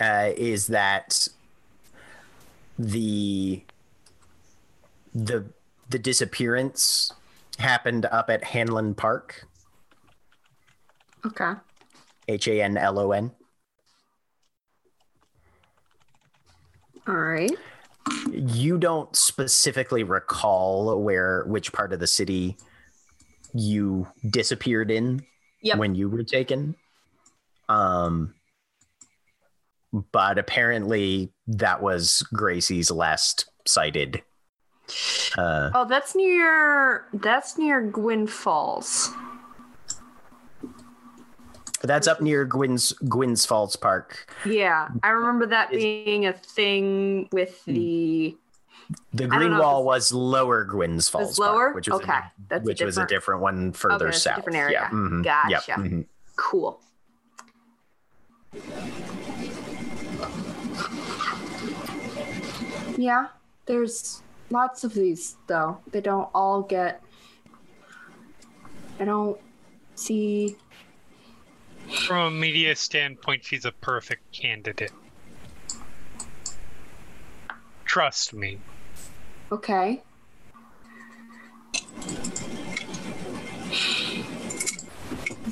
[0.00, 1.28] uh, is that
[2.78, 3.62] the
[5.14, 5.46] the
[5.90, 7.12] the disappearance
[7.58, 9.46] happened up at Hanlon Park,
[11.24, 11.52] Okay.
[12.28, 13.30] H A N L O N.
[17.06, 17.52] All right.
[18.30, 22.56] You don't specifically recall where which part of the city
[23.54, 25.24] you disappeared in
[25.62, 25.78] Yep.
[25.78, 26.74] when you were taken.
[27.68, 28.34] Um
[30.12, 34.22] but apparently that was Gracie's last sighted.
[35.36, 39.10] Uh Oh, that's near that's near Gwyn Falls.
[41.82, 44.26] that's up near Gwynns Gwynns Falls Park.
[44.46, 48.36] Yeah, I remember that Is- being a thing with the
[49.14, 51.66] The green wall it's- was lower Gwynns Falls It's lower?
[51.66, 54.36] Park, which was Okay, a, that's a which was a different- one further a south.
[54.36, 54.80] different area.
[54.82, 54.90] Yeah.
[54.90, 55.62] mhm, Gotcha.
[55.68, 55.78] Yep.
[55.78, 56.06] mhm.
[56.36, 56.80] cool.
[62.96, 63.28] Yeah,
[63.66, 65.78] there's lots of these though.
[65.90, 67.02] They don't all get.
[69.00, 69.38] I don't
[69.96, 70.56] see
[72.06, 74.92] From a media standpoint, she's a perfect candidate.
[77.84, 78.58] Trust me.
[79.52, 80.02] Okay.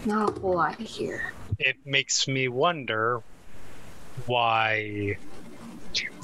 [0.05, 1.33] Not a whole lot here.
[1.59, 3.23] It makes me wonder
[4.27, 5.17] why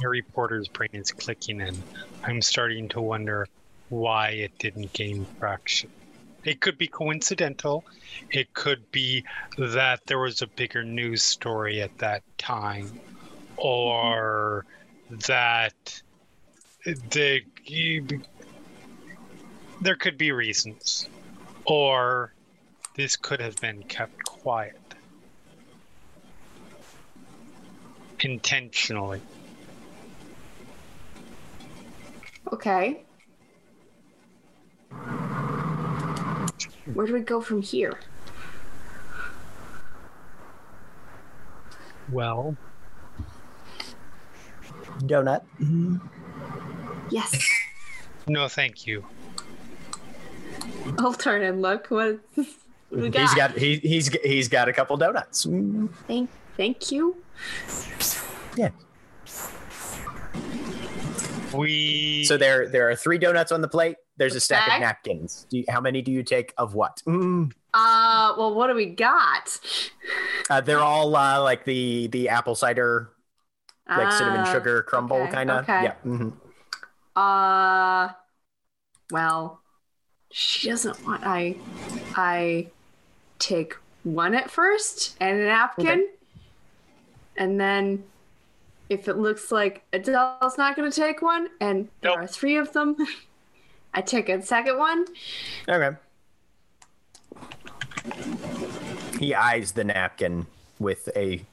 [0.01, 1.77] Harry Potter's brain is clicking in.
[2.23, 3.47] I'm starting to wonder
[3.89, 5.91] why it didn't gain traction.
[6.45, 7.85] It could be coincidental.
[8.31, 9.25] It could be
[9.57, 13.01] that there was a bigger news story at that time,
[13.57, 14.65] or
[15.27, 16.03] that
[16.85, 17.43] the
[19.81, 21.09] there could be reasons,
[21.65, 22.33] or
[22.95, 24.77] this could have been kept quiet
[28.21, 29.21] intentionally.
[32.53, 33.05] Okay.
[36.95, 37.99] Where do we go from here?
[42.11, 42.57] Well,
[45.01, 45.43] Donut.
[47.11, 47.39] Yes.
[48.27, 49.05] no, thank you.
[50.99, 51.91] I'll turn and look.
[51.91, 52.21] What
[52.91, 53.21] we got?
[53.21, 55.47] He's got he, he's he's got a couple donuts.
[56.07, 57.17] Thank, thank you.
[58.57, 58.71] Yeah.
[61.55, 63.97] We So there there are three donuts on the plate.
[64.17, 64.77] There's a stack Okay.
[64.77, 65.47] of napkins.
[65.51, 67.03] Do you, how many do you take of what?
[67.07, 69.59] Mm, Uh, well, what do we got?
[70.51, 73.11] uh, they're all uh, like the the apple cider,
[73.89, 75.65] like cinnamon Ah, sugar crumble okay, kind of.
[75.65, 75.85] okay.
[75.85, 75.95] Yeah.
[76.05, 76.33] mhm.
[77.17, 78.13] Uh,
[79.11, 79.61] well,
[80.31, 81.57] she doesn't want I.
[82.15, 82.69] I
[83.39, 86.05] take one at first and a napkin, Okay.
[87.37, 88.05] and then
[88.89, 92.19] if it looks like Adele's not going to take one, and there Nope.
[92.21, 92.97] are three of them,
[93.95, 95.07] I take a second one.
[95.69, 95.97] Okay.
[99.19, 100.47] He eyes the napkin
[100.79, 101.45] with a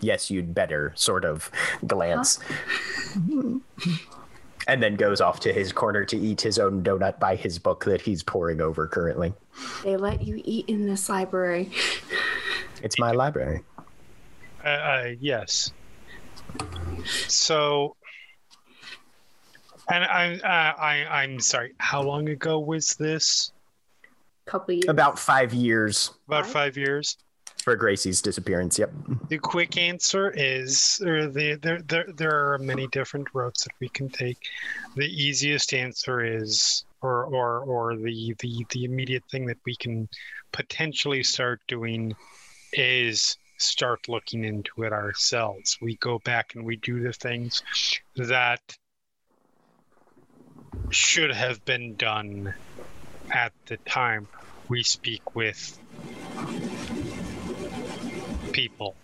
[0.00, 1.50] yes, you'd better sort of
[1.86, 2.38] glance.
[4.66, 7.84] and then goes off to his corner to eat his own donut by his book
[7.86, 9.32] that he's poring over currently.
[9.82, 11.70] They let you eat in this library.
[12.82, 13.62] It's my library.
[14.64, 15.72] uh, uh, yes.
[17.26, 17.96] So,
[19.90, 21.74] and I, uh, I, I'm sorry.
[21.78, 23.52] How long ago was this?
[24.46, 24.84] Couple years.
[24.88, 26.52] About five years About Right.
[26.52, 27.16] five years.
[27.64, 28.78] for Gracie's disappearance.
[28.78, 28.92] Yep.
[29.28, 33.88] The quick answer is, or the there, there, there are many different routes that we
[33.90, 34.38] can take.
[34.96, 40.08] The easiest answer is, or, or, or the, the, the immediate thing that we can
[40.52, 42.14] potentially start doing
[42.72, 45.78] is start looking into it ourselves.
[45.80, 47.62] We go back and we do the things
[48.16, 48.60] that
[50.90, 52.54] should have been done
[53.30, 54.28] at the time.
[54.68, 55.78] We speak with
[58.52, 58.94] people.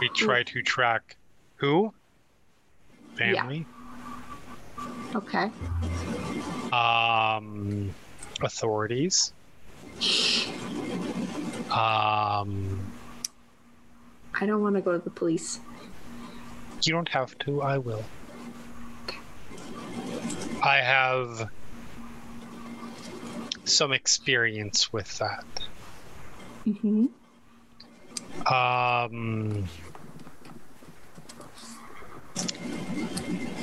[0.00, 1.16] We try to track
[1.56, 1.92] who?
[3.16, 3.66] Family.
[5.14, 5.50] okay.
[6.72, 7.94] Um,
[8.42, 9.32] authorities.
[11.70, 12.92] Um,
[14.34, 15.60] I don't want to go to the police.
[16.82, 17.62] you don't have to.
[17.62, 18.04] I will.
[20.62, 21.48] I have
[23.64, 25.44] some experience with that.
[26.66, 27.06] Mm-hmm.
[28.52, 29.68] Um.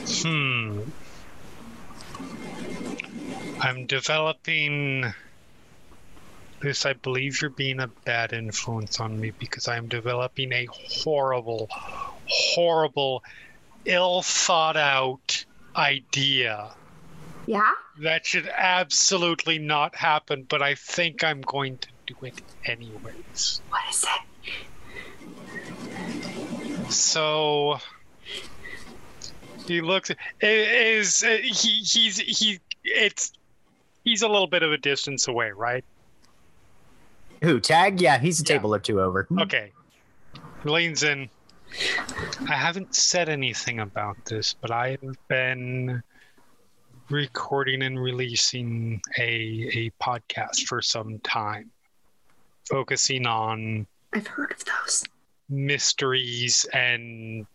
[0.07, 0.81] Hmm.
[3.59, 5.13] I'm developing
[6.61, 6.85] this.
[6.85, 11.67] I believe you're being a bad influence on me because I'm developing a horrible,
[12.27, 13.23] horrible,
[13.85, 16.71] ill thought out idea
[17.45, 17.71] Yeah.
[18.01, 23.61] that should absolutely not happen, but I think I'm going to do it anyways.
[23.69, 24.09] What is it?
[26.91, 27.79] So
[29.67, 31.41] he looks it is he
[31.83, 33.33] he's he it's
[34.03, 35.83] he's a little bit of a distance away, right?
[37.43, 37.59] Who?
[37.59, 38.01] Tag?
[38.01, 38.57] Yeah, he's a Yeah.
[38.57, 39.27] table or two over.
[39.41, 39.71] Okay.
[40.63, 41.29] He leans in.
[42.49, 46.01] I haven't said anything about this, but I have been
[47.09, 51.69] recording and releasing a a podcast for some time,
[52.69, 55.03] focusing on I've heard of those.
[55.49, 57.45] mysteries and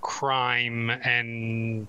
[0.00, 1.88] crime and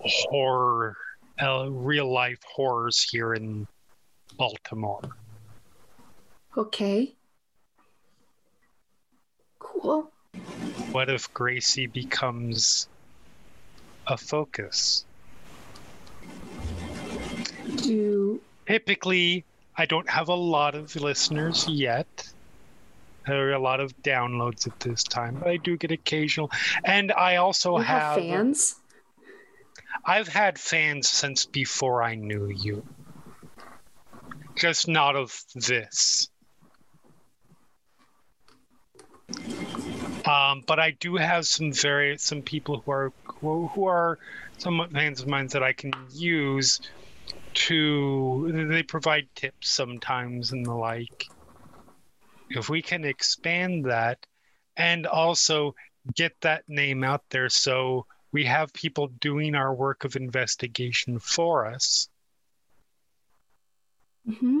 [0.00, 0.96] horror,
[1.40, 3.66] uh, real life horrors here in
[4.36, 5.00] Baltimore.
[6.56, 7.14] Okay.
[9.58, 10.10] Cool.
[10.92, 12.88] What if Gracie becomes
[14.06, 15.04] a focus?
[17.76, 19.44] Do Typically,
[19.76, 22.06] I don't have a lot of listeners yet.
[23.26, 26.50] There are a lot of downloads at this time, but I do get occasional.
[26.84, 28.76] And I also You have fans?
[30.04, 32.84] I've had fans since before I knew you.
[34.56, 36.28] Just not of this.
[40.26, 44.18] Um, but I do have some very some people who are who, who are
[44.58, 46.80] somewhat fans of mine that I can use
[47.54, 51.26] to they provide tips sometimes and the like.
[52.50, 54.18] If we can expand that
[54.76, 55.74] and also
[56.14, 61.66] get that name out there so we have people doing our work of investigation for
[61.66, 62.08] us.
[64.26, 64.60] hmm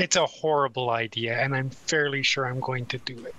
[0.00, 3.34] It's a horrible idea, and I'm fairly sure I'm going to do it.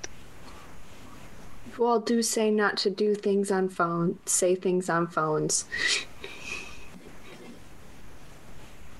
[1.78, 4.20] Well, do say not to do things on phone.
[4.28, 5.66] Say things on phones.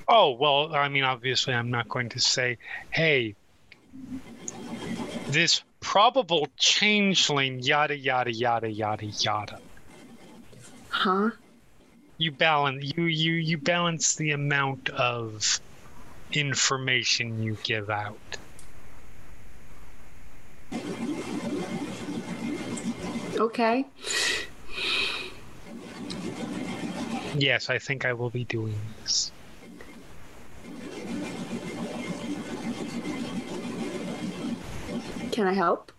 [0.08, 2.58] Oh, well, I mean, obviously, I'm not going to say,
[2.90, 3.36] hey,
[5.28, 9.60] this probable changeling, yada, yada, yada, yada, yada.
[10.90, 11.30] Huh?
[12.18, 15.60] You balance you you you balance the amount of
[16.34, 18.18] information you give out.
[23.38, 23.86] Okay.
[27.36, 29.32] Yes, I think I will be doing this.
[35.32, 35.92] Can I help?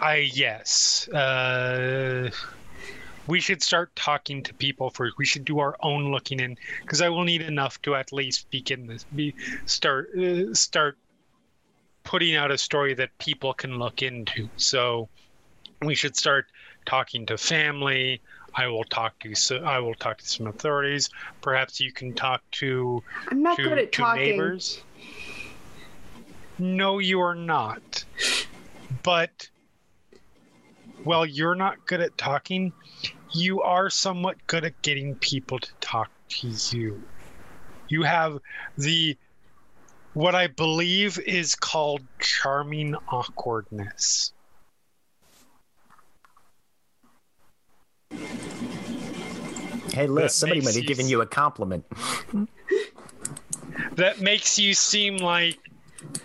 [0.00, 1.08] I yes.
[1.08, 2.30] Uh,
[3.26, 5.16] we should start talking to people first.
[5.18, 8.50] We should do our own looking in because I will need enough to at least
[8.50, 9.04] begin this.
[9.14, 9.34] Be
[9.66, 10.98] start uh, start
[12.02, 14.48] putting out a story that people can look into.
[14.56, 15.08] So
[15.82, 16.46] we should start
[16.84, 18.20] talking to family.
[18.54, 21.10] I will talk to so I will talk to some authorities.
[21.40, 24.22] Perhaps you can talk to I'm not to, good at talking.
[24.22, 24.82] neighbors.
[26.58, 28.04] No, you are not.
[29.02, 29.48] But
[31.04, 32.72] well, you're not good at talking.
[33.34, 37.02] You are somewhat good at getting people to talk to you.
[37.88, 38.38] You have
[38.78, 39.16] the
[40.12, 44.32] what I believe is called charming awkwardness.
[49.92, 51.84] Hey, Liss, somebody might have given you a compliment.
[53.96, 55.58] That makes you seem like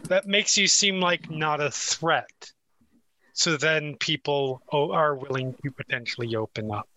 [0.05, 2.51] that makes you seem like not a threat.
[3.39, 6.89] So then people are willing to potentially open up.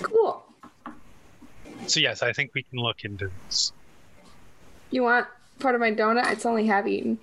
[0.00, 0.40] Cool.
[1.88, 3.72] So yes, I think we can look into this.
[4.92, 5.26] You want
[5.58, 6.30] part of my donut?
[6.30, 7.18] It's only half eaten.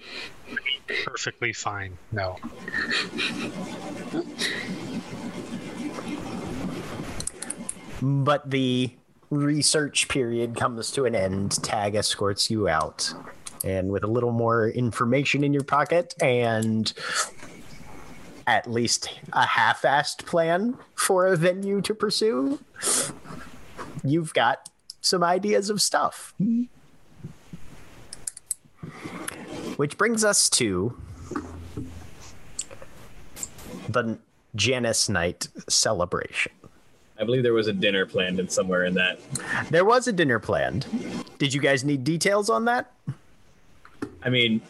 [1.05, 1.97] Perfectly fine.
[2.11, 2.35] No.
[8.01, 8.91] But the
[9.29, 11.63] research period comes to an end.
[11.63, 13.13] Tag escorts you out.
[13.67, 16.93] And with a little more information in your pocket and
[18.47, 22.59] at least a half assed plan for a venue to pursue,
[24.05, 24.69] you've got
[25.01, 26.33] some ideas of stuff.
[29.75, 30.97] Which brings us to
[33.89, 34.17] the
[34.55, 36.53] Janus Night celebration.
[37.19, 39.19] I believe there was a dinner planned in somewhere in that.
[39.71, 40.85] There was a dinner planned.
[41.37, 42.93] Did you guys need details on that?
[44.23, 44.61] I mean,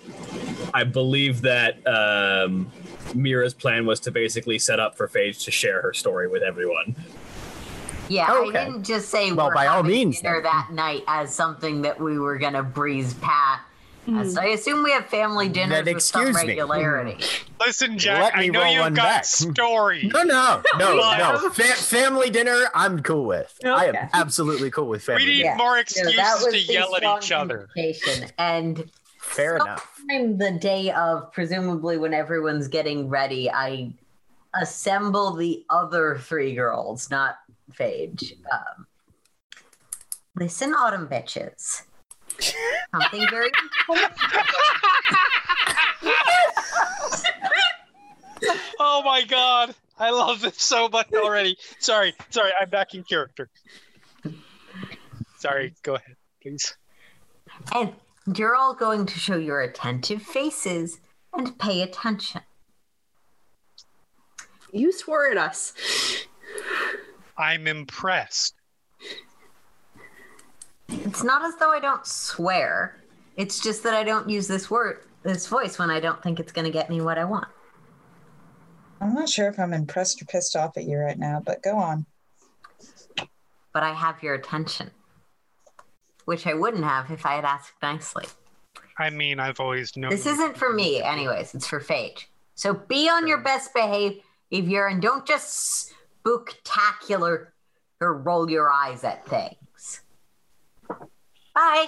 [0.73, 2.71] I believe that um,
[3.15, 6.95] Mira's plan was to basically set up for Phage to share her story with everyone.
[8.09, 8.57] Yeah, Okay.
[8.59, 10.43] I didn't just say Well, we're by all means, dinner then.
[10.43, 13.61] that night as something that we were gonna breeze past.
[14.31, 16.47] So I assume we have family dinners Then with some excuse me.
[16.51, 17.17] regularity.
[17.59, 19.25] Listen, Jack, Let I know roll you've one got back.
[19.25, 20.09] story.
[20.13, 21.49] No, no, no, no.
[21.49, 23.53] Fa- family dinner, I'm cool with.
[23.65, 25.25] I am absolutely cool with family.
[25.25, 25.55] We need dinner.
[25.57, 27.67] More excuses that was to yell at each other.
[27.75, 28.29] invitation.
[28.37, 28.89] And
[29.37, 29.93] Fair enough.
[29.97, 33.93] sometime the day of, presumably when everyone's getting ready, I
[34.59, 37.35] assemble the other three girls, not
[37.71, 38.33] Phage.
[38.51, 38.87] Um,
[40.35, 41.83] listen, autumn bitches.
[42.91, 43.51] Something very
[48.79, 49.75] Oh my god.
[49.99, 51.57] I love this so much already.
[51.79, 53.49] Sorry, sorry, I'm back in character.
[55.37, 56.75] Sorry, go ahead, please.
[57.73, 57.93] And
[58.35, 60.99] you're all going to show your attentive faces
[61.33, 62.41] and pay attention.
[64.71, 65.73] You swore at us.
[67.37, 68.55] I'm impressed.
[70.89, 73.01] It's not as though I don't swear.
[73.35, 76.51] It's just that I don't use this word, this voice when I don't think it's
[76.51, 77.47] going to get me what I want.
[78.99, 81.77] I'm not sure if I'm impressed or pissed off at you right now, but go
[81.77, 82.05] on.
[83.73, 84.89] But I have your attention,
[86.27, 88.25] which I wouldn't have if I had asked nicely.
[88.99, 90.11] I mean, I've always known.
[90.11, 91.55] This isn't for me, anyways.
[91.55, 92.25] It's for Phage.
[92.53, 95.93] So be on your best behavior and don't just
[96.25, 97.47] spooktacular
[98.01, 100.01] or roll your eyes at things.
[101.55, 101.87] Bye.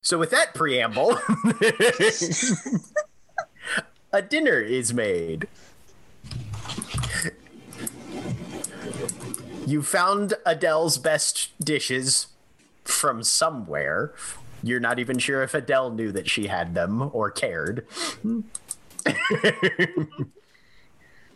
[0.00, 1.12] So, with that preamble,
[4.12, 5.46] a dinner is made.
[9.68, 12.28] You found Adele's best dishes
[12.84, 14.14] from somewhere.
[14.62, 17.86] You're not even sure if Adele knew that she had them or cared.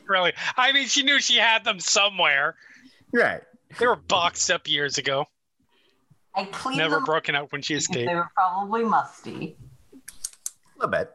[0.07, 0.33] really.
[0.57, 2.55] I mean, she knew she had them somewhere.
[3.13, 3.43] right.
[3.79, 5.27] They were boxed up years ago.
[6.35, 7.05] I cleaned Never them.
[7.05, 8.09] broken up when she escaped.
[8.09, 9.59] They were probably musty.
[9.93, 11.11] A little bit.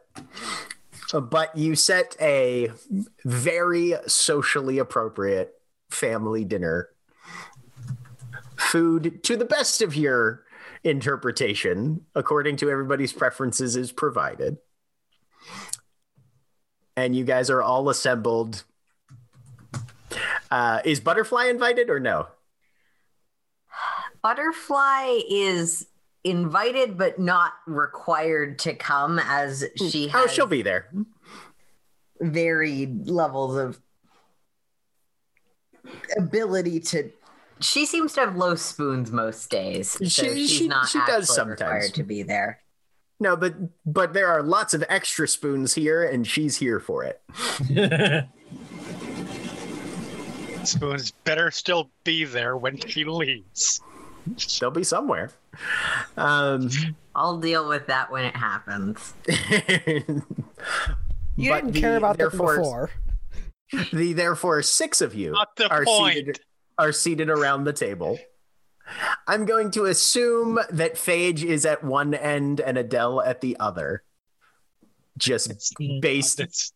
[1.30, 2.70] But you set a
[3.24, 6.90] very socially appropriate family dinner.
[8.58, 10.44] Food, to the best of your
[10.84, 14.58] interpretation, according to everybody's preferences, is provided.
[16.96, 18.64] And you guys are all assembled.
[20.50, 22.26] Uh, is Butterfly invited or no?
[24.22, 25.86] Butterfly is
[26.24, 30.90] invited but not required to come as she has Oh, she'll be there.
[32.20, 33.78] varied levels of
[36.16, 37.10] ability to
[37.60, 41.32] she seems to have low spoons most days so She- she's she- not she does
[41.34, 41.60] sometimes.
[41.60, 42.60] required to be there
[43.20, 43.54] No, but
[43.84, 47.20] but there are lots of extra spoons here, and she's here for it.
[50.64, 53.80] Spoons better still be there when she leaves.
[54.60, 55.30] They'll be somewhere.
[56.16, 56.68] Um,
[57.16, 59.14] i'll deal with that when it happens
[61.36, 62.90] You didn't the- care about that therefore- before.
[63.92, 66.14] the therefore six of you Not the are point.
[66.14, 66.40] seated
[66.78, 68.18] are seated around the table.
[69.26, 74.02] I'm going to assume that Phage is at one end and Adele at the other.
[75.18, 76.72] Just based, That's,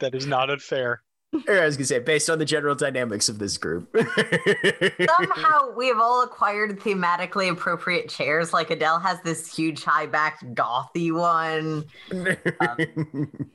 [0.00, 1.02] that is not unfair.
[1.48, 3.88] or I was gonna say, based on the general dynamics of this group.
[5.18, 10.44] somehow we have all acquired thematically appropriate chairs like adele has this huge high backed
[10.54, 11.84] gothy one
[12.60, 13.48] um,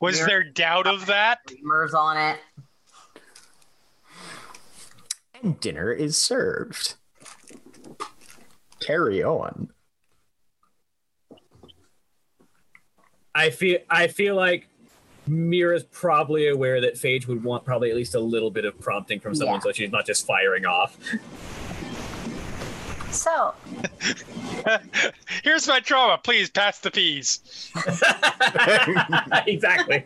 [0.00, 1.38] Was there doubt of that?
[1.46, 2.38] Dreamers on it
[5.42, 6.94] and dinner is served.
[8.80, 9.70] Carry on.
[13.34, 14.68] I feel I feel like
[15.26, 19.20] Mira's probably aware that Phage would want probably at least a little bit of prompting
[19.20, 19.60] from someone, Yeah.
[19.64, 20.96] so she's not just firing off.
[23.10, 23.54] so
[25.42, 26.18] Here's my trauma.
[26.22, 27.70] Please pass the peas.
[29.46, 30.04] exactly.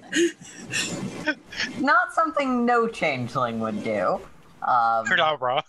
[1.79, 4.21] not something no changeling would do
[4.63, 5.63] um, Kadabra.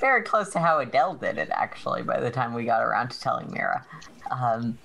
[0.00, 3.20] very close to how Adele did it, actually, by the time we got around to
[3.20, 3.84] telling Mira.
[4.30, 4.78] Um,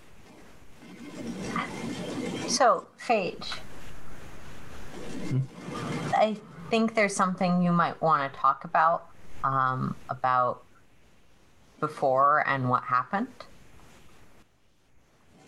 [2.48, 3.60] so, Phage,
[6.16, 6.38] I
[6.70, 9.10] think there's something you might want to talk about
[9.44, 10.64] um, about
[11.80, 13.28] before and what happened.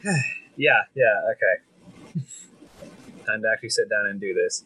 [0.58, 2.22] Yeah, yeah, okay.
[3.26, 4.64] Time to actually sit down and do this.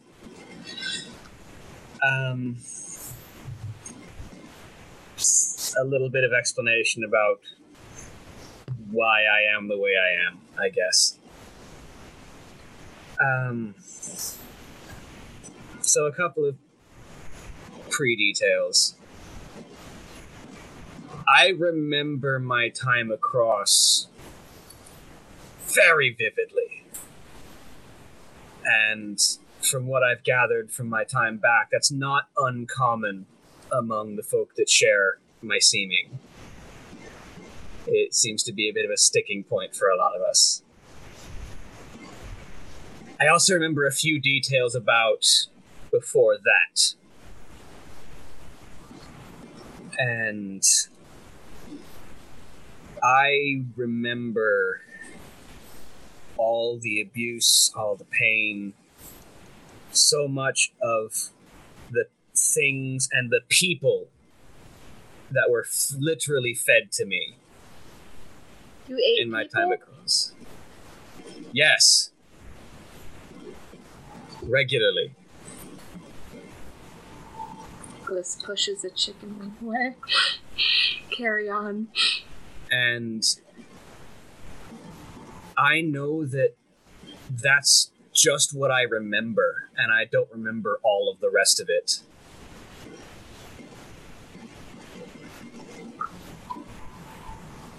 [2.02, 2.56] Um,
[5.80, 7.40] a little bit of explanation about
[8.90, 11.18] why I am the way I am, I guess.
[13.20, 13.74] Um,
[15.80, 16.56] so a couple of
[17.90, 18.94] pre details.
[21.28, 24.08] I remember my time across
[25.66, 26.84] very vividly.
[28.64, 29.18] And
[29.62, 33.26] from what I've gathered from my time back, that's not uncommon
[33.72, 36.18] among the folk that share my seeming.
[37.86, 40.62] It seems to be a bit of a sticking point for a lot of us.
[43.20, 45.26] I also remember a few details about
[45.90, 46.94] before that.
[49.98, 50.62] And
[53.02, 54.80] I remember
[56.38, 58.72] all the abuse, all the pain,
[59.90, 61.30] so much of
[61.90, 64.08] the things and the people
[65.30, 67.36] that were f- literally fed to me
[68.88, 69.60] You ate in my people?
[69.60, 70.32] time across.
[71.52, 72.10] Yes.
[74.42, 75.14] Regularly.
[78.08, 79.94] Liss pushes a chicken wing away.
[81.10, 81.88] Carry on.
[82.70, 83.22] and
[85.56, 86.54] I know that
[87.30, 92.00] that's just what I remember, and I don't remember all of the rest of it.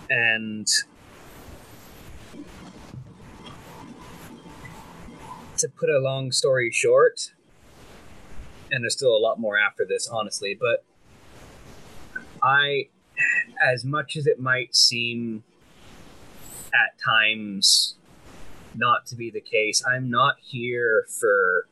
[0.09, 0.67] And
[5.59, 7.33] to put a long story short,
[8.71, 10.83] and there's still a lot more after this, honestly, but
[12.41, 12.87] I,
[13.63, 15.43] as much as it might seem
[16.73, 17.95] at times
[18.75, 21.67] not to be the case, I'm not here for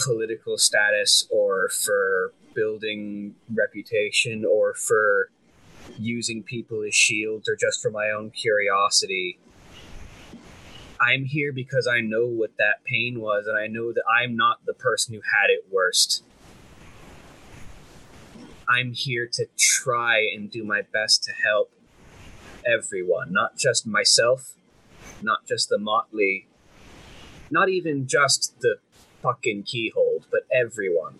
[0.00, 5.30] political status or for building reputation or for
[5.98, 9.38] using people as shields or just for my own curiosity.
[11.00, 14.58] I'm here because I know what that pain was, and I know that I'm not
[14.66, 16.24] the person who had it worst.
[18.68, 21.70] I'm here to try and do my best to help
[22.66, 24.57] everyone, not just myself,
[25.22, 26.46] not just the motley,
[27.50, 28.76] not even just the
[29.22, 31.18] fucking keyhole, but everyone.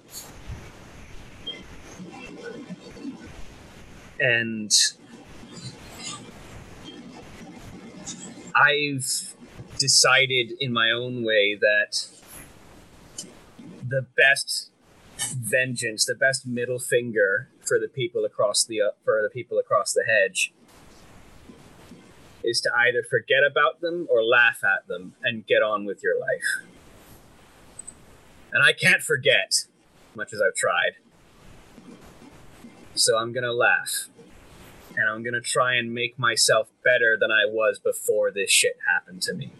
[4.21, 4.73] And
[8.55, 9.35] I've
[9.79, 12.09] decided in my own way that
[13.87, 14.71] the best
[15.19, 19.93] vengeance, the best middle finger for the people across the uh, for the people across
[19.93, 20.53] the hedge
[22.45, 26.19] is to either forget about them or laugh at them and get on with your
[26.19, 26.67] life.
[28.53, 29.67] And I can't forget,
[30.15, 30.93] much as I've tried.
[32.95, 34.09] So I'm gonna laugh.
[34.97, 39.23] And I'm gonna try and make myself better than I was before this shit happened
[39.23, 39.53] to me.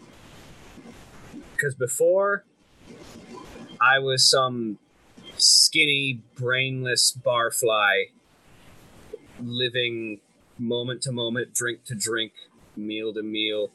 [1.51, 2.43] Because before,
[3.79, 4.79] I was some
[5.37, 8.09] skinny, brainless barfly
[9.39, 10.19] living
[10.57, 12.33] moment to moment, drink to drink,
[12.85, 13.71] meal to meal.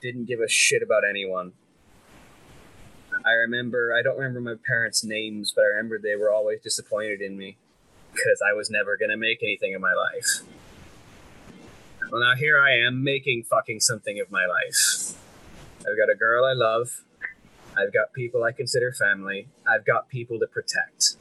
[0.00, 1.52] Didn't give a shit about anyone.
[3.24, 7.20] I remember, I don't remember my parents' names, but I remember they were always disappointed
[7.20, 7.56] in me
[8.12, 10.42] because I was never going to make anything of my life.
[12.10, 15.14] Well, now here I am making fucking something of my life.
[15.80, 17.04] I've got a girl I love.
[17.76, 19.48] I've got people I consider family.
[19.66, 21.16] I've got people to protect.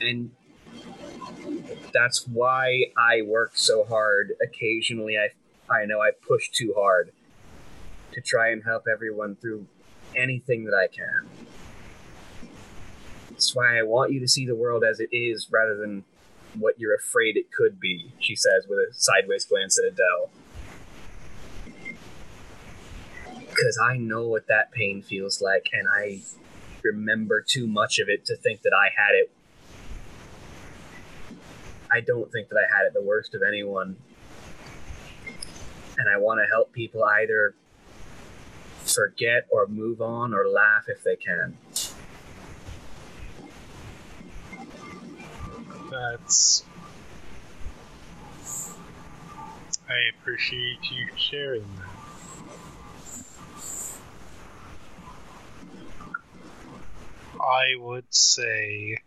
[0.00, 0.32] And
[1.94, 4.32] that's why I work so hard.
[4.42, 5.30] Occasionally, I
[5.72, 7.12] I know I push too hard
[8.12, 9.66] to try and help everyone through
[10.14, 11.28] anything that I can.
[13.30, 16.04] That's why I want you to see the world as it is rather than
[16.58, 20.30] what you're afraid it could be, she says with a sideways glance at Adele.
[23.48, 26.22] Because I know what that pain feels like, and I
[26.82, 29.32] remember too much of it to think that I had it
[31.94, 33.94] I don't think that I had it the worst of anyone.
[35.96, 37.54] And I want to help people either
[38.84, 41.56] forget or move on or laugh if they can.
[45.88, 46.64] That's.
[49.88, 51.94] I appreciate you sharing that.
[57.40, 58.98] I would say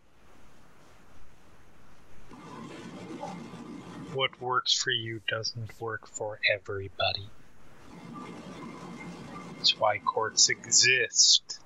[4.17, 7.29] what works for you doesn't work for everybody.
[9.55, 11.59] That's why courts exist.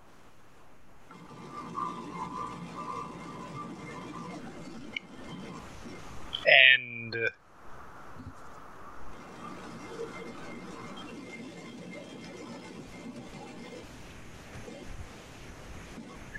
[6.46, 7.16] And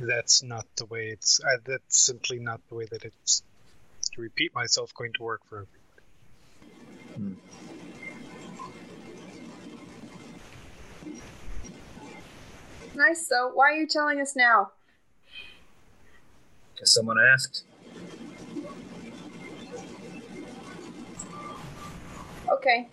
[0.02, 1.40] that's not the way it's.
[1.40, 3.42] Uh, that's simply not the way that it's.
[4.12, 5.81] To repeat myself, going to work for everybody.
[12.94, 13.26] Nice.
[13.26, 14.72] So, why are you telling us now?
[16.74, 17.64] Because someone asked.
[22.50, 22.88] Okay.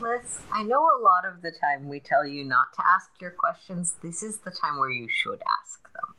[0.00, 3.32] Liss, I know a lot of the time we tell you not to ask your
[3.32, 3.96] questions.
[4.02, 6.14] This is the time where you should ask them.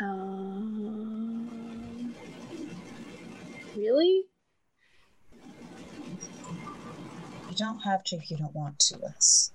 [0.00, 1.60] Um.
[3.76, 4.29] Really?
[7.50, 9.50] You don't have to if you don't want to, Liss.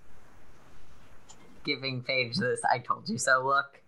[1.63, 3.79] Giving Phage this I told you so look.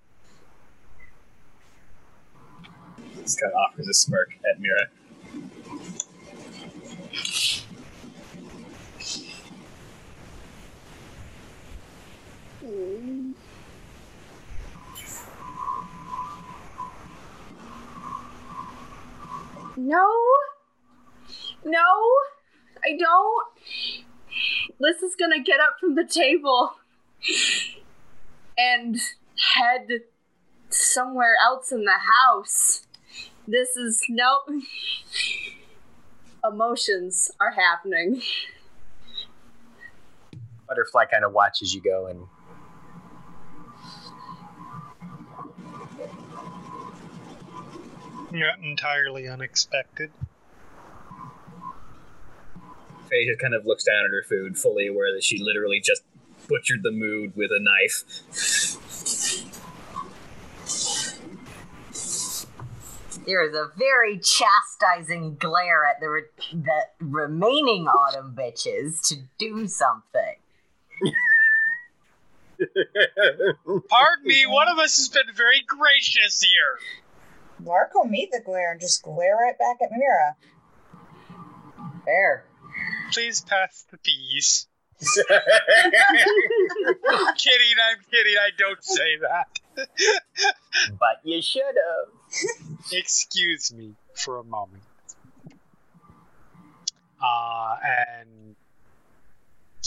[3.26, 4.88] Scott offers a smirk at Mira.
[19.76, 20.14] No.
[21.66, 21.82] No.
[22.88, 23.48] I don't.
[24.80, 26.76] Liss is gonna get up from the table
[28.58, 28.98] and
[29.56, 29.88] head
[30.70, 32.88] somewhere else in the house.
[33.46, 34.40] This is no
[36.50, 38.22] emotions are happening.
[40.68, 42.22] Butterfly kind of watches you go and
[48.32, 50.12] Not entirely unexpected.
[53.08, 56.04] Phage just kind of looks down at her food, fully aware that she literally just
[56.48, 58.04] butchered the mood with a knife.
[63.26, 69.68] There is a very chastising glare at the re- the remaining autumn bitches to do
[69.68, 70.36] something.
[73.90, 76.80] Pardon me, one of us has been very gracious here.
[77.64, 80.38] Lark will meet the glare and just glare right back at Mira.
[82.06, 82.46] Fair.
[83.12, 84.68] Please pass the peas.
[85.00, 85.38] kidding,
[87.84, 89.60] I'm kidding, I don't say that.
[91.00, 92.10] but you should have.
[92.92, 94.84] Excuse me for a moment.
[97.24, 98.56] Uh, and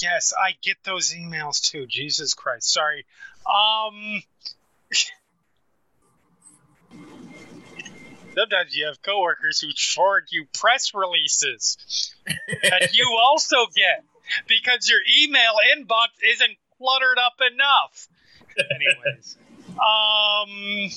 [0.01, 1.87] yes, I get those emails too.
[1.87, 2.73] Jesus Christ.
[2.73, 3.05] Sorry.
[3.47, 4.23] Um,
[8.41, 12.15] sometimes you have coworkers who forward you press releases
[12.63, 14.05] that you also get
[14.49, 18.09] because your email inbox isn't cluttered up enough.
[18.75, 19.37] Anyways,
[19.79, 20.91] um,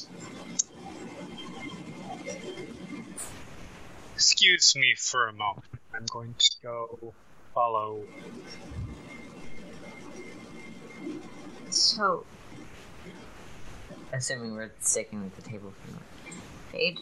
[4.15, 5.65] excuse me for a moment.
[5.93, 7.13] I'm going to go
[7.53, 8.03] follow.
[11.69, 12.25] So,
[14.13, 16.07] assuming we're sticking with the table for a minute,
[16.73, 16.99] Phage,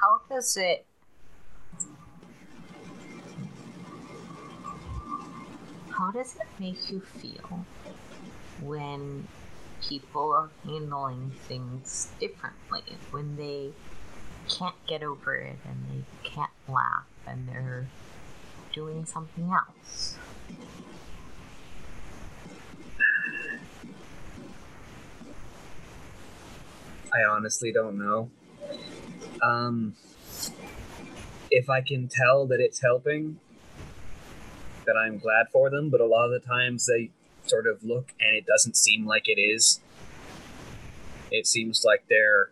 [0.00, 0.84] how does it?
[5.90, 7.64] How does it make you feel
[8.60, 9.26] when
[9.80, 12.82] people are handling things differently?
[13.10, 13.70] When they
[14.48, 17.86] can't get over it and they can't laugh and they're
[18.72, 20.18] doing something else?
[27.14, 28.30] I honestly don't know.
[29.42, 29.94] Um,
[31.50, 33.38] if I can tell that it's helping,
[34.86, 35.90] that I'm glad for them.
[35.90, 37.10] But a lot of the times they
[37.44, 39.80] sort of look and it doesn't seem like it is.
[41.30, 42.50] It seems like they're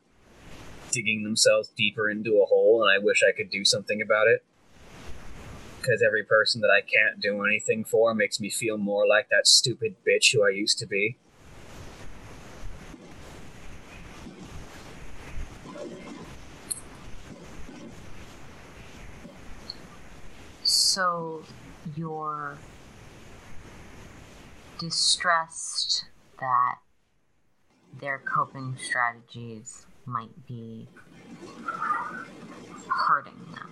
[0.91, 4.45] digging themselves deeper into a hole, and I wish I could do something about it.
[5.81, 9.47] Because every person that I can't do anything for makes me feel more like that
[9.47, 11.19] stupid bitch who I used to be.
[20.95, 21.43] So
[21.97, 22.57] you're
[24.79, 26.05] distressed
[26.39, 26.77] that
[28.01, 30.87] their coping strategies might be
[32.87, 33.71] hurting them.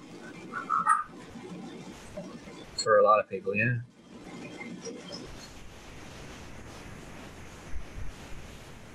[2.74, 3.76] For a lot of people, yeah.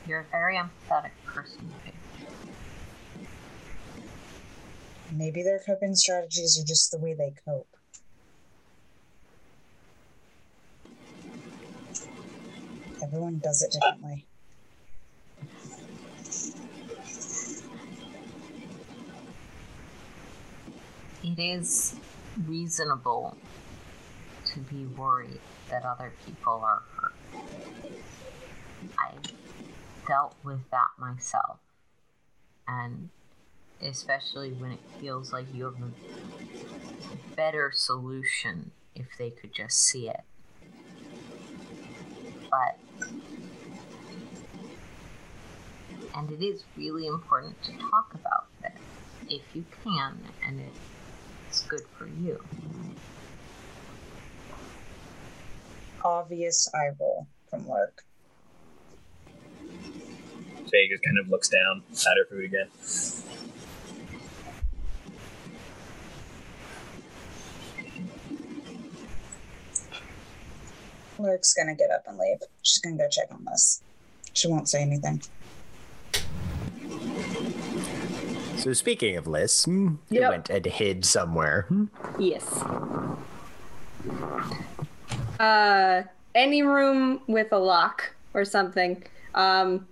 [0.06, 1.72] You're a very empathetic person,
[5.14, 7.77] Maybe their coping strategies are just the way they cope.
[13.02, 14.26] Everyone does it differently.
[21.24, 21.96] It is
[22.46, 23.38] reasonable
[24.46, 27.14] to be worried that other people are hurt.
[28.98, 31.60] I've dealt with that myself.
[32.68, 33.10] And
[33.82, 40.10] especially when it feels like you have a better solution if they could just see
[40.10, 40.22] it.
[42.50, 42.80] But
[46.18, 48.72] and it is really important to talk about this
[49.30, 50.62] if you can and
[51.48, 52.44] it's good for you.
[56.04, 58.04] Obvious eye roll from Lark.
[60.66, 62.68] Phage just kind of looks down at her food again.
[71.20, 72.40] Lark's gonna get up and leave.
[72.64, 73.82] She's gonna go check on this.
[74.34, 75.22] She won't say anything.
[78.58, 80.30] So speaking of lists, hmm, you Yep.
[80.32, 81.66] went and hid somewhere.
[81.70, 81.86] hmm?
[82.20, 82.44] Yes.
[85.40, 86.04] Uh,
[86.34, 89.04] any room with a lock or something.
[89.36, 89.88] Um,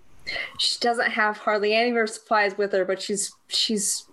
[0.57, 4.05] she doesn't have hardly any of her supplies with her, but she's she's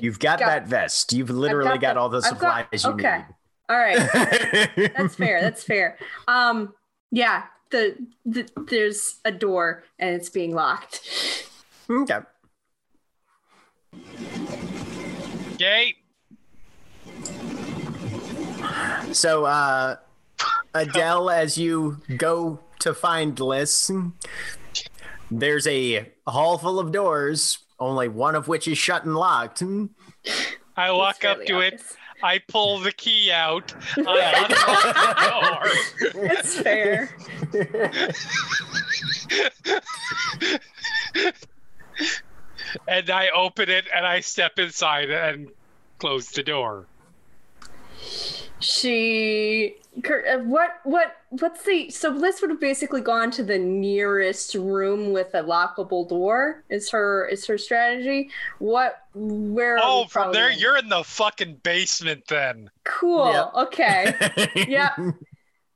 [0.00, 1.12] You've got, Got- that vest.
[1.12, 3.06] You've literally got, the- all the I've got- supplies you need.
[3.06, 3.24] okay.
[3.68, 3.96] All right.
[4.96, 5.40] That's fair.
[5.40, 5.96] That's fair.
[6.26, 6.74] Um,
[7.12, 7.44] yeah.
[7.70, 11.00] The, the there's a door and it's being locked.
[11.88, 12.18] okay.
[15.58, 15.94] Yay!
[19.12, 19.96] So, uh,
[20.74, 23.90] Adele, as you go to find Liss,
[25.30, 29.62] there's a hall full of doors, only one of which is shut and locked.
[30.76, 31.82] I walk It's up fairly to it.
[32.22, 33.74] I pull the key out.
[33.96, 35.62] I unlock
[36.02, 36.30] the door.
[36.30, 37.10] It's fair.
[42.88, 45.48] and I open it and I step inside and
[45.98, 46.86] close the door.
[48.60, 53.58] She Kurt, uh, what what what's the so Bliss would have basically gone to the
[53.58, 58.30] nearest room with a lockable door is her is her strategy.
[58.58, 60.58] What where Oh, we from there, in?
[60.58, 62.70] you're in the fucking basement then.
[62.84, 63.26] cool.
[63.32, 63.54] Yep.
[63.66, 64.64] Okay.
[64.68, 64.94] Yeah.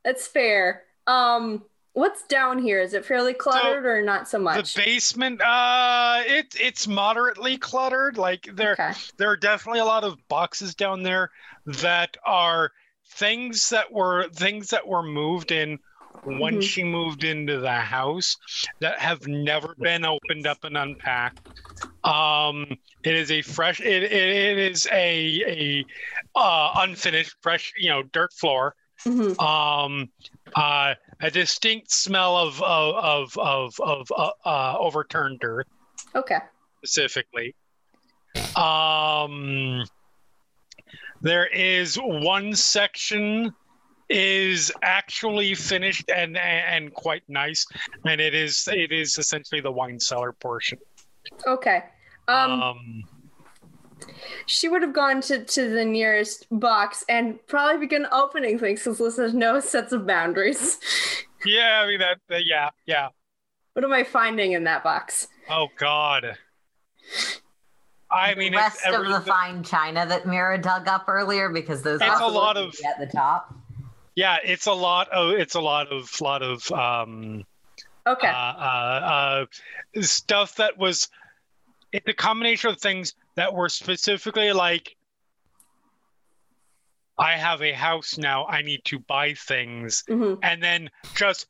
[0.05, 0.84] That's fair.
[1.07, 1.65] Um
[1.97, 2.78] what's down here?
[2.83, 4.75] Is it fairly cluttered or not so much?
[4.75, 8.18] The basement, uh, it it's moderately cluttered.
[8.18, 8.92] Like there, okay.
[9.16, 11.31] there are definitely a lot of boxes down there
[11.65, 12.70] that are
[13.15, 15.78] things that were things that were moved in
[16.25, 16.62] when Mhm.
[16.62, 18.36] she moved into the house
[18.81, 21.41] that have never been opened up and unpacked.
[22.05, 22.66] Um,
[23.05, 23.81] it is a fresh.
[23.81, 25.86] It, it, it is a a
[26.34, 28.75] uh, unfinished, fresh, you know, dirt floor.
[29.06, 29.40] Mhm.
[29.40, 30.10] Um,
[30.56, 35.68] uh, a distinct smell of of of of, of uh, uh, overturned dirt
[36.14, 36.38] Okay.
[36.78, 37.54] specifically.
[38.56, 39.84] Um,
[41.22, 43.52] there is one section
[44.08, 47.64] is actually finished and and quite nice,
[48.04, 50.78] and it is it is essentially the wine cellar portion.
[51.46, 51.84] Okay.
[52.28, 53.02] Um, um
[54.46, 59.00] she would have gone to, to the nearest box and probably begun opening things because
[59.00, 60.78] Liss has no sense of boundaries.
[61.44, 63.08] yeah, I mean that, that yeah yeah.
[63.74, 65.28] What am I finding in that box?
[65.50, 66.36] Oh God.
[68.10, 71.48] I mean, the rest it's of the everything- fine china that Mira dug up earlier
[71.50, 73.52] because those It's a lot of- at the top.
[74.14, 77.44] yeah, it's a lot of it's a lot of lot of um
[78.06, 78.28] Okay.
[78.28, 79.46] uh, uh,
[79.96, 81.08] uh, stuff that was
[81.92, 84.97] it's a combination of things that were specifically like
[87.18, 91.47] I have a house now, I need to buy things, hmm and then just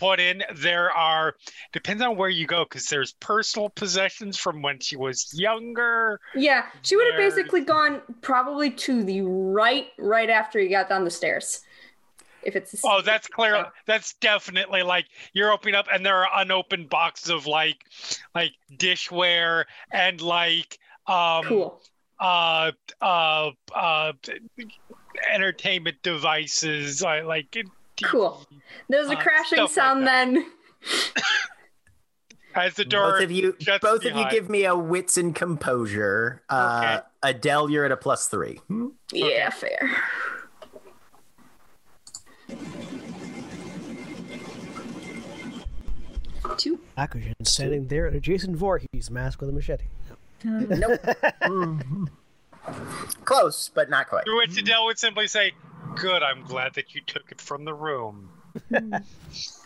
[0.00, 1.34] put in there are
[1.72, 6.64] depends on where you go because there's personal possessions from when she was younger Yeah,
[6.82, 11.10] she would have basically gone probably to the right, right after you got down the
[11.10, 11.60] stairs.
[12.42, 16.88] If it's oh that's clear that's definitely like you're opening up and there are unopened
[16.88, 17.84] boxes of like
[18.34, 21.82] like dishware and like um cool.
[22.18, 24.12] uh uh uh
[25.32, 27.56] entertainment devices I like
[28.02, 28.46] Cool.
[28.88, 30.34] There's a uh, crashing stuff like sound that.
[30.34, 30.46] then.
[32.54, 35.34] as the door both of you, shuts both of you give me a wits and
[35.34, 36.42] composure.
[36.48, 38.60] Uh, Adele, you're at a plus three.
[39.12, 39.90] Yeah, fair.
[46.60, 46.78] Two.
[46.98, 49.84] Akujin standing there at adjacent Voorhees, mask with a machete.
[50.44, 51.00] Nope.
[51.42, 52.08] Mhm.
[53.24, 54.24] Close, but not quite.
[54.26, 55.52] to which Adele would simply say
[55.96, 58.28] good i'm glad that you took it from the room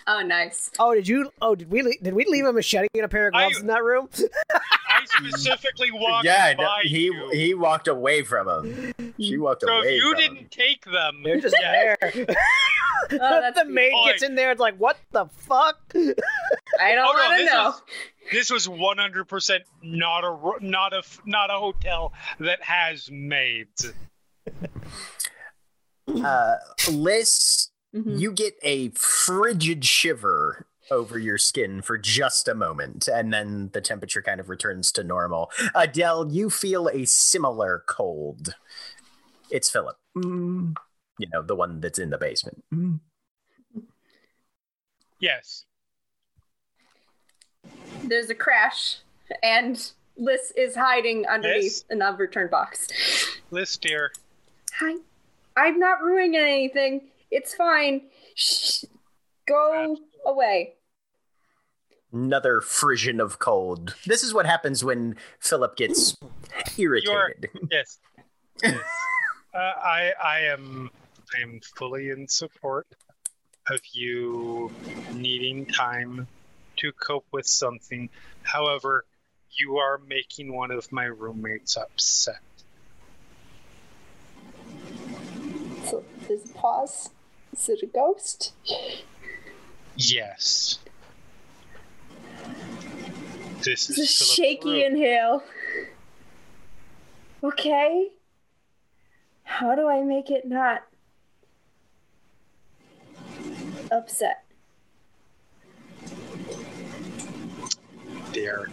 [0.07, 0.71] Oh, nice.
[0.79, 1.31] Oh, did you?
[1.41, 1.81] Oh, did we?
[1.83, 4.11] le- Did we leave a machete and a pair of gloves I- in that room?
[5.17, 7.31] i specifically walked Yeah, no, by he you.
[7.33, 8.95] he walked away from him.
[9.21, 9.97] She walked so away.
[9.97, 10.49] if you from didn't him.
[10.51, 11.97] take them They're just there.
[13.13, 14.07] Oh, that's the maid Oi.
[14.07, 14.51] gets in there.
[14.51, 15.77] It's like, what the fuck?
[15.95, 17.65] I don't Oh, no, want to this know.
[17.65, 17.83] was-
[18.33, 23.93] this was 100% not a not a f- not a hotel that has maids
[26.09, 26.55] uh,
[26.91, 28.19] Liss, Mhm.
[28.19, 33.81] you get a frigid shiver over your skin for just a moment, and then the
[33.81, 35.51] temperature kind of returns to normal.
[35.75, 38.55] Adele, you feel a similar cold.
[39.51, 39.97] It's Philip.
[40.17, 40.75] Mm.
[41.19, 42.65] You know, the one that's in the basement.
[42.73, 43.01] Mm.
[45.21, 45.65] yes
[48.03, 48.99] There's a crash,
[49.43, 51.85] and Liss is hiding underneath Yes?
[51.91, 52.89] an overturned box.
[53.51, 54.13] Liss dear
[54.81, 54.97] Hi.
[55.57, 57.03] I'm not ruining anything.
[57.31, 58.03] It's fine.
[58.35, 58.85] Shh.
[59.47, 59.97] Go
[60.27, 60.75] away.
[62.13, 63.95] Another frisson of cold.
[64.07, 66.17] This is what happens when Philip gets
[66.79, 67.51] irritated.
[67.71, 67.99] yes
[68.65, 68.69] uh,
[69.55, 70.89] i i am
[71.37, 72.87] i am fully in support
[73.69, 74.71] of you
[75.13, 76.29] needing time
[76.77, 78.09] to cope with something
[78.43, 79.05] however
[79.57, 82.41] You are making one of my roommates upset.
[85.85, 87.11] So there's a pause.
[87.53, 88.53] Is it a ghost?
[89.97, 90.79] Yes.
[93.65, 94.85] This is shaky Rue.
[94.85, 95.43] inhale.
[97.43, 98.09] Okay.
[99.45, 100.83] How do I make it not
[103.91, 104.45] upset?
[108.33, 108.69] There.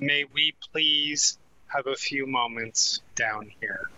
[0.00, 3.90] May we please have a few moments down here?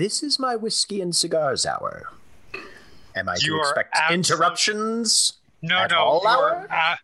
[0.00, 2.08] This is my whiskey and cigars hour.
[3.14, 5.34] Am I You to expect absolute- interruptions?
[5.60, 6.96] No, At no, all you are, uh,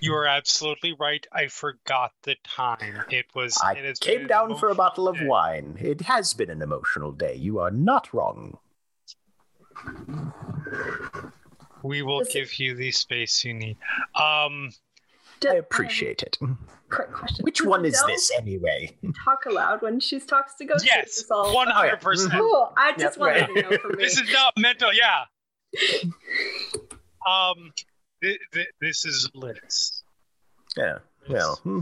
[0.00, 1.26] you are absolutely right.
[1.32, 3.02] I forgot the time.
[3.08, 3.56] It was.
[3.64, 5.24] I it came down for a bottle of day.
[5.26, 5.78] wine.
[5.80, 7.34] It has been an emotional day.
[7.34, 8.58] You are not wrong.
[11.82, 13.78] We will give you the space you need.
[14.14, 14.70] Um,
[15.44, 16.36] Do- I appreciate it.
[16.42, 16.58] um,
[16.90, 17.44] quick question.
[17.44, 18.96] Which Does one is Adele this anyway?
[19.24, 20.86] Talk aloud when she talks to ghosts.
[20.86, 22.32] yes, It's all- one hundred percent.
[22.32, 22.72] Cool.
[22.76, 23.54] I just Yep, wanted right.
[23.54, 23.94] to know for me.
[23.98, 24.90] This is not mental.
[24.92, 25.24] Yeah.
[27.26, 27.72] um,
[28.22, 30.02] th- th- this is Liss.
[30.76, 30.98] Yeah.
[31.28, 31.80] Well, hmm.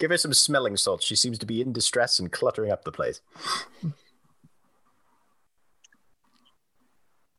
[0.00, 1.04] Give her some smelling salts.
[1.06, 3.20] She seems to be in distress and cluttering up the place.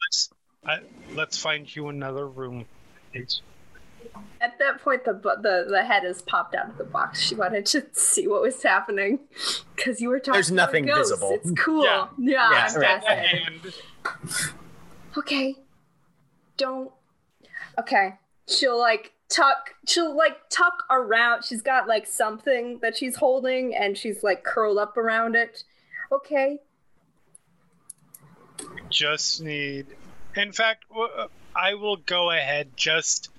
[0.02, 0.30] Let's
[0.68, 0.78] uh,
[1.16, 2.66] let's find you another room.
[3.12, 3.42] please.
[4.42, 7.22] At that point, the the the head has popped out of the box.
[7.22, 9.20] She wanted to see what was happening
[9.76, 10.34] because you were talking.
[10.34, 11.12] There's to a nothing ghost.
[11.12, 11.32] visible.
[11.32, 11.86] It's cool.
[11.86, 12.08] Yeah.
[12.18, 13.04] Yeah, Yeah, I'm right.
[13.04, 13.74] fascinated.
[14.06, 14.54] And
[15.18, 15.56] Okay,
[16.58, 16.92] don't.
[17.80, 18.16] Okay,
[18.48, 19.72] she'll like tuck.
[19.88, 21.44] She'll like tuck around.
[21.46, 25.64] She's got like something that she's holding, and she's like curled up around it.
[26.12, 26.60] Okay,
[28.90, 29.86] just need.
[30.36, 30.86] In fact,
[31.56, 33.30] I will go ahead just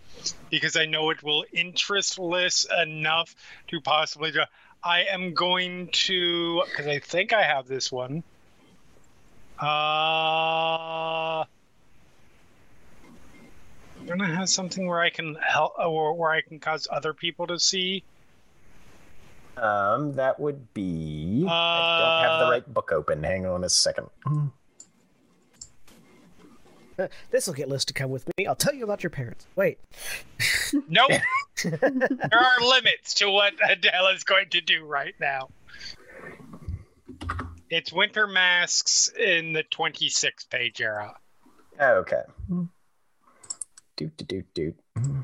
[0.51, 3.35] because I know it will interest Liss enough
[3.69, 4.31] to possibly.
[4.31, 4.47] Draw.
[4.83, 8.23] I am going to because I think I have this one.
[9.61, 11.45] Uh,
[13.97, 17.47] I'm gonna have something where I can help, or where I can cause other people
[17.47, 18.05] to see.
[19.57, 21.47] Um, that would be.
[21.49, 23.23] I don't have the Uh, right book open.
[23.23, 24.09] Hang on a second.
[27.31, 28.47] This will get Liss to come with me.
[28.47, 29.47] I'll tell you about your parents.
[29.57, 29.79] Wait.
[30.89, 31.11] Nope.
[31.63, 31.79] there
[32.33, 35.49] are limits to what Adele is going to do right now.
[37.71, 41.15] It's Winter Masks in the 26 page era.
[41.79, 42.23] Oh, okay.
[42.51, 42.65] Mm-hmm.
[43.97, 45.21] Doot doot doot mm-hmm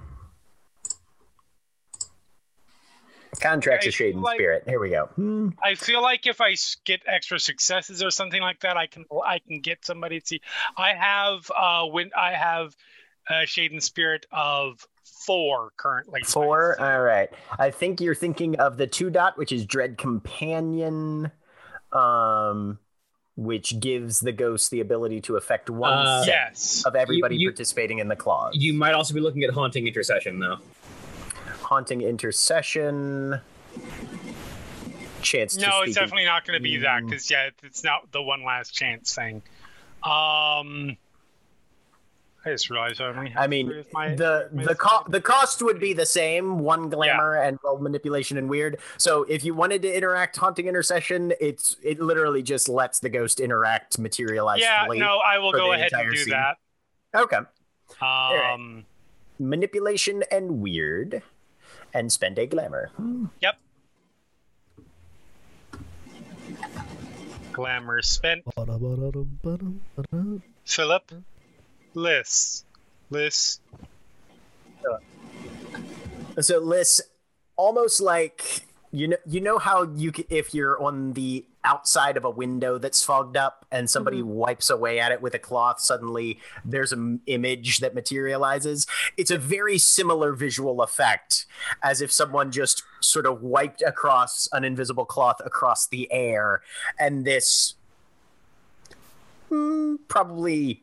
[3.30, 3.30] doot.
[3.41, 4.65] Contracts I of Shade and like- Spirit.
[4.67, 5.07] Here we go.
[5.17, 5.49] Hmm.
[5.62, 6.55] I feel like if I
[6.85, 10.41] get extra successes or something like that, I can I can get somebody to see.
[10.77, 12.77] I have uh when I have
[13.28, 16.23] uh, Shade and Spirit of four currently.
[16.25, 16.81] Four.
[16.81, 17.28] All right.
[17.59, 21.31] I think you're thinking of the two dot, which is Dread Companion,
[21.93, 22.78] um,
[23.36, 26.83] which gives the ghost the ability to affect one Uh, set Yes.
[26.86, 28.55] of everybody You- you- participating in the clause.
[28.57, 30.59] You might also be looking at haunting intercession though.
[31.71, 33.41] Haunting Intercession.
[35.23, 37.09] Chance No, it's in- definitely not going to be that Mm.
[37.11, 39.37] because yeah, it's not the one last chance thing.
[40.03, 40.97] Um,
[42.45, 43.33] I just realized I only.
[43.37, 47.37] I mean, my- the my the co- the cost would be the same: one glamour
[47.37, 48.81] and roll manipulation and Wyrd.
[48.97, 53.39] So if you wanted to interact haunting intercession, it's it literally just lets the ghost
[53.39, 54.61] interact, materialize.
[54.61, 56.31] yeah, no, I will go ahead and do scene.
[56.31, 56.57] that.
[57.15, 57.47] Okay, Um,
[58.01, 58.85] right.
[59.39, 61.23] manipulation and Wyrd,
[61.94, 62.91] and spend a glamour.
[63.41, 63.57] Yep.
[67.52, 68.44] Glamour spent.
[70.65, 71.12] Philip,
[71.94, 72.65] Liss,
[73.10, 73.60] Liss.
[76.41, 77.01] So Liss,
[77.57, 82.31] almost like you know, you know how you if you're on the outside of a
[82.31, 86.93] window that's fogged up and somebody wipes away at it with a cloth, suddenly there's
[86.93, 88.87] an image that materializes.
[89.17, 91.47] It's a very similar visual effect,
[91.83, 96.63] as if someone just sort of wiped across an invisible cloth across the air,
[96.99, 97.75] and this
[99.49, 100.83] hmm, probably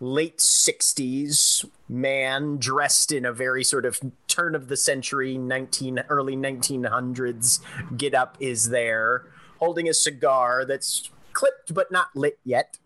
[0.00, 6.34] late 60s man dressed in a very sort of turn of the century 19 early
[6.34, 7.60] 1900s
[7.98, 9.26] get up is there
[9.60, 12.78] holding a cigar that's clipped but not lit yet.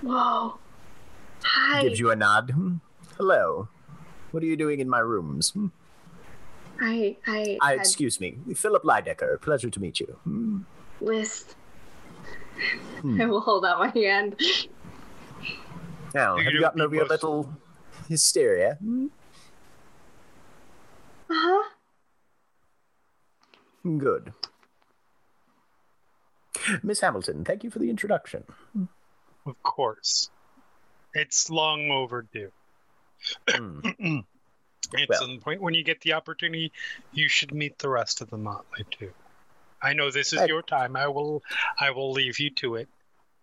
[0.00, 0.58] Whoa.
[1.44, 1.82] Hi.
[1.82, 2.54] gives you a nod
[3.16, 3.68] hello
[4.30, 5.52] what are you doing in my rooms.
[6.80, 10.64] I I, I had excuse me philip lydecker pleasure to meet you
[11.00, 11.54] Liss.
[13.00, 13.20] Hmm.
[13.20, 14.40] I will hold out my hand.
[16.14, 17.52] Now, have you You gotten do over your little
[18.08, 18.78] hysteria?
[21.30, 21.68] Uh-huh.
[23.98, 24.32] Good.
[26.82, 28.44] Miss Hamilton, thank you for the introduction.
[29.46, 30.30] Of course.
[31.14, 32.50] It's long overdue.
[33.48, 33.80] Hmm.
[35.00, 36.72] At Well- some point, when you get the opportunity,
[37.12, 39.12] you should meet the rest of the motley too.
[39.80, 40.96] I know this is I- your time.
[40.96, 41.42] I will,
[41.80, 42.88] I will leave you to it.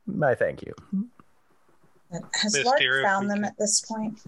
[0.05, 0.73] My thank you.
[2.41, 4.19] Has Miss Lark Deer, found them can- at this point?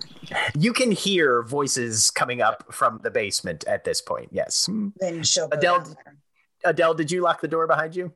[0.57, 4.29] You can hear voices coming up from the basement at this point.
[4.31, 4.69] Yes.
[4.99, 5.95] Then she'll Adele-
[6.63, 8.13] Adele, did you lock the door behind you?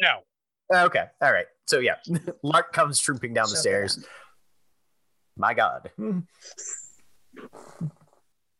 [0.00, 1.04] No, Okay.
[1.22, 1.46] All right.
[1.66, 1.96] So yeah,
[2.42, 4.04] Lark comes trooping down the She'll go stairs.
[5.36, 5.90] My God.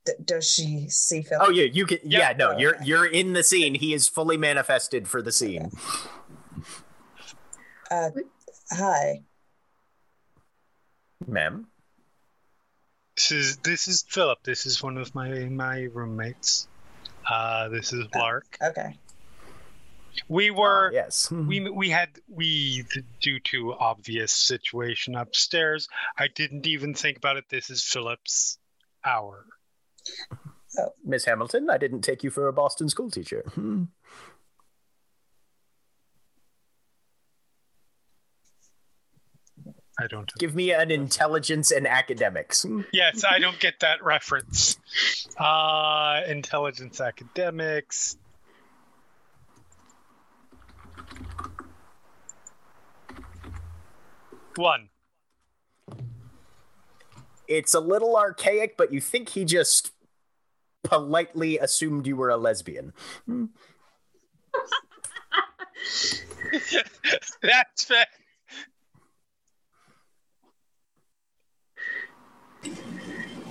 [0.04, 1.46] D- does she see Philip?
[1.48, 1.98] Oh yeah, you can.
[2.04, 2.84] Yeah, no, Oh, you're okay.
[2.84, 3.74] you're in the scene.
[3.74, 5.70] He is fully manifested for the scene.
[7.90, 8.10] Uh,
[8.70, 9.22] hi.
[11.26, 11.66] Ma'am.
[13.16, 14.38] this is this is Philip.
[14.44, 16.68] This is one of my my roommates.
[17.28, 18.56] Uh, this is Lark.
[18.62, 18.96] Okay.
[20.28, 21.30] We were Ah, yes.
[21.30, 22.84] we we had we
[23.20, 25.88] due to obvious situation upstairs.
[26.18, 27.44] I didn't even think about it.
[27.48, 28.58] This is Philip's
[29.04, 29.46] hour.
[31.04, 33.42] Miss Hamilton, I didn't take you for a Boston school teacher.
[33.54, 33.84] Hmm.
[39.98, 40.30] I don't.
[40.38, 42.66] Give me an intelligence and academics.
[42.92, 44.78] Yes, I don't get that reference.
[45.38, 48.16] Uh, intelligence academics.
[54.56, 54.88] One.
[57.48, 59.92] It's a little archaic, but you think he just
[60.82, 62.92] politely assumed you were a lesbian.
[67.42, 68.06] That's fair.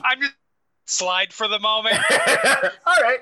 [0.03, 0.35] I'm just
[0.85, 1.97] slide for the moment.
[2.85, 3.19] All right.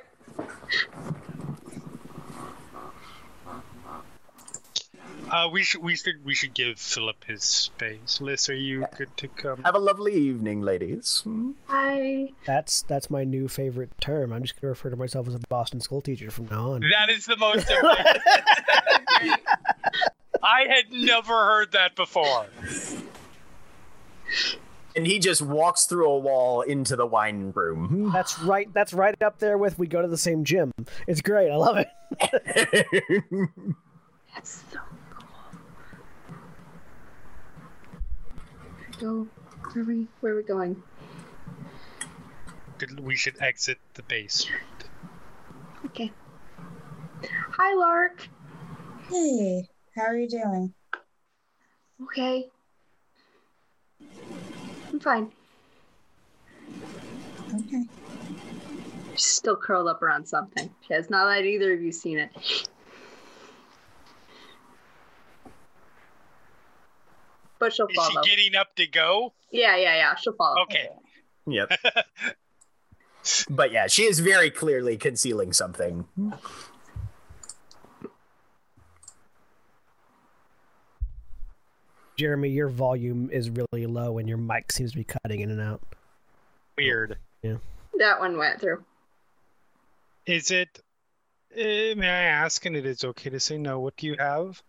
[5.33, 8.21] Uh, we should we should we should give Philip his space.
[8.21, 9.63] Liss, are you good to come?
[9.63, 11.21] Have a lovely evening, ladies.
[11.23, 11.53] Hmm.
[11.65, 12.29] Hi.
[12.45, 14.31] That's that's my new favorite term.
[14.31, 16.81] I'm just gonna refer to myself as a Boston school teacher from now on.
[16.81, 17.67] That is the most.
[20.43, 22.45] I had never heard that before.
[24.95, 28.11] And he just walks through a wall into the wine room.
[28.13, 28.71] That's right.
[28.71, 30.71] That's right up there with we go to the same gym.
[31.07, 31.49] It's great.
[31.49, 31.87] I love it.
[34.35, 34.79] That's so
[39.03, 39.27] Go.
[39.73, 40.07] Where are we?
[40.21, 40.81] Where are we going?
[43.01, 44.47] We should exit the base.
[45.87, 46.09] Okay.
[47.51, 48.29] Hi, Lark.
[49.09, 50.73] Hey, how are you doing?
[52.03, 52.47] Okay.
[54.93, 55.33] I'm fine.
[57.53, 57.83] Okay.
[59.15, 60.73] She's still curled up around something.
[60.87, 62.31] She has not let either of you seen it.
[67.63, 69.31] But she'll Is she getting up to go?
[69.49, 70.15] Yeah, yeah, yeah.
[70.15, 70.63] She'll follow.
[70.63, 70.89] Okay.
[71.47, 71.71] yep.
[73.49, 76.03] but yeah, she is very clearly concealing something.
[82.17, 85.61] Jeremy, your volume is really low and your mic seems to be cutting in and
[85.61, 85.81] out.
[86.77, 87.17] Weird.
[87.43, 87.57] Yeah.
[87.97, 88.83] That one went through.
[90.25, 90.81] Is it?
[91.55, 92.65] Uh, may I ask?
[92.65, 93.79] And it is okay to say no.
[93.79, 94.61] What do you have?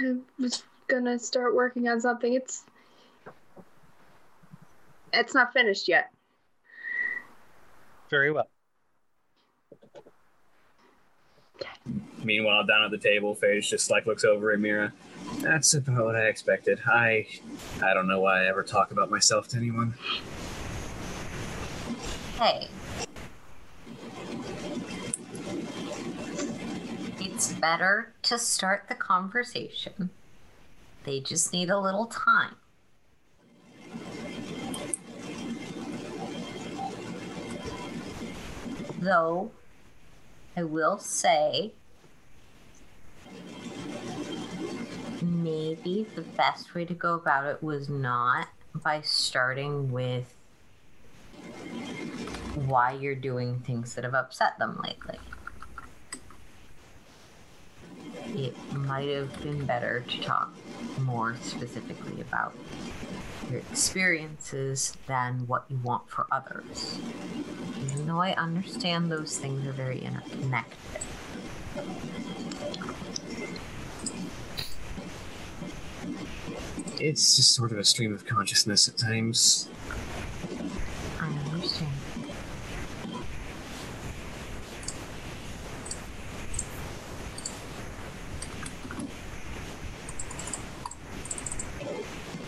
[0.00, 2.34] I was gonna start working on something.
[2.34, 2.64] It's
[5.12, 6.10] it's not finished yet.
[8.10, 8.48] Very well.
[12.22, 14.92] Meanwhile, down at the table, Phage just like looks over at Mira.
[15.38, 16.80] That's about what I expected.
[16.86, 17.26] I,
[17.82, 19.94] I don't know why I ever talk about myself to anyone.
[22.38, 22.68] Hey.
[27.20, 30.10] It's better to start the conversation.
[31.04, 32.56] They just need a little time.
[38.98, 39.50] Though,
[40.56, 41.72] I will say,
[45.22, 50.34] maybe the best way to go about it was not by starting with
[52.66, 55.18] why you're doing things that have upset them lately.
[58.34, 60.52] It might have been better to talk
[61.00, 62.54] more specifically about
[63.50, 66.98] your experiences than what you want for others.
[67.84, 70.78] Even though I understand those things are very interconnected.
[77.00, 79.68] it's just sort of a stream of consciousness at times.
[81.18, 81.90] I understand.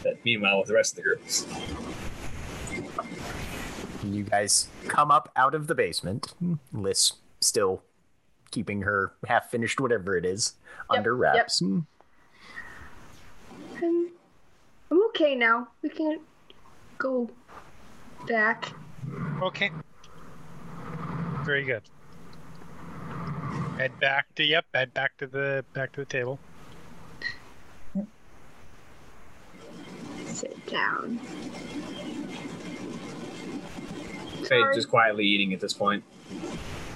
[0.02, 1.20] But meanwhile, with the rest of the group,
[4.04, 6.34] You guys come up out of the basement.
[6.72, 7.82] Liss still
[8.50, 10.54] keeping her half finished whatever it is
[10.90, 11.20] Yep, under yep.
[11.20, 11.60] wraps.
[11.60, 11.86] I'm,
[14.90, 15.68] I'm okay now.
[15.82, 16.22] We can't
[16.98, 17.30] go
[18.26, 18.72] back.
[19.42, 19.70] Okay.
[21.44, 21.82] Very good.
[23.76, 24.64] Head back to yep.
[24.74, 26.38] Head back to the back to the table.
[30.42, 31.20] Sit down.
[34.42, 36.02] Phage's just quietly eating at this point.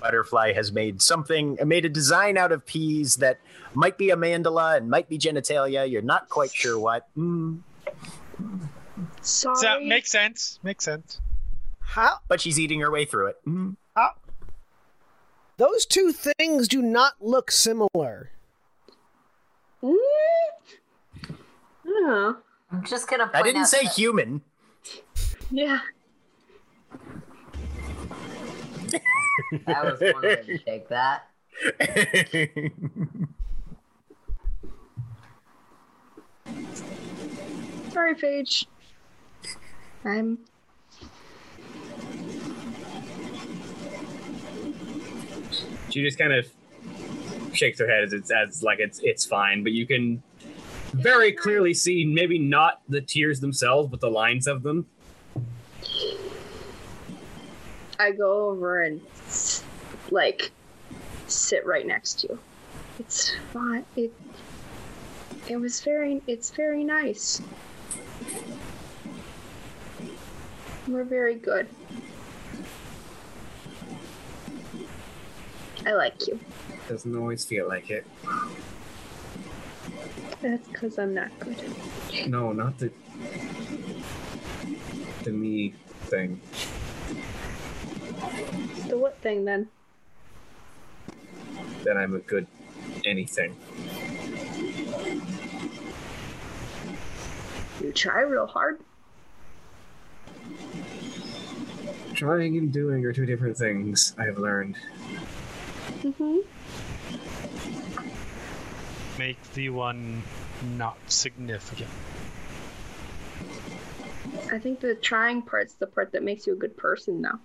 [0.00, 3.38] Butterfly has made something, made a design out of peas that
[3.72, 5.88] might be a mandala and might be genitalia.
[5.88, 7.06] You're not quite sure what.
[7.16, 7.60] Mm,
[9.20, 9.56] Sorry.
[9.58, 10.58] So makes sense.
[10.64, 11.20] Makes sense.
[11.78, 13.36] How but she's eating her way through it.
[13.46, 13.76] Mm.
[15.56, 18.32] those two things do not look similar.
[19.84, 19.94] Mm?
[21.84, 22.32] Yeah.
[22.76, 23.24] I'm just gonna.
[23.24, 24.42] Point I didn't out say that- human.
[25.50, 25.78] Yeah.
[29.66, 31.28] That was one way to take that.
[37.92, 38.66] Sorry, Phage.
[40.04, 40.38] I'm.
[45.90, 46.46] She just kind of
[47.54, 50.22] shakes her head as it's as like it's it's fine, but you can
[50.92, 54.86] very clearly see maybe not the tears themselves, but the lines of them.
[57.98, 59.00] I go over and
[60.10, 60.50] like
[61.26, 62.38] sit right next to you.
[62.98, 63.84] It's fine.
[63.96, 64.12] It.
[65.48, 66.22] It was very.
[66.26, 67.40] It's very nice.
[70.88, 71.68] We're very good.
[75.84, 76.38] I like you.
[76.88, 78.06] Doesn't always feel like it.
[80.46, 81.58] That's because I'm not good.
[82.16, 82.92] At No, not the
[85.24, 86.40] the me thing.
[88.86, 89.68] The what thing then?
[91.82, 92.46] That I'm a good
[93.04, 93.56] anything.
[97.82, 98.78] You try real hard.
[102.14, 104.14] Trying and doing are two different things.
[104.16, 104.76] I have learned.
[106.02, 106.38] Mm-hmm.
[109.18, 110.22] Make the one
[110.76, 111.90] not significant.
[114.52, 117.40] I think the trying part's the part that makes you a good person now.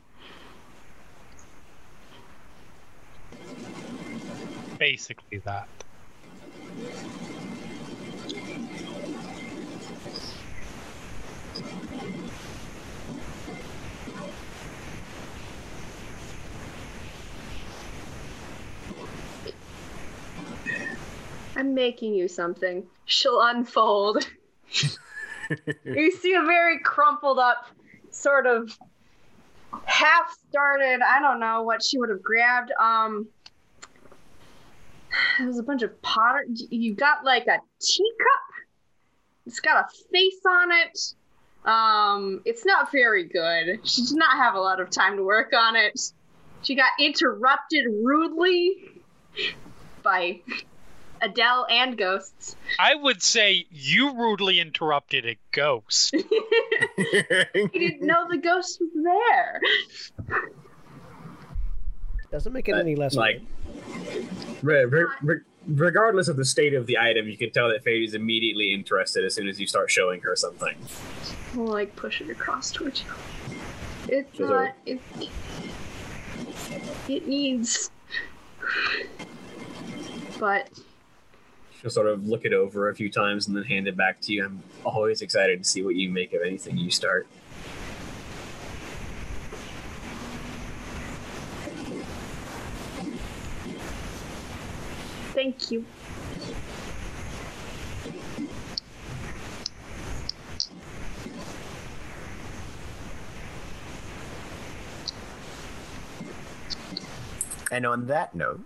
[4.78, 5.68] Basically that.
[21.56, 22.86] I'm making you something.
[23.06, 24.28] She'll unfold.
[25.86, 27.68] you see a very crumpled up,
[28.10, 28.78] sort of
[29.86, 31.02] half started.
[31.06, 32.72] I don't know what she would have grabbed.
[32.80, 33.28] Um,
[35.40, 36.46] it was a bunch of potter.
[36.48, 38.52] You got like a teacup.
[39.46, 41.14] It's got a face on it.
[41.66, 43.88] Um, it's not very good.
[43.88, 46.00] She did not have a lot of time to work on it.
[46.64, 49.02] She got interrupted rudely
[50.04, 50.42] by
[51.22, 52.56] Adele and ghosts.
[52.80, 56.16] I would say you rudely interrupted a ghost.
[56.98, 59.62] He didn't know the ghost was there.
[62.32, 63.42] Doesn't make it any less Like,
[64.62, 68.06] re- re- re- regardless of the state of the item, you can tell that Phage
[68.06, 70.76] is immediately interested as soon as you start showing her something.
[71.56, 73.10] I'll like push it across towards you.
[74.08, 74.66] It's Sure.
[74.66, 74.76] not.
[74.86, 75.00] It,
[77.08, 77.92] it needs.
[80.40, 80.70] But
[81.82, 84.34] She'll sort of look it over a few times and then hand it back to
[84.34, 84.46] you.
[84.46, 87.28] I'm always excited to see what you make of anything you start.
[95.42, 95.86] thank you.
[107.72, 108.62] And on that note,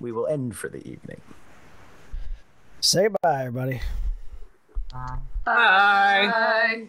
[0.00, 1.20] we will end for the evening.
[2.84, 3.80] Say bye, everybody.
[4.92, 6.28] Uh, Bye.
[6.32, 6.86] Bye.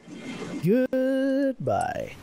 [0.66, 2.16] Goodbye.